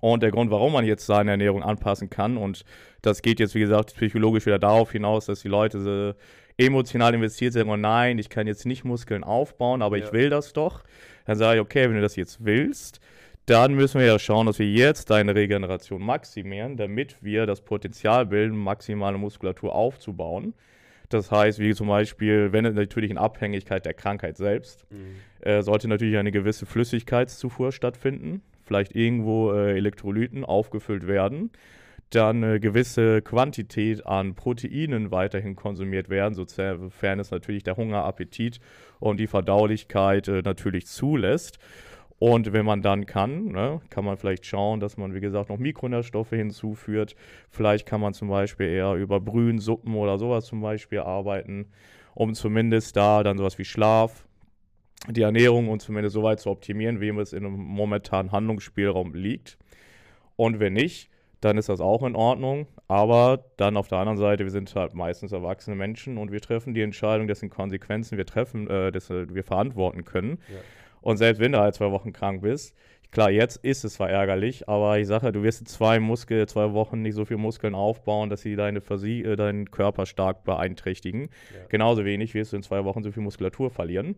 Und 0.00 0.22
der 0.22 0.32
Grund, 0.32 0.50
warum 0.50 0.72
man 0.72 0.84
jetzt 0.84 1.06
seine 1.06 1.30
Ernährung 1.30 1.62
anpassen 1.62 2.10
kann, 2.10 2.36
und 2.36 2.64
das 3.02 3.22
geht 3.22 3.38
jetzt, 3.38 3.54
wie 3.54 3.60
gesagt, 3.60 3.94
psychologisch 3.94 4.44
wieder 4.44 4.58
darauf 4.58 4.90
hinaus, 4.90 5.26
dass 5.26 5.42
die 5.42 5.48
Leute 5.48 5.80
so 5.80 6.12
emotional 6.58 7.14
investiert 7.14 7.52
sind 7.52 7.68
und 7.68 7.82
nein, 7.82 8.18
ich 8.18 8.28
kann 8.28 8.46
jetzt 8.46 8.66
nicht 8.66 8.84
Muskeln 8.84 9.22
aufbauen, 9.22 9.82
aber 9.82 9.96
Ja. 9.96 10.06
ich 10.06 10.12
will 10.12 10.28
das 10.28 10.52
doch. 10.52 10.82
Dann 11.24 11.36
sage 11.36 11.56
ich, 11.56 11.60
okay, 11.62 11.84
wenn 11.84 11.94
du 11.94 12.00
das 12.00 12.16
jetzt 12.16 12.44
willst, 12.44 13.00
dann 13.44 13.74
müssen 13.74 14.00
wir 14.00 14.06
ja 14.08 14.18
schauen, 14.18 14.46
dass 14.46 14.58
wir 14.58 14.68
jetzt 14.68 15.10
deine 15.10 15.36
Regeneration 15.36 16.02
maximieren, 16.02 16.76
damit 16.76 17.16
wir 17.22 17.46
das 17.46 17.60
Potenzial 17.60 18.26
bilden, 18.26 18.56
maximale 18.56 19.18
Muskulatur 19.18 19.72
aufzubauen. 19.72 20.54
Das 21.08 21.30
heißt, 21.30 21.58
wie 21.58 21.74
zum 21.74 21.88
Beispiel, 21.88 22.52
wenn 22.52 22.64
es 22.64 22.74
natürlich 22.74 23.10
in 23.10 23.18
Abhängigkeit 23.18 23.84
der 23.84 23.94
Krankheit 23.94 24.36
selbst, 24.36 24.86
äh, 25.40 25.62
sollte 25.62 25.88
natürlich 25.88 26.16
eine 26.16 26.32
gewisse 26.32 26.66
Flüssigkeitszufuhr 26.66 27.72
stattfinden, 27.72 28.42
vielleicht 28.64 28.94
irgendwo 28.94 29.52
äh, 29.52 29.76
Elektrolyten 29.76 30.44
aufgefüllt 30.44 31.06
werden, 31.06 31.50
dann 32.10 32.42
eine 32.42 32.60
gewisse 32.60 33.20
Quantität 33.22 34.06
an 34.06 34.34
Proteinen 34.34 35.10
weiterhin 35.10 35.56
konsumiert 35.56 36.08
werden, 36.08 36.34
sofern 36.34 37.20
es 37.20 37.30
natürlich 37.30 37.64
der 37.64 37.76
Hunger, 37.76 38.04
Appetit 38.04 38.60
und 39.00 39.18
die 39.18 39.26
Verdaulichkeit 39.26 40.28
äh, 40.28 40.42
natürlich 40.42 40.86
zulässt. 40.86 41.58
Und 42.18 42.52
wenn 42.52 42.64
man 42.64 42.80
dann 42.80 43.04
kann, 43.04 43.46
ne, 43.46 43.80
kann 43.90 44.04
man 44.04 44.16
vielleicht 44.16 44.46
schauen, 44.46 44.80
dass 44.80 44.96
man, 44.96 45.14
wie 45.14 45.20
gesagt, 45.20 45.50
noch 45.50 45.58
Mikronährstoffe 45.58 46.30
hinzuführt. 46.30 47.14
Vielleicht 47.50 47.86
kann 47.86 48.00
man 48.00 48.14
zum 48.14 48.28
Beispiel 48.28 48.68
eher 48.68 48.94
über 48.94 49.20
Brühen, 49.20 49.58
Suppen 49.58 49.94
oder 49.94 50.18
sowas 50.18 50.46
zum 50.46 50.62
Beispiel 50.62 51.00
arbeiten, 51.00 51.66
um 52.14 52.32
zumindest 52.32 52.96
da 52.96 53.22
dann 53.22 53.36
sowas 53.36 53.58
wie 53.58 53.66
Schlaf, 53.66 54.26
die 55.10 55.22
Ernährung 55.22 55.68
und 55.68 55.82
zumindest 55.82 56.14
so 56.14 56.22
weit 56.22 56.40
zu 56.40 56.50
optimieren, 56.50 57.00
wie 57.00 57.10
es 57.10 57.34
in 57.34 57.44
einem 57.44 57.58
momentanen 57.58 58.32
Handlungsspielraum 58.32 59.14
liegt. 59.14 59.58
Und 60.36 60.58
wenn 60.58 60.72
nicht, 60.72 61.10
dann 61.42 61.58
ist 61.58 61.68
das 61.68 61.80
auch 61.80 62.02
in 62.02 62.16
Ordnung. 62.16 62.66
Aber 62.88 63.44
dann 63.56 63.76
auf 63.76 63.88
der 63.88 63.98
anderen 63.98 64.18
Seite, 64.18 64.44
wir 64.44 64.50
sind 64.50 64.74
halt 64.74 64.94
meistens 64.94 65.32
erwachsene 65.32 65.76
Menschen 65.76 66.18
und 66.18 66.32
wir 66.32 66.40
treffen 66.40 66.72
die 66.72 66.82
Entscheidung, 66.82 67.26
dessen 67.26 67.50
Konsequenzen 67.50 68.16
wir 68.16 68.26
treffen, 68.26 68.68
äh, 68.70 68.90
dessen 68.90 69.34
wir 69.34 69.44
verantworten 69.44 70.04
können. 70.04 70.38
Ja. 70.48 70.60
Und 71.06 71.18
selbst 71.18 71.38
wenn 71.38 71.52
du 71.52 71.60
halt 71.60 71.72
zwei 71.76 71.92
Wochen 71.92 72.12
krank 72.12 72.42
bist, 72.42 72.74
klar, 73.12 73.30
jetzt 73.30 73.58
ist 73.58 73.84
es 73.84 73.94
zwar 73.94 74.10
ärgerlich, 74.10 74.68
aber 74.68 74.98
ich 74.98 75.06
sage, 75.06 75.30
du 75.30 75.44
wirst 75.44 75.60
in 75.60 75.66
zwei 75.66 76.00
Muskel, 76.00 76.48
zwei 76.48 76.72
Wochen 76.72 77.00
nicht 77.00 77.14
so 77.14 77.24
viel 77.24 77.36
Muskeln 77.36 77.76
aufbauen, 77.76 78.28
dass 78.28 78.40
sie 78.40 78.56
deine 78.56 78.80
Versie 78.80 79.22
äh, 79.22 79.36
deinen 79.36 79.70
Körper 79.70 80.04
stark 80.04 80.42
beeinträchtigen. 80.42 81.28
Ja. 81.54 81.66
Genauso 81.68 82.04
wenig 82.04 82.34
wirst 82.34 82.52
du 82.52 82.56
in 82.56 82.64
zwei 82.64 82.84
Wochen 82.84 83.04
so 83.04 83.12
viel 83.12 83.22
Muskulatur 83.22 83.70
verlieren, 83.70 84.16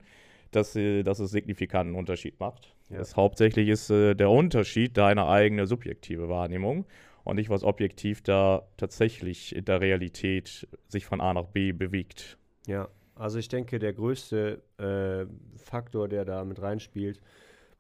dass, 0.51 0.75
äh, 0.77 1.03
dass 1.03 1.19
es 1.19 1.31
signifikanten 1.31 1.95
Unterschied 1.95 2.41
macht. 2.41 2.75
Ja. 2.89 2.97
Das 2.97 3.17
hauptsächlich 3.17 3.69
ist 3.69 3.91
äh, 3.91 4.15
der 4.15 4.31
Unterschied 4.31 4.97
deine 4.97 5.29
eigene 5.29 5.67
subjektive 5.67 6.31
Wahrnehmung 6.31 6.87
und 7.23 7.37
nicht 7.37 7.51
was 7.51 7.65
objektiv 7.65 8.23
da 8.23 8.63
tatsächlich 8.79 9.55
in 9.55 9.67
der 9.67 9.83
Realität 9.83 10.67
sich 10.87 11.05
von 11.05 11.21
A 11.21 11.35
nach 11.35 11.49
B 11.49 11.73
bewegt. 11.73 12.39
Ja, 12.67 12.89
also 13.19 13.39
ich 13.39 13.49
denke, 13.49 13.79
der 13.79 13.93
größte 13.93 14.63
äh, 14.79 15.27
Faktor, 15.59 16.09
der 16.09 16.25
da 16.25 16.45
mit 16.45 16.63
reinspielt 16.63 17.21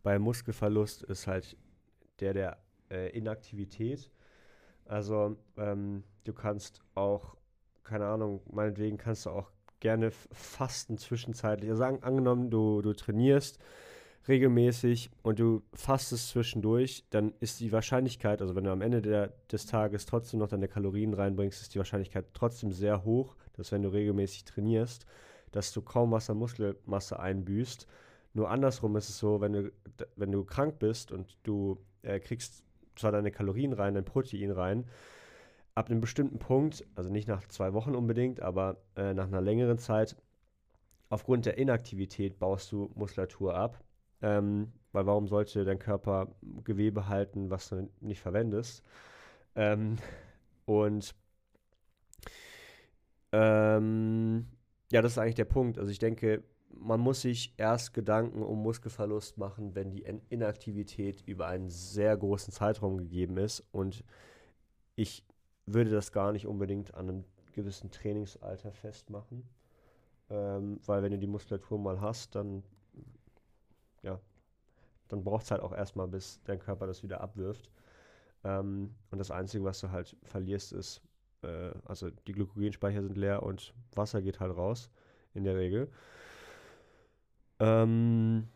bei 0.02 0.18
Muskelverlust, 0.18 1.02
ist 1.04 1.26
halt 1.26 1.56
der 2.20 2.34
der 2.34 2.58
äh, 2.90 3.16
Inaktivität. 3.16 4.10
Also 4.84 5.36
ähm, 5.56 6.02
du 6.24 6.32
kannst 6.32 6.80
auch, 6.94 7.36
keine 7.84 8.06
Ahnung, 8.06 8.40
meinetwegen 8.50 8.96
kannst 8.96 9.26
du 9.26 9.30
auch 9.30 9.50
gerne 9.80 10.10
fasten 10.10 10.98
zwischenzeitlich. 10.98 11.70
Also 11.70 11.84
an, 11.84 12.02
angenommen, 12.02 12.50
du, 12.50 12.82
du 12.82 12.92
trainierst 12.92 13.58
regelmäßig 14.26 15.10
und 15.22 15.38
du 15.38 15.62
fastest 15.72 16.30
zwischendurch, 16.30 17.04
dann 17.10 17.32
ist 17.40 17.60
die 17.60 17.72
Wahrscheinlichkeit, 17.72 18.42
also 18.42 18.54
wenn 18.54 18.64
du 18.64 18.72
am 18.72 18.82
Ende 18.82 19.00
der, 19.00 19.28
des 19.50 19.66
Tages 19.66 20.04
trotzdem 20.04 20.40
noch 20.40 20.48
deine 20.48 20.68
Kalorien 20.68 21.14
reinbringst, 21.14 21.62
ist 21.62 21.74
die 21.74 21.78
Wahrscheinlichkeit 21.78 22.26
trotzdem 22.34 22.72
sehr 22.72 23.04
hoch, 23.04 23.36
dass 23.58 23.72
wenn 23.72 23.82
du 23.82 23.88
regelmäßig 23.88 24.44
trainierst, 24.44 25.06
dass 25.52 25.72
du 25.72 25.82
kaum 25.82 26.10
was 26.12 26.30
an 26.30 26.38
Muskelmasse 26.38 27.18
einbüßt. 27.18 27.86
Nur 28.34 28.50
andersrum 28.50 28.96
ist 28.96 29.08
es 29.08 29.18
so, 29.18 29.40
wenn 29.40 29.52
du, 29.52 29.72
wenn 30.16 30.32
du 30.32 30.44
krank 30.44 30.78
bist 30.78 31.12
und 31.12 31.36
du 31.42 31.78
äh, 32.02 32.20
kriegst 32.20 32.62
zwar 32.96 33.12
deine 33.12 33.30
Kalorien 33.30 33.72
rein, 33.72 33.94
dein 33.94 34.04
Protein 34.04 34.50
rein, 34.50 34.86
ab 35.74 35.90
einem 35.90 36.00
bestimmten 36.00 36.38
Punkt, 36.38 36.84
also 36.94 37.10
nicht 37.10 37.28
nach 37.28 37.46
zwei 37.48 37.72
Wochen 37.72 37.94
unbedingt, 37.94 38.40
aber 38.40 38.78
äh, 38.96 39.14
nach 39.14 39.26
einer 39.26 39.40
längeren 39.40 39.78
Zeit, 39.78 40.16
aufgrund 41.08 41.46
der 41.46 41.56
Inaktivität 41.56 42.38
baust 42.38 42.72
du 42.72 42.90
Muskulatur 42.94 43.54
ab. 43.54 43.82
Ähm, 44.20 44.72
weil 44.92 45.06
warum 45.06 45.28
sollte 45.28 45.64
dein 45.64 45.78
Körper 45.78 46.34
Gewebe 46.64 47.08
halten, 47.08 47.50
was 47.50 47.68
du 47.68 47.88
nicht 48.00 48.20
verwendest? 48.20 48.82
Ähm, 49.54 49.96
und 50.64 51.14
ähm, 53.32 54.46
ja, 54.90 55.02
das 55.02 55.12
ist 55.12 55.18
eigentlich 55.18 55.34
der 55.34 55.44
Punkt. 55.44 55.78
Also 55.78 55.90
ich 55.90 55.98
denke, 55.98 56.42
man 56.70 57.00
muss 57.00 57.22
sich 57.22 57.54
erst 57.56 57.94
Gedanken 57.94 58.42
um 58.42 58.62
Muskelverlust 58.62 59.38
machen, 59.38 59.74
wenn 59.74 59.90
die 59.90 60.02
In 60.02 60.20
Inaktivität 60.28 61.22
über 61.26 61.46
einen 61.46 61.70
sehr 61.70 62.16
großen 62.16 62.52
Zeitraum 62.52 62.98
gegeben 62.98 63.36
ist. 63.36 63.64
Und 63.72 64.04
ich 64.96 65.24
würde 65.66 65.90
das 65.90 66.12
gar 66.12 66.32
nicht 66.32 66.46
unbedingt 66.46 66.94
an 66.94 67.08
einem 67.08 67.24
gewissen 67.52 67.90
Trainingsalter 67.90 68.72
festmachen. 68.72 69.48
Ähm, 70.30 70.80
weil 70.86 71.02
wenn 71.02 71.12
du 71.12 71.18
die 71.18 71.26
Muskulatur 71.26 71.78
mal 71.78 72.00
hast, 72.00 72.34
dann 72.34 72.62
ja, 74.02 74.20
dann 75.08 75.24
braucht 75.24 75.44
es 75.44 75.50
halt 75.50 75.62
auch 75.62 75.72
erstmal, 75.72 76.08
bis 76.08 76.40
dein 76.44 76.58
Körper 76.58 76.86
das 76.86 77.02
wieder 77.02 77.20
abwirft. 77.20 77.70
Ähm, 78.44 78.94
und 79.10 79.18
das 79.18 79.30
Einzige, 79.30 79.64
was 79.64 79.80
du 79.80 79.90
halt 79.90 80.16
verlierst, 80.22 80.72
ist, 80.72 81.02
äh, 81.42 81.70
also 81.84 82.10
die 82.10 82.32
Glykogenspeicher 82.32 83.02
sind 83.02 83.16
leer 83.16 83.42
und 83.42 83.74
Wasser 83.94 84.22
geht 84.22 84.40
halt 84.40 84.56
raus, 84.56 84.90
in 85.34 85.44
der 85.44 85.56
Regel. 85.56 85.90
Ähm, 87.60 88.48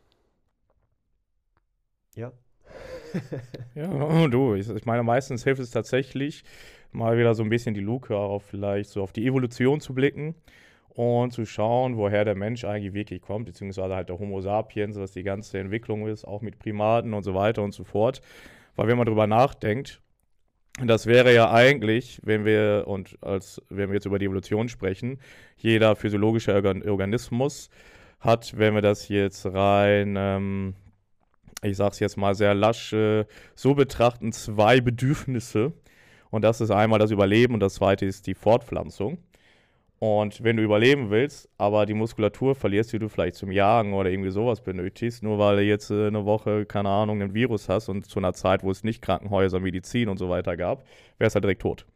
ja. 2.14 2.32
Ja, 3.74 4.28
du, 4.28 4.54
ich, 4.54 4.68
ich 4.68 4.86
meine, 4.86 5.02
meistens 5.02 5.44
hilft 5.44 5.60
es 5.60 5.70
tatsächlich, 5.70 6.44
mal 6.92 7.18
wieder 7.18 7.34
so 7.34 7.42
ein 7.42 7.48
bisschen 7.50 7.74
die 7.74 7.80
Luke 7.80 8.16
auf 8.16 8.44
vielleicht 8.44 8.90
so 8.90 9.02
auf 9.02 9.12
die 9.12 9.26
Evolution 9.26 9.80
zu 9.80 9.94
blicken 9.94 10.34
und 10.90 11.32
zu 11.32 11.46
schauen, 11.46 11.96
woher 11.96 12.24
der 12.24 12.34
Mensch 12.34 12.64
eigentlich 12.64 12.94
wirklich 12.94 13.22
kommt, 13.22 13.46
beziehungsweise 13.46 13.94
halt 13.94 14.08
der 14.10 14.18
Homo 14.18 14.40
sapiens, 14.40 14.96
was 14.98 15.12
die 15.12 15.22
ganze 15.22 15.58
Entwicklung 15.58 16.06
ist, 16.08 16.24
auch 16.26 16.42
mit 16.42 16.58
Primaten 16.58 17.14
und 17.14 17.22
so 17.24 17.34
weiter 17.34 17.62
und 17.62 17.72
so 17.74 17.84
fort. 17.84 18.20
Weil 18.76 18.88
wenn 18.88 18.98
man 18.98 19.06
drüber 19.06 19.26
nachdenkt, 19.26 20.02
Das 20.80 21.06
wäre 21.06 21.34
ja 21.34 21.50
eigentlich, 21.52 22.20
wenn 22.24 22.44
wir 22.44 22.84
und 22.86 23.18
als 23.20 23.60
wenn 23.68 23.90
wir 23.90 23.94
jetzt 23.94 24.06
über 24.06 24.18
die 24.18 24.24
Evolution 24.24 24.68
sprechen, 24.68 25.18
jeder 25.56 25.96
physiologische 25.96 26.54
Organ 26.54 26.82
Organismus 26.88 27.68
hat, 28.20 28.56
wenn 28.56 28.74
wir 28.74 28.80
das 28.80 29.08
jetzt 29.08 29.44
rein, 29.46 30.14
ähm, 30.16 30.74
ich 31.62 31.76
sage 31.76 31.92
es 31.92 32.00
jetzt 32.00 32.16
mal 32.16 32.34
sehr 32.34 32.54
lasch, 32.54 32.92
äh, 32.94 33.26
so 33.54 33.74
betrachten, 33.74 34.32
zwei 34.32 34.80
Bedürfnisse. 34.80 35.72
Und 36.30 36.42
das 36.42 36.62
ist 36.62 36.70
einmal 36.70 36.98
das 36.98 37.10
Überleben 37.10 37.52
und 37.54 37.60
das 37.60 37.74
zweite 37.74 38.06
ist 38.06 38.26
die 38.26 38.34
Fortpflanzung. 38.34 39.18
Und 40.02 40.42
wenn 40.42 40.56
du 40.56 40.64
überleben 40.64 41.10
willst, 41.10 41.48
aber 41.58 41.86
die 41.86 41.94
Muskulatur 41.94 42.56
verlierst, 42.56 42.92
die 42.92 42.98
du 42.98 43.08
vielleicht 43.08 43.36
zum 43.36 43.52
Jagen 43.52 43.94
oder 43.94 44.10
irgendwie 44.10 44.32
sowas 44.32 44.60
benötigst, 44.60 45.22
nur 45.22 45.38
weil 45.38 45.58
du 45.58 45.62
jetzt 45.62 45.92
äh, 45.92 46.08
eine 46.08 46.24
Woche, 46.24 46.66
keine 46.66 46.88
Ahnung, 46.88 47.22
ein 47.22 47.34
Virus 47.34 47.68
hast 47.68 47.88
und 47.88 48.04
zu 48.04 48.18
einer 48.18 48.32
Zeit, 48.32 48.64
wo 48.64 48.72
es 48.72 48.82
nicht 48.82 49.00
Krankenhäuser, 49.00 49.60
Medizin 49.60 50.08
und 50.08 50.18
so 50.18 50.28
weiter 50.28 50.56
gab, 50.56 50.84
wärst 51.18 51.34
du 51.34 51.36
halt 51.36 51.44
direkt 51.44 51.62
tot. 51.62 51.86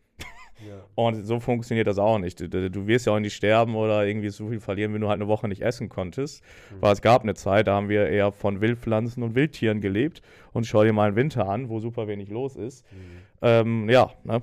Ja. 0.64 0.84
Und 0.94 1.26
so 1.26 1.38
funktioniert 1.40 1.86
das 1.86 1.98
auch 1.98 2.18
nicht. 2.18 2.40
Du, 2.40 2.70
du, 2.70 2.86
wirst 2.86 3.04
ja 3.06 3.12
auch 3.12 3.18
nicht 3.18 3.34
sterben 3.34 3.74
oder 3.74 4.06
irgendwie 4.06 4.30
so 4.30 4.48
viel 4.48 4.60
verlieren, 4.60 4.94
wenn 4.94 5.02
du 5.02 5.08
halt 5.08 5.20
eine 5.20 5.28
Woche 5.28 5.48
nicht 5.48 5.60
essen 5.60 5.90
konntest. 5.90 6.42
Mhm. 6.70 6.76
Weil 6.80 6.92
es 6.94 7.02
gab 7.02 7.24
eine 7.24 7.34
Zeit, 7.34 7.66
da 7.66 7.74
haben 7.74 7.90
wir 7.90 8.08
eher 8.08 8.32
von 8.32 8.62
Wildpflanzen 8.62 9.22
und 9.22 9.34
Wildtieren 9.34 9.82
gelebt. 9.82 10.22
Und 10.52 10.64
schau 10.64 10.84
dir 10.84 10.94
mal 10.94 11.08
einen 11.08 11.16
Winter 11.16 11.46
an, 11.46 11.68
wo 11.68 11.80
super 11.80 12.08
wenig 12.08 12.30
los 12.30 12.56
ist. 12.56 12.86
Mhm. 12.90 12.98
Ähm, 13.42 13.90
ja, 13.90 14.12
ne? 14.24 14.40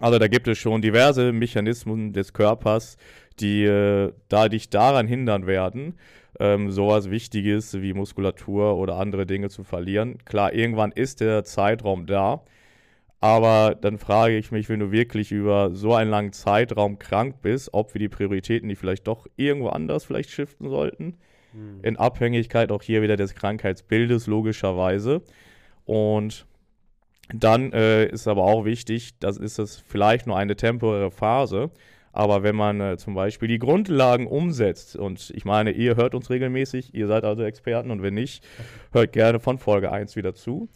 Also 0.00 0.18
da 0.18 0.28
gibt 0.28 0.48
es 0.48 0.58
schon 0.58 0.82
diverse 0.82 1.32
Mechanismen 1.32 2.12
des 2.12 2.32
Körpers, 2.32 2.96
die 3.40 3.64
äh, 3.64 4.12
da 4.28 4.48
dich 4.48 4.70
daran 4.70 5.06
hindern 5.06 5.46
werden, 5.46 5.98
ähm, 6.40 6.70
sowas 6.70 7.10
Wichtiges 7.10 7.80
wie 7.80 7.92
Muskulatur 7.92 8.76
oder 8.76 8.96
andere 8.96 9.26
Dinge 9.26 9.48
zu 9.48 9.64
verlieren. 9.64 10.18
Klar, 10.24 10.52
irgendwann 10.52 10.92
ist 10.92 11.20
der 11.20 11.44
Zeitraum 11.44 12.06
da, 12.06 12.42
aber 13.20 13.74
dann 13.74 13.98
frage 13.98 14.36
ich 14.36 14.50
mich, 14.50 14.68
wenn 14.68 14.80
du 14.80 14.92
wirklich 14.92 15.32
über 15.32 15.70
so 15.74 15.94
einen 15.94 16.10
langen 16.10 16.32
Zeitraum 16.32 16.98
krank 16.98 17.36
bist, 17.40 17.70
ob 17.72 17.94
wir 17.94 17.98
die 17.98 18.08
Prioritäten, 18.08 18.68
die 18.68 18.76
vielleicht 18.76 19.06
doch 19.06 19.26
irgendwo 19.36 19.68
anders 19.68 20.04
vielleicht 20.04 20.30
shiften 20.30 20.68
sollten, 20.68 21.16
hm. 21.52 21.80
in 21.82 21.96
Abhängigkeit 21.96 22.70
auch 22.70 22.82
hier 22.82 23.00
wieder 23.00 23.16
des 23.16 23.34
Krankheitsbildes 23.34 24.26
logischerweise. 24.26 25.22
Und 25.86 26.46
dann 27.32 27.72
äh, 27.72 28.06
ist 28.06 28.28
aber 28.28 28.44
auch 28.44 28.64
wichtig, 28.64 29.18
das 29.18 29.38
ist 29.38 29.58
es 29.58 29.76
vielleicht 29.76 30.26
nur 30.26 30.36
eine 30.36 30.56
temporäre 30.56 31.10
Phase. 31.10 31.70
Aber 32.12 32.44
wenn 32.44 32.54
man 32.54 32.80
äh, 32.80 32.96
zum 32.96 33.14
Beispiel 33.14 33.48
die 33.48 33.58
Grundlagen 33.58 34.28
umsetzt, 34.28 34.94
und 34.94 35.32
ich 35.34 35.44
meine, 35.44 35.72
ihr 35.72 35.96
hört 35.96 36.14
uns 36.14 36.30
regelmäßig, 36.30 36.94
ihr 36.94 37.08
seid 37.08 37.24
also 37.24 37.42
Experten 37.42 37.90
und 37.90 38.02
wenn 38.02 38.14
nicht, 38.14 38.46
hört 38.92 39.12
gerne 39.12 39.40
von 39.40 39.58
Folge 39.58 39.90
1 39.90 40.14
wieder 40.14 40.34
zu, 40.34 40.68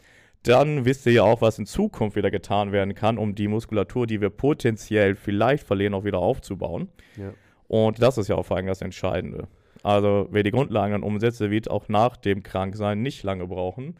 dann 0.43 0.85
wisst 0.85 1.07
ihr 1.07 1.13
ja 1.13 1.23
auch, 1.23 1.41
was 1.41 1.59
in 1.59 1.67
Zukunft 1.67 2.17
wieder 2.17 2.33
getan 2.33 2.73
werden 2.73 2.95
kann, 2.95 3.19
um 3.19 3.37
die 3.37 3.47
Muskulatur, 3.47 4.07
die 4.09 4.21
wir 4.21 4.31
potenziell 4.31 5.15
vielleicht 5.15 5.65
verlieren, 5.65 5.95
auch 5.95 6.05
wieder 6.05 6.19
aufzubauen. 6.19 6.89
Ja. 7.17 7.33
Und 7.69 8.03
das 8.03 8.19
ist 8.19 8.29
ja 8.29 8.35
auch 8.35 8.47
vor 8.47 8.57
allem 8.57 8.67
das 8.67 8.83
Entscheidende. 8.83 9.47
Also 9.85 10.27
wer 10.33 10.43
die 10.43 10.51
Grundlagen 10.51 10.93
dann 10.93 11.03
umsetzt, 11.05 11.41
der 11.41 11.53
wird 11.53 11.71
auch 11.71 11.89
nach 11.89 12.17
dem 12.17 12.43
Kranksein 12.43 13.01
nicht 13.01 13.23
lange 13.23 13.47
brauchen 13.47 13.95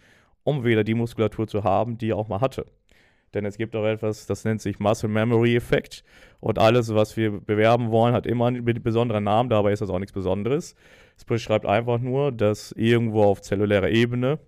um 0.49 0.65
wieder 0.65 0.83
die 0.83 0.95
Muskulatur 0.95 1.47
zu 1.47 1.63
haben, 1.63 1.99
die 1.99 2.11
er 2.11 2.17
auch 2.17 2.29
mal 2.29 2.41
hatte. 2.41 2.65
Denn 3.35 3.45
es 3.45 3.59
gibt 3.59 3.77
auch 3.77 3.85
etwas, 3.85 4.25
das 4.25 4.45
nennt 4.45 4.63
sich 4.63 4.79
Muscle 4.79 5.11
Memory 5.11 5.55
Effekt. 5.55 6.03
Und 6.41 6.59
alles, 6.59 6.95
was 6.95 7.19
wir 7.19 7.41
bewerben 7.41 7.91
wollen, 7.91 8.15
hat 8.15 8.27
immer 8.27 8.47
einen 8.47 8.65
besonderen 8.65 9.25
Namen, 9.25 9.51
dabei 9.51 9.73
ist 9.73 9.81
das 9.81 9.91
auch 9.91 9.99
nichts 9.99 10.15
Besonderes. 10.15 10.75
Es 11.19 11.27
beschreibt 11.27 11.67
einfach 11.67 11.99
nur, 11.99 12.33
dass 12.33 12.73
irgendwo 12.73 13.25
auf 13.25 13.43
zellulärer 13.43 13.91
Ebene 13.91 14.39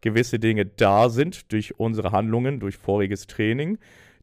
gewisse 0.00 0.38
Dinge 0.38 0.64
da 0.64 1.10
sind 1.10 1.52
durch 1.52 1.78
unsere 1.78 2.12
Handlungen, 2.12 2.58
durch 2.58 2.78
voriges 2.78 3.26
Training, 3.26 3.76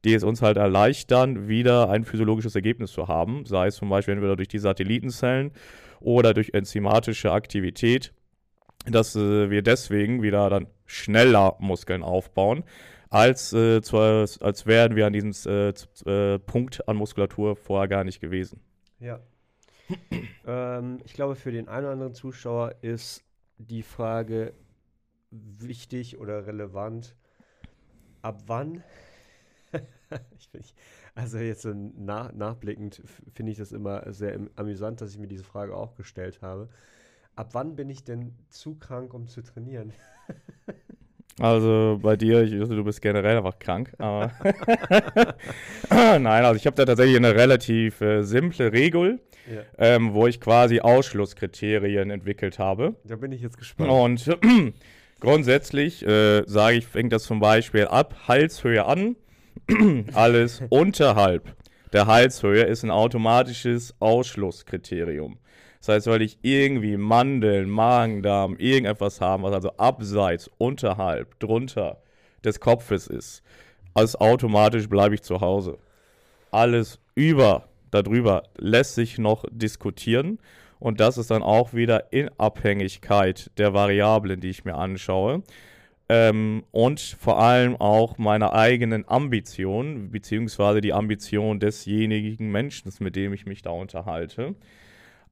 die 0.05 0.15
es 0.15 0.23
uns 0.23 0.41
halt 0.41 0.57
erleichtern, 0.57 1.47
wieder 1.47 1.91
ein 1.91 2.03
physiologisches 2.03 2.55
Ergebnis 2.55 2.91
zu 2.91 3.07
haben. 3.07 3.45
Sei 3.45 3.67
es 3.67 3.75
zum 3.75 3.89
Beispiel 3.89 4.15
entweder 4.15 4.35
durch 4.35 4.47
die 4.47 4.57
Satellitenzellen 4.57 5.51
oder 5.99 6.33
durch 6.33 6.55
enzymatische 6.55 7.31
Aktivität 7.31 8.13
dass 8.91 9.15
äh, 9.15 9.49
wir 9.49 9.61
deswegen 9.61 10.21
wieder 10.21 10.49
dann 10.49 10.67
schneller 10.85 11.55
Muskeln 11.59 12.03
aufbauen, 12.03 12.63
als, 13.09 13.53
äh, 13.53 13.81
zu, 13.81 13.97
als 13.97 14.65
wären 14.65 14.95
wir 14.95 15.07
an 15.07 15.13
diesem 15.13 15.33
äh, 15.45 15.69
äh, 16.05 16.39
Punkt 16.39 16.87
an 16.87 16.97
Muskulatur 16.97 17.55
vorher 17.55 17.87
gar 17.87 18.03
nicht 18.03 18.19
gewesen. 18.19 18.59
Ja. 18.99 19.19
ähm, 20.45 20.99
ich 21.05 21.13
glaube, 21.13 21.35
für 21.35 21.51
den 21.51 21.67
einen 21.67 21.85
oder 21.85 21.93
anderen 21.93 22.13
Zuschauer 22.13 22.75
ist 22.81 23.23
die 23.57 23.83
Frage 23.83 24.53
wichtig 25.31 26.19
oder 26.19 26.45
relevant, 26.47 27.15
ab 28.21 28.43
wann, 28.47 28.83
ich 30.37 30.49
bin, 30.49 30.61
also 31.15 31.37
jetzt 31.37 31.61
so 31.61 31.73
nach, 31.73 32.33
nachblickend 32.33 33.01
finde 33.33 33.51
ich 33.51 33.57
das 33.57 33.71
immer 33.71 34.11
sehr 34.11 34.39
amüsant, 34.55 35.01
dass 35.01 35.11
ich 35.11 35.17
mir 35.17 35.27
diese 35.27 35.43
Frage 35.43 35.75
auch 35.75 35.95
gestellt 35.95 36.41
habe 36.41 36.69
ab 37.37 37.49
wann 37.53 37.75
bin 37.75 37.89
ich 37.89 38.03
denn 38.03 38.33
zu 38.49 38.75
krank, 38.75 39.13
um 39.13 39.27
zu 39.27 39.41
trainieren? 39.41 39.93
Also 41.39 41.99
bei 42.01 42.15
dir, 42.15 42.41
ich, 42.41 42.53
also 42.53 42.75
du 42.75 42.83
bist 42.83 42.99
generell 42.99 43.37
einfach 43.37 43.59
krank. 43.59 43.93
Aber 43.99 44.31
Nein, 45.91 46.25
also 46.25 46.55
ich 46.55 46.65
habe 46.65 46.75
da 46.75 46.83
tatsächlich 46.83 47.15
eine 47.15 47.35
relativ 47.35 48.01
äh, 48.01 48.23
simple 48.23 48.73
Regel, 48.73 49.19
ja. 49.45 49.61
ähm, 49.77 50.15
wo 50.15 50.25
ich 50.25 50.41
quasi 50.41 50.79
Ausschlusskriterien 50.79 52.09
entwickelt 52.09 52.57
habe. 52.57 52.95
Da 53.03 53.17
bin 53.17 53.31
ich 53.31 53.43
jetzt 53.43 53.59
gespannt. 53.59 53.91
Und 54.27 54.39
grundsätzlich 55.19 56.03
äh, 56.07 56.41
sage 56.47 56.77
ich, 56.77 56.87
fängt 56.87 57.13
das 57.13 57.25
zum 57.25 57.39
Beispiel 57.39 57.85
ab 57.85 58.15
Halshöhe 58.27 58.87
an. 58.87 59.15
Alles 60.15 60.63
unterhalb 60.69 61.55
der 61.93 62.07
Halshöhe 62.07 62.63
ist 62.63 62.83
ein 62.83 62.91
automatisches 62.91 63.95
Ausschlusskriterium. 63.99 65.37
Das 65.79 65.89
heißt, 65.89 66.07
weil 66.07 66.21
ich 66.21 66.37
irgendwie 66.41 66.97
Mandeln, 66.97 67.69
Magendarm, 67.69 68.55
irgendetwas 68.57 69.21
haben, 69.21 69.43
was 69.43 69.53
also 69.53 69.71
abseits, 69.77 70.49
unterhalb, 70.57 71.39
drunter 71.39 71.97
des 72.43 72.59
Kopfes 72.59 73.07
ist, 73.07 73.43
alles 73.93 74.15
automatisch 74.15 74.87
bleibe 74.87 75.15
ich 75.15 75.23
zu 75.23 75.41
Hause. 75.41 75.77
Alles 76.51 76.99
über, 77.15 77.67
darüber 77.91 78.43
lässt 78.57 78.95
sich 78.95 79.17
noch 79.17 79.43
diskutieren. 79.51 80.39
Und 80.79 80.99
das 80.99 81.17
ist 81.17 81.31
dann 81.31 81.41
auch 81.41 81.73
wieder 81.73 82.13
in 82.13 82.29
Abhängigkeit 82.37 83.49
der 83.57 83.73
Variablen, 83.73 84.39
die 84.39 84.49
ich 84.49 84.65
mir 84.65 84.75
anschaue. 84.75 85.41
Ähm, 86.09 86.63
und 86.71 86.99
vor 86.99 87.39
allem 87.39 87.75
auch 87.75 88.17
meiner 88.17 88.53
eigenen 88.53 89.07
Ambition, 89.09 90.11
beziehungsweise 90.11 90.79
die 90.79 90.93
Ambition 90.93 91.59
desjenigen 91.59 92.51
Menschen, 92.51 92.93
mit 92.99 93.15
dem 93.15 93.33
ich 93.33 93.45
mich 93.45 93.61
da 93.61 93.71
unterhalte. 93.71 94.55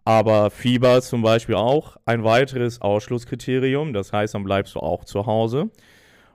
Aber 0.05 0.51
Fieber 0.51 1.01
zum 1.01 1.23
Beispiel 1.23 1.55
auch 1.55 1.97
ein 2.05 2.23
weiteres 2.23 2.79
Ausschlusskriterium. 2.79 3.91
Das 3.91 4.13
heißt, 4.13 4.35
dann 4.35 4.43
bleibst 4.43 4.75
du 4.75 4.79
auch 4.79 5.03
zu 5.03 5.25
Hause. 5.25 5.71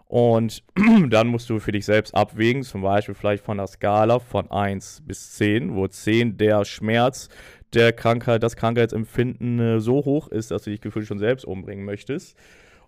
Und 0.06 0.64
dann 1.08 1.28
musst 1.28 1.48
du 1.48 1.60
für 1.60 1.70
dich 1.70 1.84
selbst 1.84 2.12
abwägen, 2.16 2.64
zum 2.64 2.82
Beispiel 2.82 3.14
vielleicht 3.14 3.44
von 3.44 3.58
der 3.58 3.68
Skala 3.68 4.18
von 4.18 4.50
1 4.50 5.04
bis 5.06 5.34
10, 5.34 5.76
wo 5.76 5.86
10 5.86 6.36
der 6.36 6.64
Schmerz 6.64 7.28
der 7.72 7.92
Krankheit, 7.92 8.42
das 8.42 8.56
Krankheitsempfinden 8.56 9.60
äh, 9.60 9.80
so 9.80 10.04
hoch 10.04 10.26
ist, 10.26 10.50
dass 10.50 10.64
du 10.64 10.70
dich 10.70 10.80
gefühlt 10.80 11.06
schon 11.06 11.20
selbst 11.20 11.44
umbringen 11.44 11.84
möchtest. 11.84 12.36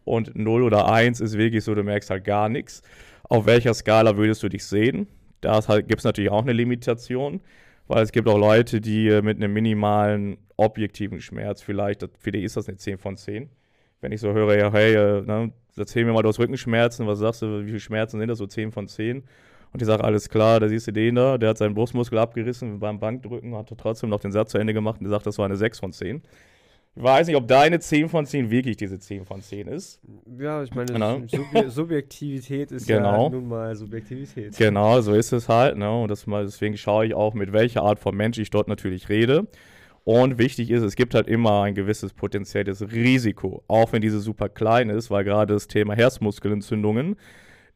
Und 0.02 0.34
0 0.34 0.64
oder 0.64 0.92
1 0.92 1.20
ist 1.20 1.38
wirklich 1.38 1.62
so, 1.62 1.76
du 1.76 1.84
merkst 1.84 2.10
halt 2.10 2.24
gar 2.24 2.48
nichts. 2.48 2.82
Auf 3.22 3.46
welcher 3.46 3.72
Skala 3.72 4.16
würdest 4.16 4.42
du 4.42 4.48
dich 4.48 4.66
sehen? 4.66 5.06
Da 5.42 5.60
halt, 5.68 5.86
gibt 5.86 6.00
es 6.00 6.04
natürlich 6.04 6.32
auch 6.32 6.42
eine 6.42 6.52
Limitation 6.52 7.40
weil 7.88 8.02
es 8.02 8.12
gibt 8.12 8.28
auch 8.28 8.38
Leute, 8.38 8.80
die 8.80 9.08
äh, 9.08 9.22
mit 9.22 9.36
einem 9.36 9.52
minimalen 9.52 10.38
objektiven 10.56 11.20
Schmerz 11.20 11.62
vielleicht, 11.62 12.08
für 12.18 12.32
die 12.32 12.42
ist 12.42 12.56
das 12.56 12.68
eine 12.68 12.76
10 12.76 12.98
von 12.98 13.16
10. 13.16 13.50
Wenn 14.00 14.12
ich 14.12 14.20
so 14.20 14.32
höre, 14.32 14.56
ja, 14.56 14.72
hey, 14.72 14.94
äh, 14.94 15.22
ne, 15.22 15.52
erzähl 15.76 16.04
mir 16.04 16.12
mal, 16.12 16.22
du 16.22 16.28
hast 16.28 16.38
Rückenschmerzen, 16.38 17.06
was 17.06 17.18
sagst 17.20 17.42
du, 17.42 17.62
wie 17.62 17.66
viele 17.66 17.80
Schmerzen 17.80 18.18
sind 18.18 18.28
das, 18.28 18.38
so 18.38 18.46
10 18.46 18.72
von 18.72 18.88
10? 18.88 19.22
Und 19.72 19.80
ich 19.80 19.86
sage, 19.86 20.04
alles 20.04 20.28
klar, 20.28 20.60
da 20.60 20.68
siehst 20.68 20.86
du 20.86 20.92
den 20.92 21.14
da, 21.14 21.38
der 21.38 21.50
hat 21.50 21.58
seinen 21.58 21.74
Brustmuskel 21.74 22.18
abgerissen 22.18 22.78
beim 22.78 23.00
Bankdrücken, 23.00 23.54
hat 23.56 23.72
trotzdem 23.78 24.10
noch 24.10 24.20
den 24.20 24.32
Satz 24.32 24.50
zu 24.50 24.58
Ende 24.58 24.74
gemacht 24.74 25.00
und 25.00 25.08
sagt, 25.08 25.26
das 25.26 25.38
war 25.38 25.46
eine 25.46 25.56
6 25.56 25.80
von 25.80 25.92
10. 25.92 26.22
Ich 26.94 27.02
weiß 27.02 27.26
nicht, 27.26 27.36
ob 27.36 27.48
deine 27.48 27.80
10 27.80 28.10
von 28.10 28.26
10 28.26 28.50
wirklich 28.50 28.76
diese 28.76 28.98
10 28.98 29.24
von 29.24 29.40
10 29.40 29.66
ist. 29.66 29.98
Ja, 30.38 30.62
ich 30.62 30.74
meine, 30.74 30.92
genau. 30.92 31.22
Sub 31.26 31.46
Subjektivität 31.68 32.70
ist 32.70 32.86
genau. 32.86 33.24
ja 33.24 33.30
nun 33.30 33.48
mal 33.48 33.74
Subjektivität. 33.74 34.56
Genau, 34.58 35.00
so 35.00 35.14
ist 35.14 35.32
es 35.32 35.48
halt. 35.48 35.78
Ne? 35.78 35.90
Und 35.90 36.10
das 36.10 36.26
deswegen 36.26 36.76
schaue 36.76 37.06
ich 37.06 37.14
auch, 37.14 37.32
mit 37.32 37.54
welcher 37.54 37.82
Art 37.82 37.98
von 37.98 38.14
Mensch 38.14 38.36
ich 38.38 38.50
dort 38.50 38.68
natürlich 38.68 39.08
rede. 39.08 39.46
Und 40.04 40.36
wichtig 40.36 40.70
ist, 40.70 40.82
es 40.82 40.94
gibt 40.94 41.14
halt 41.14 41.28
immer 41.28 41.62
ein 41.62 41.74
gewisses 41.74 42.12
potenzielles 42.12 42.82
Risiko, 42.92 43.62
auch 43.68 43.92
wenn 43.92 44.02
diese 44.02 44.20
super 44.20 44.48
klein 44.48 44.90
ist, 44.90 45.10
weil 45.10 45.24
gerade 45.24 45.54
das 45.54 45.68
Thema 45.68 45.94
Herzmuskelentzündungen 45.94 47.16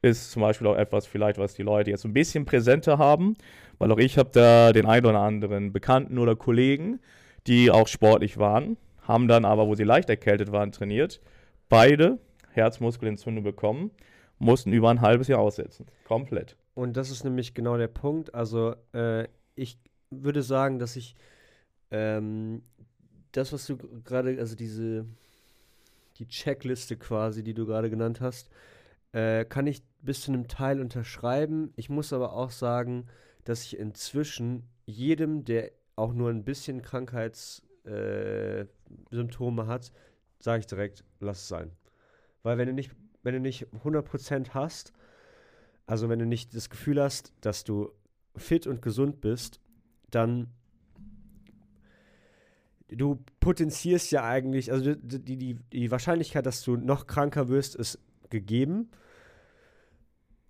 ist 0.02 0.30
zum 0.32 0.42
Beispiel 0.42 0.66
auch 0.66 0.76
etwas 0.76 1.06
vielleicht, 1.06 1.38
was 1.38 1.54
die 1.54 1.62
Leute 1.62 1.90
jetzt 1.90 2.04
ein 2.04 2.12
bisschen 2.12 2.44
präsenter 2.44 2.98
haben, 2.98 3.34
weil 3.78 3.90
auch 3.92 3.98
ich 3.98 4.18
habe 4.18 4.30
da 4.32 4.72
den 4.72 4.86
einen 4.86 5.06
oder 5.06 5.20
anderen 5.20 5.72
Bekannten 5.72 6.18
oder 6.18 6.36
Kollegen, 6.36 7.00
die 7.46 7.70
auch 7.70 7.86
sportlich 7.86 8.38
waren, 8.38 8.76
haben 9.06 9.28
dann 9.28 9.44
aber, 9.44 9.66
wo 9.66 9.74
sie 9.74 9.84
leicht 9.84 10.10
erkältet 10.10 10.52
waren, 10.52 10.72
trainiert. 10.72 11.20
Beide 11.68 12.18
Herzmuskelentzündung 12.52 13.44
bekommen, 13.44 13.90
mussten 14.38 14.72
über 14.72 14.90
ein 14.90 15.00
halbes 15.00 15.28
Jahr 15.28 15.40
aussetzen. 15.40 15.86
Komplett. 16.04 16.56
und 16.74 16.96
das 16.96 17.10
ist 17.10 17.24
nämlich 17.24 17.54
genau 17.54 17.76
der 17.76 17.88
Punkt. 17.88 18.34
Also 18.34 18.74
äh, 18.92 19.26
ich 19.54 19.78
würde 20.10 20.42
sagen, 20.42 20.78
dass 20.78 20.96
ich 20.96 21.16
ähm, 21.90 22.62
das, 23.32 23.52
was 23.52 23.66
du 23.66 23.76
gerade, 23.76 24.38
also 24.38 24.56
diese, 24.56 25.06
die 26.18 26.26
Checkliste 26.26 26.96
quasi, 26.96 27.42
die 27.42 27.54
du 27.54 27.66
gerade 27.66 27.90
genannt 27.90 28.20
hast, 28.20 28.50
äh, 29.12 29.44
kann 29.44 29.66
ich 29.66 29.82
bis 30.00 30.22
zu 30.22 30.32
einem 30.32 30.48
Teil 30.48 30.80
unterschreiben. 30.80 31.72
Ich 31.76 31.88
muss 31.88 32.12
aber 32.12 32.32
auch 32.32 32.50
sagen, 32.50 33.06
dass 33.44 33.64
ich 33.64 33.78
inzwischen 33.78 34.64
jedem, 34.84 35.44
der 35.44 35.70
auch 35.96 36.12
nur 36.12 36.30
ein 36.30 36.44
bisschen 36.44 36.82
Krankheitssymptome 36.82 37.65
äh, 37.86 38.66
hat, 39.66 39.92
sage 40.38 40.60
ich 40.60 40.66
direkt, 40.66 41.04
lass 41.20 41.42
es 41.42 41.48
sein. 41.48 41.72
Weil 42.42 42.58
wenn 42.58 42.68
du 42.68 42.74
nicht, 42.74 42.92
wenn 43.22 43.34
du 43.34 43.40
nicht 43.40 43.66
100% 43.84 44.50
hast, 44.50 44.92
also 45.86 46.08
wenn 46.08 46.18
du 46.18 46.26
nicht 46.26 46.54
das 46.54 46.70
Gefühl 46.70 47.00
hast, 47.00 47.32
dass 47.40 47.64
du 47.64 47.92
fit 48.36 48.66
und 48.66 48.82
gesund 48.82 49.20
bist, 49.20 49.60
dann 50.10 50.48
du 52.88 53.24
potenzierst 53.40 54.10
ja 54.12 54.24
eigentlich, 54.24 54.72
also 54.72 54.94
die, 54.94 55.36
die, 55.36 55.54
die 55.54 55.90
Wahrscheinlichkeit, 55.90 56.46
dass 56.46 56.62
du 56.62 56.76
noch 56.76 57.06
kranker 57.06 57.48
wirst, 57.48 57.74
ist 57.74 57.98
gegeben. 58.30 58.90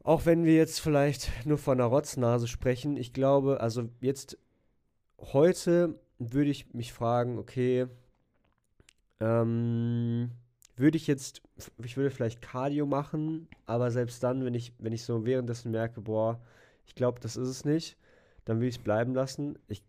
Auch 0.03 0.27
wenn 0.27 0.45
wir 0.45 0.55
jetzt 0.55 0.81
vielleicht 0.81 1.31
nur 1.47 1.59
von 1.59 1.81
einer 1.81 1.89
Rotznase 1.89 2.47
sprechen, 2.47 2.97
ich 2.97 3.13
glaube, 3.13 3.61
also 3.61 3.89
jetzt 4.01 4.39
heute 5.19 5.99
würde 6.19 6.51
ich 6.51 6.73
mich 6.75 6.93
fragen, 6.93 7.39
okay, 7.39 7.87
ähm, 9.21 10.31
würde 10.77 10.97
ich 10.97 11.07
jetzt, 11.07 11.43
ich 11.83 11.97
würde 11.97 12.11
vielleicht 12.11 12.43
Cardio 12.43 12.87
machen, 12.87 13.49
aber 13.65 13.91
selbst 13.91 14.23
dann, 14.23 14.45
wenn 14.45 14.55
ich, 14.55 14.73
wenn 14.79 14.93
ich 14.93 15.05
so 15.05 15.25
währenddessen 15.25 15.71
merke, 15.71 16.01
boah, 16.01 16.41
ich 16.87 16.95
glaube, 16.95 17.21
das 17.21 17.37
ist 17.37 17.49
es 17.49 17.65
nicht, 17.65 17.97
dann 18.45 18.59
würde 18.59 18.69
ich 18.69 18.77
es 18.77 18.83
bleiben 18.83 19.15
lassen. 19.15 19.59
Ich, 19.69 19.83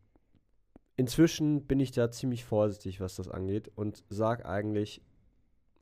inzwischen 0.96 1.66
bin 1.68 1.80
ich 1.80 1.92
da 1.92 2.10
ziemlich 2.10 2.46
vorsichtig, 2.46 3.00
was 3.02 3.16
das 3.16 3.28
angeht 3.28 3.70
und 3.76 4.04
sage 4.10 4.46
eigentlich, 4.46 5.02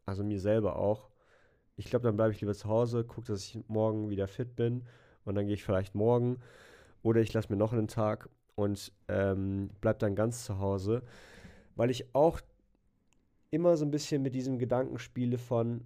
also 0.05 0.23
mir 0.23 0.39
selber 0.39 0.77
auch, 0.77 1.10
ich 1.77 1.86
glaube, 1.86 2.03
dann 2.03 2.15
bleibe 2.15 2.31
ich 2.31 2.41
lieber 2.41 2.53
zu 2.53 2.67
Hause, 2.67 3.03
gucke, 3.03 3.27
dass 3.27 3.43
ich 3.43 3.60
morgen 3.67 4.10
wieder 4.10 4.27
fit 4.27 4.55
bin 4.55 4.86
und 5.23 5.36
dann 5.36 5.45
gehe 5.45 5.55
ich 5.55 5.63
vielleicht 5.63 5.93
morgen 5.93 6.39
oder 7.03 7.21
ich 7.21 7.34
lasse 7.34 7.51
mir 7.51 7.58
noch 7.58 7.73
einen 7.73 7.88
Tag 7.88 8.29
und 8.56 8.91
ähm, 9.08 9.70
bleibe 9.82 10.00
dann 10.00 10.15
ganz 10.15 10.46
zu 10.46 10.60
Hause, 10.60 11.04
weil 11.76 11.89
ich 11.89 12.13
auch 12.13 12.41
immer 13.52 13.78
so 13.78 13.86
ein 13.86 13.91
bisschen 13.91 14.22
mit 14.22 14.34
diesem 14.34 14.60
Gedanken 14.60 14.98
spiele 14.98 15.38
von, 15.38 15.86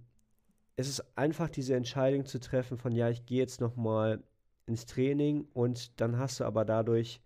es 0.76 0.88
ist 0.88 1.04
einfach 1.16 1.48
diese 1.50 1.74
Entscheidung 1.74 2.24
zu 2.24 2.40
treffen 2.40 2.78
von, 2.78 2.92
ja, 2.92 3.08
ich 3.10 3.26
gehe 3.26 3.38
jetzt 3.38 3.60
noch 3.60 3.76
mal 3.76 4.22
ins 4.66 4.86
Training 4.86 5.46
und 5.52 6.00
dann 6.00 6.18
hast 6.18 6.40
du 6.40 6.44
aber 6.44 6.64
dadurch 6.64 7.20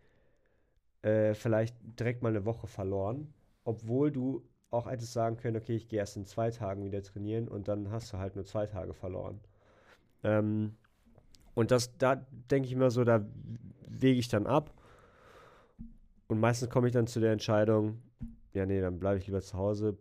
äh, 1.02 1.34
vielleicht 1.34 1.76
direkt 1.98 2.22
mal 2.22 2.30
eine 2.30 2.44
Woche 2.44 2.66
verloren, 2.66 3.32
obwohl 3.64 4.10
du 4.10 4.42
auch 4.70 4.90
hättest 4.90 5.12
sagen 5.12 5.36
können, 5.36 5.56
okay, 5.56 5.76
ich 5.76 5.88
gehe 5.88 6.00
erst 6.00 6.16
in 6.16 6.26
zwei 6.26 6.50
Tagen 6.50 6.84
wieder 6.84 7.02
trainieren 7.02 7.48
und 7.48 7.68
dann 7.68 7.90
hast 7.90 8.12
du 8.12 8.18
halt 8.18 8.34
nur 8.34 8.44
zwei 8.44 8.66
Tage 8.66 8.92
verloren. 8.92 9.40
Ähm, 10.24 10.74
und 11.54 11.70
das, 11.70 11.96
da 11.98 12.16
denke 12.50 12.66
ich 12.66 12.72
immer 12.72 12.90
so, 12.90 13.04
da 13.04 13.24
wege 13.86 14.18
ich 14.18 14.28
dann 14.28 14.46
ab. 14.46 14.72
Und 16.34 16.40
meistens 16.40 16.68
komme 16.68 16.88
ich 16.88 16.92
dann 16.92 17.06
zu 17.06 17.20
der 17.20 17.30
Entscheidung, 17.30 18.02
ja, 18.54 18.66
nee, 18.66 18.80
dann 18.80 18.98
bleibe 18.98 19.18
ich 19.18 19.26
lieber 19.28 19.40
zu 19.40 19.56
Hause, 19.56 19.96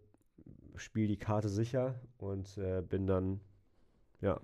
spiele 0.75 1.07
die 1.07 1.17
Karte 1.17 1.47
sicher 1.47 1.93
und 2.17 2.57
äh, 2.57 2.81
bin 2.81 3.05
dann, 3.05 3.39
ja, 4.19 4.41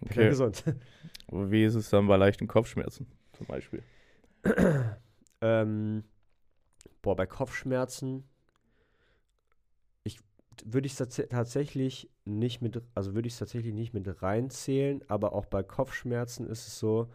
Okay. 0.00 0.28
gesund. 0.28 0.64
Wie 1.30 1.64
ist 1.64 1.76
es 1.76 1.88
dann 1.88 2.08
bei 2.08 2.16
leichten 2.16 2.48
Kopfschmerzen 2.48 3.06
zum 3.32 3.46
Beispiel? 3.46 3.84
ähm, 5.40 6.02
boah, 7.00 7.14
bei 7.14 7.26
Kopfschmerzen, 7.26 8.24
ich 10.02 10.18
würde 10.64 10.88
ich 10.88 10.96
tatsächlich 10.96 12.10
nicht 12.24 12.60
mit, 12.60 12.82
also 12.96 13.14
würde 13.14 13.28
ich 13.28 13.34
es 13.34 13.38
tatsächlich 13.38 13.72
nicht 13.72 13.94
mit 13.94 14.20
reinzählen, 14.20 15.00
aber 15.06 15.32
auch 15.32 15.46
bei 15.46 15.62
Kopfschmerzen 15.62 16.48
ist 16.48 16.66
es 16.66 16.80
so, 16.80 17.08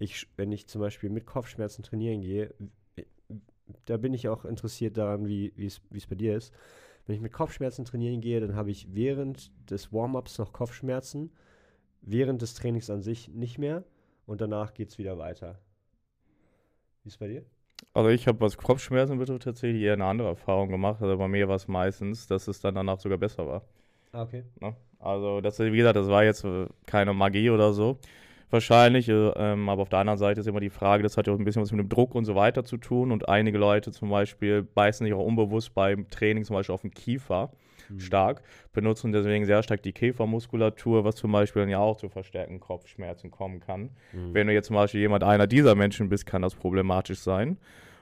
ich, 0.00 0.26
wenn 0.36 0.50
ich 0.50 0.66
zum 0.66 0.80
Beispiel 0.80 1.08
mit 1.08 1.24
Kopfschmerzen 1.24 1.84
trainieren 1.84 2.20
gehe, 2.20 2.52
da 3.86 3.96
bin 3.96 4.14
ich 4.14 4.28
auch 4.28 4.44
interessiert 4.44 4.96
daran, 4.96 5.26
wie 5.26 5.52
es 5.58 6.06
bei 6.06 6.14
dir 6.14 6.36
ist. 6.36 6.52
Wenn 7.06 7.16
ich 7.16 7.22
mit 7.22 7.32
Kopfschmerzen 7.32 7.84
trainieren 7.84 8.20
gehe, 8.20 8.40
dann 8.40 8.56
habe 8.56 8.70
ich 8.70 8.94
während 8.94 9.52
des 9.70 9.92
Warm-ups 9.92 10.38
noch 10.38 10.52
Kopfschmerzen, 10.52 11.30
während 12.00 12.40
des 12.40 12.54
Trainings 12.54 12.88
an 12.90 13.02
sich 13.02 13.28
nicht 13.28 13.58
mehr 13.58 13.84
und 14.26 14.40
danach 14.40 14.72
geht 14.72 14.88
es 14.88 14.98
wieder 14.98 15.18
weiter. 15.18 15.58
Wie 17.02 17.08
ist 17.08 17.14
es 17.14 17.18
bei 17.18 17.28
dir? 17.28 17.44
Also 17.92 18.08
ich 18.08 18.26
habe, 18.26 18.40
was 18.40 18.56
Kopfschmerzen 18.56 19.18
betrifft, 19.18 19.42
tatsächlich 19.42 19.82
eher 19.82 19.92
eine 19.92 20.06
andere 20.06 20.28
Erfahrung 20.28 20.70
gemacht. 20.70 21.02
Also 21.02 21.18
bei 21.18 21.28
mir 21.28 21.48
war 21.48 21.56
es 21.56 21.68
meistens, 21.68 22.26
dass 22.26 22.48
es 22.48 22.60
dann 22.60 22.74
danach 22.74 22.98
sogar 22.98 23.18
besser 23.18 23.46
war. 23.46 23.62
Ah, 24.12 24.22
okay. 24.22 24.44
Ne? 24.60 24.74
Also 24.98 25.40
das, 25.42 25.58
wie 25.58 25.76
gesagt, 25.76 25.96
das 25.96 26.08
war 26.08 26.24
jetzt 26.24 26.44
äh, 26.44 26.66
keine 26.86 27.12
Magie 27.12 27.50
oder 27.50 27.74
so 27.74 27.98
wahrscheinlich. 28.54 29.10
Äh, 29.10 29.12
ähm, 29.36 29.68
aber 29.68 29.82
auf 29.82 29.90
der 29.90 29.98
anderen 29.98 30.18
Seite 30.18 30.40
ist 30.40 30.46
immer 30.46 30.60
die 30.60 30.70
Frage, 30.70 31.02
das 31.02 31.18
hat 31.18 31.26
ja 31.26 31.34
auch 31.34 31.38
ein 31.38 31.44
bisschen 31.44 31.60
was 31.60 31.72
mit 31.72 31.80
dem 31.80 31.90
Druck 31.90 32.14
und 32.14 32.24
so 32.24 32.34
weiter 32.34 32.64
zu 32.64 32.78
tun. 32.78 33.12
Und 33.12 33.28
einige 33.28 33.58
Leute 33.58 33.92
zum 33.92 34.08
Beispiel 34.08 34.62
beißen 34.62 35.04
sich 35.04 35.12
auch 35.12 35.24
unbewusst 35.24 35.74
beim 35.74 36.08
Training 36.08 36.44
zum 36.44 36.54
Beispiel 36.54 36.74
auf 36.74 36.80
den 36.80 36.92
Kiefer 36.92 37.50
mhm. 37.88 38.00
stark, 38.00 38.42
benutzen 38.72 39.12
deswegen 39.12 39.44
sehr 39.44 39.62
stark 39.62 39.82
die 39.82 39.92
Kiefermuskulatur, 39.92 41.04
was 41.04 41.16
zum 41.16 41.32
Beispiel 41.32 41.62
dann 41.62 41.68
ja 41.68 41.78
auch 41.78 41.96
zu 41.96 42.08
verstärkten 42.08 42.60
Kopfschmerzen 42.60 43.30
kommen 43.30 43.60
kann. 43.60 43.90
Mhm. 44.12 44.32
Wenn 44.32 44.46
du 44.46 44.54
jetzt 44.54 44.68
zum 44.68 44.76
Beispiel 44.76 45.00
jemand 45.00 45.24
einer 45.24 45.46
dieser 45.46 45.74
Menschen 45.74 46.08
bist, 46.08 46.26
kann 46.26 46.42
das 46.42 46.54
problematisch 46.54 47.18
sein. 47.18 47.58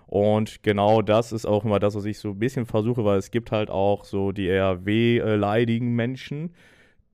Und 0.07 0.63
genau 0.63 1.01
das 1.01 1.33
ist 1.33 1.47
auch 1.47 1.65
immer 1.65 1.81
das, 1.81 1.95
was 1.95 2.05
ich 2.05 2.19
so 2.19 2.31
ein 2.31 2.39
bisschen 2.39 2.67
versuche, 2.67 3.05
weil 3.05 3.19
es 3.19 3.31
gibt 3.31 3.51
halt 3.51 3.71
auch 3.71 4.05
so 4.05 4.31
die 4.33 4.47
eher 4.47 4.85
wehleidigen 4.85 5.95
Menschen, 5.95 6.55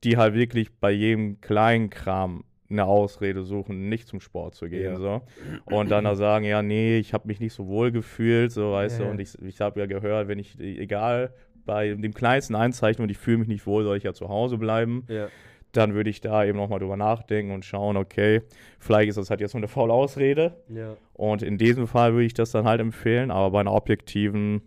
die 0.03 0.16
halt 0.16 0.35
wirklich 0.35 0.72
bei 0.81 0.90
jedem 0.90 1.40
kleinen 1.40 1.90
Kram 1.90 2.44
eine 2.71 2.85
Ausrede 2.85 3.43
suchen, 3.43 3.89
nicht 3.89 4.07
zum 4.09 4.21
Sport 4.21 4.55
zu 4.55 4.69
gehen. 4.69 4.93
Ja. 4.93 4.97
So. 4.97 5.23
Und 5.65 5.91
dann 5.91 6.05
da 6.05 6.15
sagen, 6.15 6.45
ja, 6.45 6.63
nee, 6.63 6.99
ich 6.99 7.15
habe 7.15 7.27
mich 7.27 7.41
nicht 7.41 7.55
so 7.55 7.67
wohl 7.67 7.91
gefühlt, 7.91 8.53
so 8.53 8.73
weißt 8.73 9.01
ja. 9.01 9.07
du, 9.07 9.11
und 9.11 9.21
ich, 9.21 9.41
ich 9.43 9.61
habe 9.61 9.81
ja 9.81 9.87
gehört, 9.87 10.29
wenn 10.29 10.39
ich, 10.39 10.59
egal, 10.59 11.33
bei 11.65 11.95
dem 11.95 12.15
kleinsten 12.15 12.55
Einzeichen 12.55 13.03
und 13.03 13.11
ich 13.11 13.19
fühle 13.19 13.39
mich 13.39 13.49
nicht 13.49 13.67
wohl, 13.67 13.85
soll 13.85 13.97
ich 13.97 14.03
ja 14.03 14.13
zu 14.13 14.29
Hause 14.29 14.59
bleiben. 14.59 15.05
Ja. 15.09 15.29
Dann 15.73 15.95
würde 15.95 16.09
ich 16.09 16.23
da 16.23 16.45
eben 16.45 16.57
nochmal 16.57 16.79
drüber 16.79 16.97
nachdenken 16.97 17.53
und 17.53 17.65
schauen, 17.65 17.99
okay, 17.99 18.41
vielleicht 18.79 19.11
ist 19.11 19.19
das 19.19 19.29
halt 19.29 19.43
jetzt 19.43 19.53
nur 19.53 19.61
eine 19.61 19.69
faule 19.69 19.93
Ausrede. 19.93 20.57
Ja. 20.69 20.97
Und 21.13 21.43
in 21.43 21.59
diesem 21.59 21.87
Fall 21.87 22.15
würde 22.15 22.25
ich 22.25 22.33
das 22.33 22.53
dann 22.53 22.65
halt 22.65 22.81
empfehlen, 22.81 23.31
aber 23.31 23.51
bei 23.51 23.61
einer 23.61 23.75
objektiven 23.75 24.63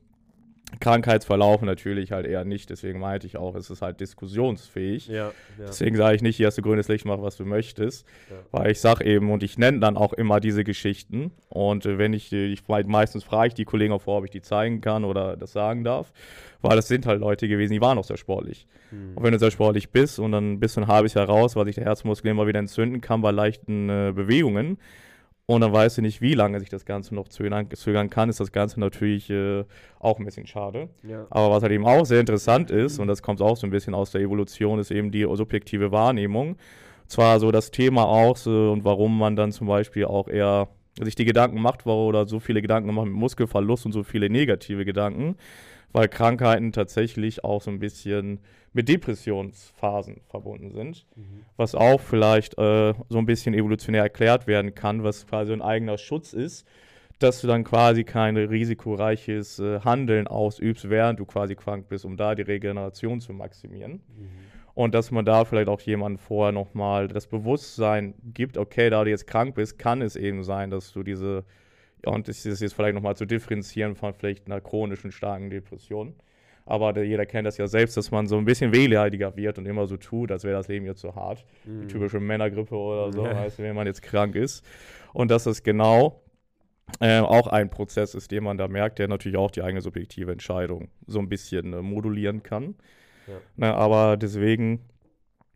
Krankheitsverlauf 0.79 1.61
natürlich 1.61 2.11
halt 2.11 2.25
eher 2.25 2.45
nicht. 2.45 2.69
Deswegen 2.69 2.99
meinte 2.99 3.27
ich 3.27 3.37
auch, 3.37 3.55
es 3.55 3.69
ist 3.69 3.81
halt 3.81 3.99
diskussionsfähig. 3.99 5.07
Ja, 5.07 5.15
ja. 5.15 5.31
Deswegen 5.59 5.95
sage 5.95 6.15
ich 6.15 6.21
nicht, 6.21 6.37
hier 6.37 6.47
hast 6.47 6.57
du 6.57 6.61
grünes 6.61 6.87
Licht, 6.87 7.05
mach 7.05 7.21
was 7.21 7.37
du 7.37 7.45
möchtest. 7.45 8.07
Ja. 8.29 8.37
Weil 8.51 8.71
ich 8.71 8.79
sage 8.79 9.05
eben 9.05 9.31
und 9.31 9.43
ich 9.43 9.57
nenne 9.57 9.79
dann 9.79 9.97
auch 9.97 10.13
immer 10.13 10.39
diese 10.39 10.63
Geschichten. 10.63 11.31
Und 11.49 11.85
äh, 11.85 11.97
wenn 11.97 12.13
ich, 12.13 12.31
ich 12.31 12.63
meistens 12.67 13.23
frage 13.23 13.49
ich 13.49 13.53
die 13.53 13.65
Kollegen 13.65 13.93
auch 13.93 14.01
vor, 14.01 14.19
ob 14.19 14.25
ich 14.25 14.31
die 14.31 14.41
zeigen 14.41 14.81
kann 14.81 15.03
oder 15.03 15.35
das 15.37 15.51
sagen 15.51 15.83
darf. 15.83 16.11
Weil 16.61 16.75
das 16.75 16.87
sind 16.87 17.05
halt 17.05 17.19
Leute 17.19 17.47
gewesen, 17.47 17.73
die 17.73 17.81
waren 17.81 17.97
auch 17.97 18.03
sehr 18.03 18.17
sportlich. 18.17 18.67
Mhm. 18.91 19.17
Und 19.17 19.23
wenn 19.23 19.33
du 19.33 19.39
sehr 19.39 19.51
sportlich 19.51 19.89
bist 19.89 20.19
und 20.19 20.31
dann 20.31 20.59
bist 20.59 20.77
du 20.77 20.81
ein 20.81 20.87
halbes 20.87 21.15
Jahr 21.15 21.25
raus, 21.25 21.55
weil 21.55 21.65
sich 21.65 21.75
der 21.75 21.85
Herzmuskel 21.85 22.31
immer 22.31 22.47
wieder 22.47 22.59
entzünden 22.59 23.01
kann 23.01 23.21
bei 23.21 23.31
leichten 23.31 23.89
äh, 23.89 24.11
Bewegungen, 24.15 24.77
und 25.51 25.61
dann 25.61 25.73
weißt 25.73 25.97
du 25.97 26.01
nicht, 26.01 26.21
wie 26.21 26.33
lange 26.33 26.59
sich 26.61 26.69
das 26.69 26.85
Ganze 26.85 27.13
noch 27.13 27.27
zögern, 27.27 27.67
zögern 27.73 28.09
kann, 28.09 28.29
ist 28.29 28.39
das 28.39 28.53
Ganze 28.53 28.79
natürlich 28.79 29.29
äh, 29.29 29.65
auch 29.99 30.17
ein 30.17 30.23
bisschen 30.23 30.47
schade. 30.47 30.87
Ja. 31.03 31.27
Aber 31.29 31.51
was 31.51 31.61
halt 31.61 31.73
eben 31.73 31.85
auch 31.85 32.05
sehr 32.05 32.21
interessant 32.21 32.71
ist, 32.71 32.99
und 32.99 33.07
das 33.07 33.21
kommt 33.21 33.41
auch 33.41 33.57
so 33.57 33.67
ein 33.67 33.69
bisschen 33.69 33.93
aus 33.93 34.11
der 34.11 34.21
Evolution, 34.21 34.79
ist 34.79 34.91
eben 34.91 35.11
die 35.11 35.27
subjektive 35.29 35.91
Wahrnehmung. 35.91 36.55
Zwar 37.07 37.41
so 37.41 37.51
das 37.51 37.69
Thema 37.69 38.05
auch 38.05 38.37
so, 38.37 38.71
und 38.71 38.85
warum 38.85 39.17
man 39.17 39.35
dann 39.35 39.51
zum 39.51 39.67
Beispiel 39.67 40.05
auch 40.05 40.29
eher 40.29 40.69
sich 41.01 41.15
die 41.15 41.25
Gedanken 41.25 41.61
macht, 41.61 41.85
oder 41.85 42.25
so 42.27 42.39
viele 42.39 42.61
Gedanken 42.61 42.93
macht 42.93 43.07
mit 43.07 43.15
Muskelverlust 43.15 43.85
und 43.85 43.91
so 43.91 44.03
viele 44.03 44.29
negative 44.29 44.85
Gedanken, 44.85 45.35
weil 45.93 46.07
Krankheiten 46.07 46.71
tatsächlich 46.71 47.43
auch 47.43 47.61
so 47.61 47.71
ein 47.71 47.79
bisschen 47.79 48.39
mit 48.73 48.87
Depressionsphasen 48.87 50.21
verbunden 50.29 50.71
sind, 50.71 51.05
mhm. 51.15 51.45
was 51.57 51.75
auch 51.75 51.99
vielleicht 51.99 52.57
äh, 52.57 52.93
so 53.09 53.17
ein 53.17 53.25
bisschen 53.25 53.53
evolutionär 53.53 54.03
erklärt 54.03 54.47
werden 54.47 54.75
kann, 54.75 55.03
was 55.03 55.27
quasi 55.27 55.51
ein 55.51 55.61
eigener 55.61 55.97
Schutz 55.97 56.33
ist, 56.33 56.65
dass 57.19 57.41
du 57.41 57.47
dann 57.47 57.63
quasi 57.63 58.03
kein 58.03 58.37
risikoreiches 58.37 59.59
äh, 59.59 59.81
Handeln 59.81 60.27
ausübst, 60.27 60.89
während 60.89 61.19
du 61.19 61.25
quasi 61.25 61.55
krank 61.55 61.87
bist, 61.89 62.05
um 62.05 62.17
da 62.17 62.33
die 62.33 62.41
Regeneration 62.43 63.19
zu 63.19 63.33
maximieren. 63.33 64.01
Mhm. 64.17 64.29
Und 64.73 64.95
dass 64.95 65.11
man 65.11 65.25
da 65.25 65.43
vielleicht 65.43 65.67
auch 65.67 65.81
jemandem 65.81 66.17
vorher 66.17 66.53
nochmal 66.53 67.09
das 67.09 67.27
Bewusstsein 67.27 68.13
gibt, 68.33 68.57
okay, 68.57 68.89
da 68.89 69.03
du 69.03 69.09
jetzt 69.09 69.27
krank 69.27 69.55
bist, 69.55 69.77
kann 69.77 70.01
es 70.01 70.15
eben 70.15 70.43
sein, 70.43 70.71
dass 70.71 70.93
du 70.93 71.03
diese, 71.03 71.43
ja, 72.05 72.11
und 72.11 72.27
das 72.27 72.45
ist 72.45 72.61
jetzt 72.61 72.73
vielleicht 72.73 72.95
nochmal 72.95 73.15
zu 73.15 73.25
differenzieren 73.25 73.95
von 73.95 74.13
vielleicht 74.13 74.47
einer 74.47 74.61
chronischen, 74.61 75.11
starken 75.11 75.49
Depression 75.49 76.15
Aber 76.65 76.93
der, 76.93 77.05
jeder 77.05 77.25
kennt 77.25 77.45
das 77.45 77.57
ja 77.57 77.67
selbst, 77.67 77.97
dass 77.97 78.11
man 78.11 78.27
so 78.27 78.37
ein 78.37 78.45
bisschen 78.45 78.73
wehleidiger 78.73 79.35
wird 79.35 79.57
und 79.57 79.67
immer 79.67 79.87
so 79.87 79.97
tut, 79.97 80.31
als 80.31 80.43
wäre 80.43 80.55
das 80.55 80.67
Leben 80.67 80.85
jetzt 80.85 81.01
so 81.01 81.15
hart. 81.15 81.45
Mhm. 81.65 81.81
Die 81.81 81.87
typische 81.87 82.19
Männergrippe 82.19 82.75
oder 82.75 83.11
so, 83.11 83.23
weißt 83.23 83.59
du, 83.59 83.63
wenn 83.63 83.75
man 83.75 83.87
jetzt 83.87 84.01
krank 84.01 84.35
ist. 84.35 84.65
Und 85.13 85.29
dass 85.29 85.43
das 85.43 85.63
genau 85.63 86.21
äh, 86.99 87.19
auch 87.19 87.47
ein 87.47 87.69
Prozess 87.69 88.15
ist, 88.15 88.31
den 88.31 88.43
man 88.43 88.57
da 88.57 88.67
merkt, 88.67 88.99
der 88.99 89.07
natürlich 89.07 89.37
auch 89.37 89.51
die 89.51 89.61
eigene 89.61 89.81
subjektive 89.81 90.31
Entscheidung 90.31 90.89
so 91.07 91.19
ein 91.19 91.29
bisschen 91.29 91.73
äh, 91.73 91.81
modulieren 91.81 92.43
kann. 92.43 92.75
Ja. 93.27 93.33
Na, 93.55 93.75
aber 93.75 94.17
deswegen, 94.17 94.81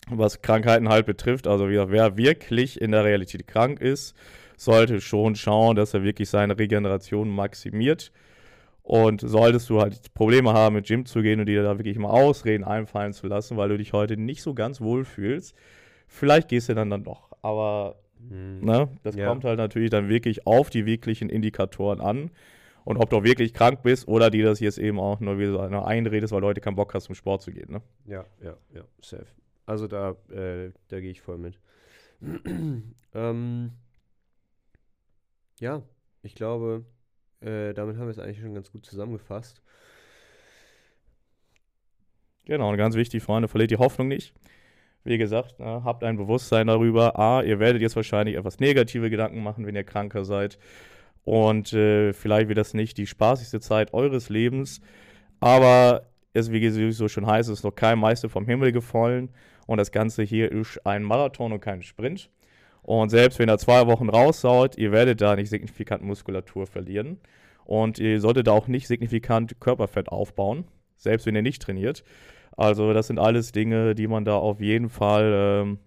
was 0.10 0.42
Krankheiten 0.42 0.90
halt 0.90 1.06
betrifft, 1.06 1.48
also 1.48 1.70
wer, 1.70 1.90
wer 1.90 2.18
wirklich 2.18 2.80
in 2.80 2.92
der 2.92 3.04
Realität 3.04 3.48
krank 3.48 3.82
ist, 3.82 4.16
sollte 4.58 5.02
schon 5.02 5.36
schauen, 5.36 5.76
dass 5.76 5.94
er 5.94 6.04
wirklich 6.04 6.30
seine 6.30 6.58
Regeneration 6.58 7.30
maximiert. 7.30 8.12
Und 8.84 9.22
solltest 9.22 9.70
du 9.70 9.82
halt 9.82 10.14
Probleme 10.14 10.54
haben, 10.54 10.76
mit 10.76 10.86
Gym 10.86 11.06
zu 11.06 11.22
gehen 11.24 11.40
und 11.40 11.48
dir 11.48 11.64
da 11.64 11.78
wirklich 11.80 11.98
mal 11.98 12.10
Ausreden 12.10 12.64
einfallen 12.64 13.14
zu 13.14 13.26
lassen, 13.28 13.58
weil 13.58 13.70
du 13.70 13.78
dich 13.78 13.94
heute 13.94 14.16
nicht 14.16 14.44
so 14.44 14.54
ganz 14.54 14.80
wohl 14.80 15.06
fühlst, 15.06 15.56
vielleicht 16.08 16.50
gehst 16.50 16.70
du 16.70 16.76
dann 16.76 16.92
dann 16.92 17.04
doch. 17.04 17.32
Aber 17.42 17.96
Mhm. 18.30 18.60
Ne? 18.62 18.90
Das 19.04 19.16
Ja. 19.16 19.28
kommt 19.28 19.44
halt 19.44 19.58
natürlich 19.58 19.90
dann 19.90 20.10
wirklich 20.10 20.48
auf 20.48 20.70
die 20.70 20.86
wirklichen 20.86 21.30
Indikatoren 21.30 22.02
an. 22.02 22.32
Und 22.84 22.98
ob 22.98 23.10
du 23.10 23.18
auch 23.18 23.24
wirklich 23.24 23.54
krank 23.54 23.82
bist 23.82 24.08
oder 24.08 24.30
dir 24.30 24.46
das 24.46 24.60
jetzt 24.60 24.78
eben 24.78 25.00
auch 25.00 25.20
nur 25.20 25.40
wie 25.40 25.48
so 25.48 25.60
eine 25.60 25.86
einredest, 25.86 26.32
weil 26.32 26.42
Leute 26.42 26.62
keinen 26.62 26.76
Bock 26.76 26.94
hast, 26.94 27.06
zum 27.06 27.16
Sport 27.16 27.42
zu 27.42 27.52
gehen. 27.52 27.72
Ne? 27.72 27.82
Ja, 28.06 28.26
ja, 28.44 28.56
ja, 28.74 28.82
safe. 29.02 29.26
Also 29.66 29.88
da, 29.88 30.12
äh, 30.32 30.70
da 30.90 31.00
gehe 31.00 31.10
ich 31.10 31.22
voll 31.22 31.40
mit. 31.40 31.60
ähm, 33.16 33.72
ja, 35.60 35.82
ich 36.22 36.36
glaube, 36.36 36.86
äh, 37.42 37.74
damit 37.74 37.98
haben 37.98 38.08
wir 38.08 38.12
es 38.12 38.20
eigentlich 38.20 38.40
schon 38.40 38.54
ganz 38.54 38.72
gut 38.72 38.86
zusammengefasst. 38.86 39.62
Genau, 42.46 42.70
und 42.70 42.78
ganz 42.78 42.96
wichtig, 42.96 43.24
Freunde, 43.24 43.48
verliert 43.48 43.72
die 43.72 43.78
Hoffnung 43.78 44.08
nicht. 44.08 44.34
Wie 45.04 45.18
gesagt, 45.18 45.60
ne, 45.60 45.84
habt 45.84 46.04
ein 46.04 46.18
Bewusstsein 46.18 46.68
darüber. 46.68 47.18
A, 47.20 47.42
ihr 47.44 47.60
werdet 47.60 47.82
jetzt 47.82 47.96
wahrscheinlich 47.96 48.36
etwas 48.36 48.60
negative 48.60 49.10
Gedanken 49.10 49.44
machen, 49.44 49.66
wenn 49.66 49.76
ihr 49.76 49.84
kranker 49.84 50.26
seid. 50.26 50.58
Und 51.24 51.74
äh, 51.74 52.14
vielleicht 52.14 52.48
wird 52.48 52.58
das 52.58 52.74
nicht 52.74 52.98
die 52.98 53.08
spaßigste 53.08 53.60
Zeit 53.60 53.94
eures 53.94 54.30
Lebens. 54.30 54.82
Aber 55.40 56.08
es, 56.34 56.52
wie 56.52 56.92
so 56.92 57.08
schon 57.08 57.26
heißt, 57.26 57.50
ist 57.50 57.64
noch 57.64 57.76
kein 57.76 58.00
Meister 58.00 58.30
vom 58.30 58.46
Himmel 58.46 58.72
gefallen. 58.72 59.30
Und 59.68 59.78
das 59.78 59.92
Ganze 59.92 60.24
hier 60.24 60.52
ist 60.52 60.86
ein 60.86 61.04
Marathon 61.04 61.52
und 61.52 61.60
kein 61.62 61.82
Sprint. 61.82 62.30
Und 62.86 63.10
selbst 63.10 63.40
wenn 63.40 63.50
ihr 63.50 63.58
zwei 63.58 63.88
Wochen 63.88 64.10
raussaut, 64.10 64.78
ihr 64.78 64.92
werdet 64.92 65.20
da 65.20 65.36
nicht 65.36 65.50
signifikant 65.50 66.04
Muskulatur 66.04 66.68
verlieren. 66.68 67.20
Und 67.64 67.98
ihr 67.98 68.22
solltet 68.22 68.46
da 68.46 68.52
auch 68.52 68.68
nicht 68.68 68.88
signifikant 68.88 69.60
Körperfett 69.60 70.10
aufbauen, 70.10 70.66
selbst 70.96 71.26
wenn 71.26 71.36
ihr 71.36 71.42
nicht 71.42 71.64
trainiert. 71.64 72.04
Also 72.56 72.94
das 72.94 73.08
sind 73.08 73.18
alles 73.18 73.52
Dinge, 73.52 73.96
die 73.96 74.08
man 74.08 74.24
da 74.24 74.36
auf 74.36 74.62
jeden 74.62 74.90
Fall 74.90 75.32
ähm, 75.34 75.80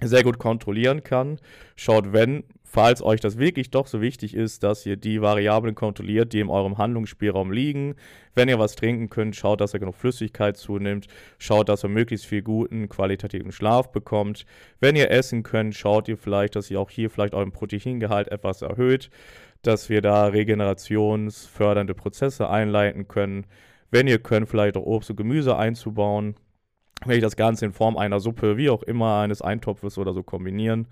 sehr 0.00 0.22
gut 0.22 0.38
kontrollieren 0.38 1.02
kann. 1.02 1.38
Schaut, 1.76 2.14
wenn, 2.14 2.44
falls 2.70 3.02
euch 3.02 3.18
das 3.18 3.36
wirklich 3.36 3.72
doch 3.72 3.88
so 3.88 4.00
wichtig 4.00 4.32
ist, 4.32 4.62
dass 4.62 4.86
ihr 4.86 4.96
die 4.96 5.20
Variablen 5.20 5.74
kontrolliert, 5.74 6.32
die 6.32 6.38
in 6.38 6.48
eurem 6.48 6.78
Handlungsspielraum 6.78 7.50
liegen. 7.50 7.96
Wenn 8.36 8.48
ihr 8.48 8.60
was 8.60 8.76
trinken 8.76 9.10
könnt, 9.10 9.34
schaut, 9.34 9.60
dass 9.60 9.74
ihr 9.74 9.80
genug 9.80 9.96
Flüssigkeit 9.96 10.56
zunimmt. 10.56 11.08
Schaut, 11.38 11.68
dass 11.68 11.84
ihr 11.84 11.88
möglichst 11.88 12.26
viel 12.26 12.42
guten, 12.42 12.88
qualitativen 12.88 13.50
Schlaf 13.50 13.90
bekommt. 13.90 14.46
Wenn 14.78 14.94
ihr 14.94 15.10
essen 15.10 15.42
könnt, 15.42 15.74
schaut 15.74 16.06
ihr 16.06 16.16
vielleicht, 16.16 16.54
dass 16.54 16.70
ihr 16.70 16.78
auch 16.78 16.90
hier 16.90 17.10
vielleicht 17.10 17.34
euren 17.34 17.50
Proteingehalt 17.50 18.28
etwas 18.28 18.62
erhöht, 18.62 19.10
dass 19.62 19.88
wir 19.88 20.00
da 20.00 20.26
regenerationsfördernde 20.26 21.94
Prozesse 21.94 22.48
einleiten 22.48 23.08
können. 23.08 23.46
Wenn 23.90 24.06
ihr 24.06 24.20
könnt, 24.20 24.48
vielleicht 24.48 24.76
auch 24.76 24.86
Obst 24.86 25.10
und 25.10 25.16
Gemüse 25.16 25.56
einzubauen. 25.56 26.36
Wenn 27.04 27.16
ich 27.16 27.22
das 27.22 27.34
Ganze 27.34 27.64
in 27.64 27.72
Form 27.72 27.96
einer 27.96 28.20
Suppe, 28.20 28.56
wie 28.56 28.70
auch 28.70 28.84
immer, 28.84 29.18
eines 29.18 29.42
Eintopfes 29.42 29.98
oder 29.98 30.12
so 30.12 30.22
kombinieren. 30.22 30.86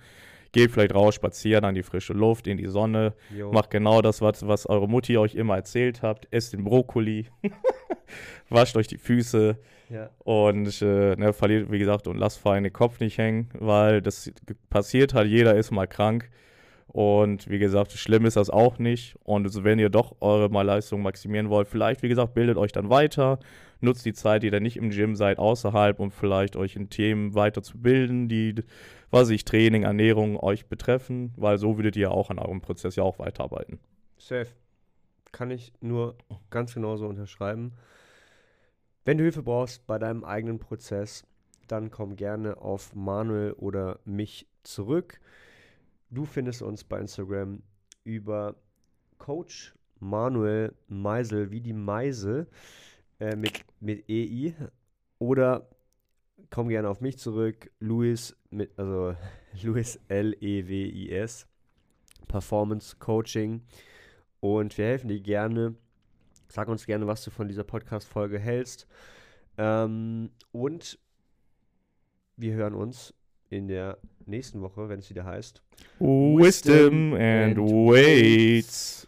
Geht 0.52 0.70
vielleicht 0.70 0.94
raus, 0.94 1.14
spazieren 1.14 1.64
an 1.64 1.74
die 1.74 1.82
frische 1.82 2.14
Luft, 2.14 2.46
in 2.46 2.56
die 2.56 2.68
Sonne. 2.68 3.14
Jo. 3.36 3.52
Macht 3.52 3.70
genau 3.70 4.00
das, 4.00 4.22
was, 4.22 4.46
was 4.46 4.66
eure 4.66 4.88
Mutti 4.88 5.18
euch 5.18 5.34
immer 5.34 5.56
erzählt 5.56 6.02
habt. 6.02 6.26
Esst 6.30 6.52
den 6.54 6.64
Brokkoli. 6.64 7.26
Wascht 8.48 8.76
euch 8.76 8.86
die 8.86 8.98
Füße. 8.98 9.58
Ja. 9.90 10.10
Und 10.18 10.82
äh, 10.82 11.16
ne, 11.16 11.32
verliert, 11.32 11.70
wie 11.70 11.78
gesagt, 11.78 12.06
und 12.08 12.16
lasst 12.16 12.38
vor 12.38 12.52
allem 12.52 12.64
den 12.64 12.72
Kopf 12.72 13.00
nicht 13.00 13.18
hängen, 13.18 13.48
weil 13.58 14.02
das 14.02 14.30
passiert 14.70 15.14
halt, 15.14 15.28
jeder 15.28 15.54
ist 15.54 15.70
mal 15.70 15.86
krank. 15.86 16.30
Und 16.88 17.48
wie 17.50 17.58
gesagt, 17.58 17.92
schlimm 17.92 18.24
ist 18.24 18.36
das 18.36 18.48
auch 18.48 18.78
nicht. 18.78 19.16
Und 19.22 19.62
wenn 19.62 19.78
ihr 19.78 19.90
doch 19.90 20.16
eure 20.20 20.48
mal 20.48 20.62
Leistung 20.62 21.02
maximieren 21.02 21.50
wollt, 21.50 21.68
vielleicht, 21.68 22.02
wie 22.02 22.08
gesagt, 22.08 22.32
bildet 22.34 22.56
euch 22.56 22.72
dann 22.72 22.88
weiter. 22.88 23.38
Nutzt 23.80 24.06
die 24.06 24.14
Zeit, 24.14 24.42
die 24.42 24.48
ihr 24.48 24.60
nicht 24.60 24.78
im 24.78 24.90
Gym 24.90 25.14
seid, 25.14 25.38
außerhalb, 25.38 26.00
um 26.00 26.10
vielleicht 26.10 26.56
euch 26.56 26.76
in 26.76 26.88
Themen 26.88 27.34
weiterzubilden, 27.34 28.28
die, 28.28 28.54
was 29.10 29.30
ich 29.30 29.44
Training, 29.44 29.82
Ernährung 29.82 30.38
euch 30.38 30.66
betreffen, 30.66 31.32
weil 31.36 31.58
so 31.58 31.76
würdet 31.76 31.96
ihr 31.96 32.10
auch 32.10 32.30
an 32.30 32.38
eurem 32.38 32.60
Prozess 32.60 32.96
ja 32.96 33.02
auch 33.02 33.18
weiterarbeiten. 33.18 33.78
Safe. 34.18 34.48
Kann 35.32 35.50
ich 35.50 35.72
nur 35.80 36.16
ganz 36.50 36.74
genauso 36.74 37.06
unterschreiben. 37.06 37.72
Wenn 39.04 39.18
du 39.18 39.24
Hilfe 39.24 39.42
brauchst 39.42 39.86
bei 39.86 39.98
deinem 39.98 40.24
eigenen 40.24 40.58
Prozess, 40.58 41.24
dann 41.66 41.90
komm 41.90 42.16
gerne 42.16 42.58
auf 42.58 42.94
Manuel 42.94 43.52
oder 43.52 44.00
mich 44.04 44.46
zurück. 44.62 45.20
Du 46.10 46.24
findest 46.24 46.62
uns 46.62 46.84
bei 46.84 46.98
Instagram 46.98 47.62
über 48.04 48.54
Coach 49.18 49.74
Manuel 50.00 50.74
Meisel 50.86 51.50
wie 51.50 51.60
die 51.60 51.72
Meise 51.72 52.46
äh, 53.20 53.36
mit, 53.36 53.64
mit 53.80 54.08
EI 54.08 54.54
oder 55.18 55.68
komm 56.50 56.68
gerne 56.68 56.88
auf 56.88 57.00
mich 57.00 57.18
zurück. 57.18 57.70
Luis 57.80 58.36
mit, 58.50 58.78
also 58.78 59.14
Luis 59.62 60.00
L-E-W-I-S. 60.08 61.46
Performance 62.26 62.96
Coaching. 62.98 63.62
Und 64.40 64.76
wir 64.78 64.86
helfen 64.86 65.08
dir 65.08 65.20
gerne. 65.20 65.74
Sag 66.48 66.68
uns 66.68 66.86
gerne, 66.86 67.06
was 67.06 67.24
du 67.24 67.30
von 67.30 67.48
dieser 67.48 67.64
Podcast-Folge 67.64 68.38
hältst. 68.38 68.86
Ähm, 69.56 70.30
und 70.52 70.98
wir 72.36 72.54
hören 72.54 72.74
uns 72.74 73.14
in 73.50 73.66
der 73.66 73.98
nächsten 74.26 74.60
Woche, 74.60 74.88
wenn 74.88 75.00
es 75.00 75.10
wieder 75.10 75.24
heißt. 75.24 75.62
Wisdom 75.98 77.14
and 77.14 77.58
and 77.58 77.58
weights. 77.58 79.06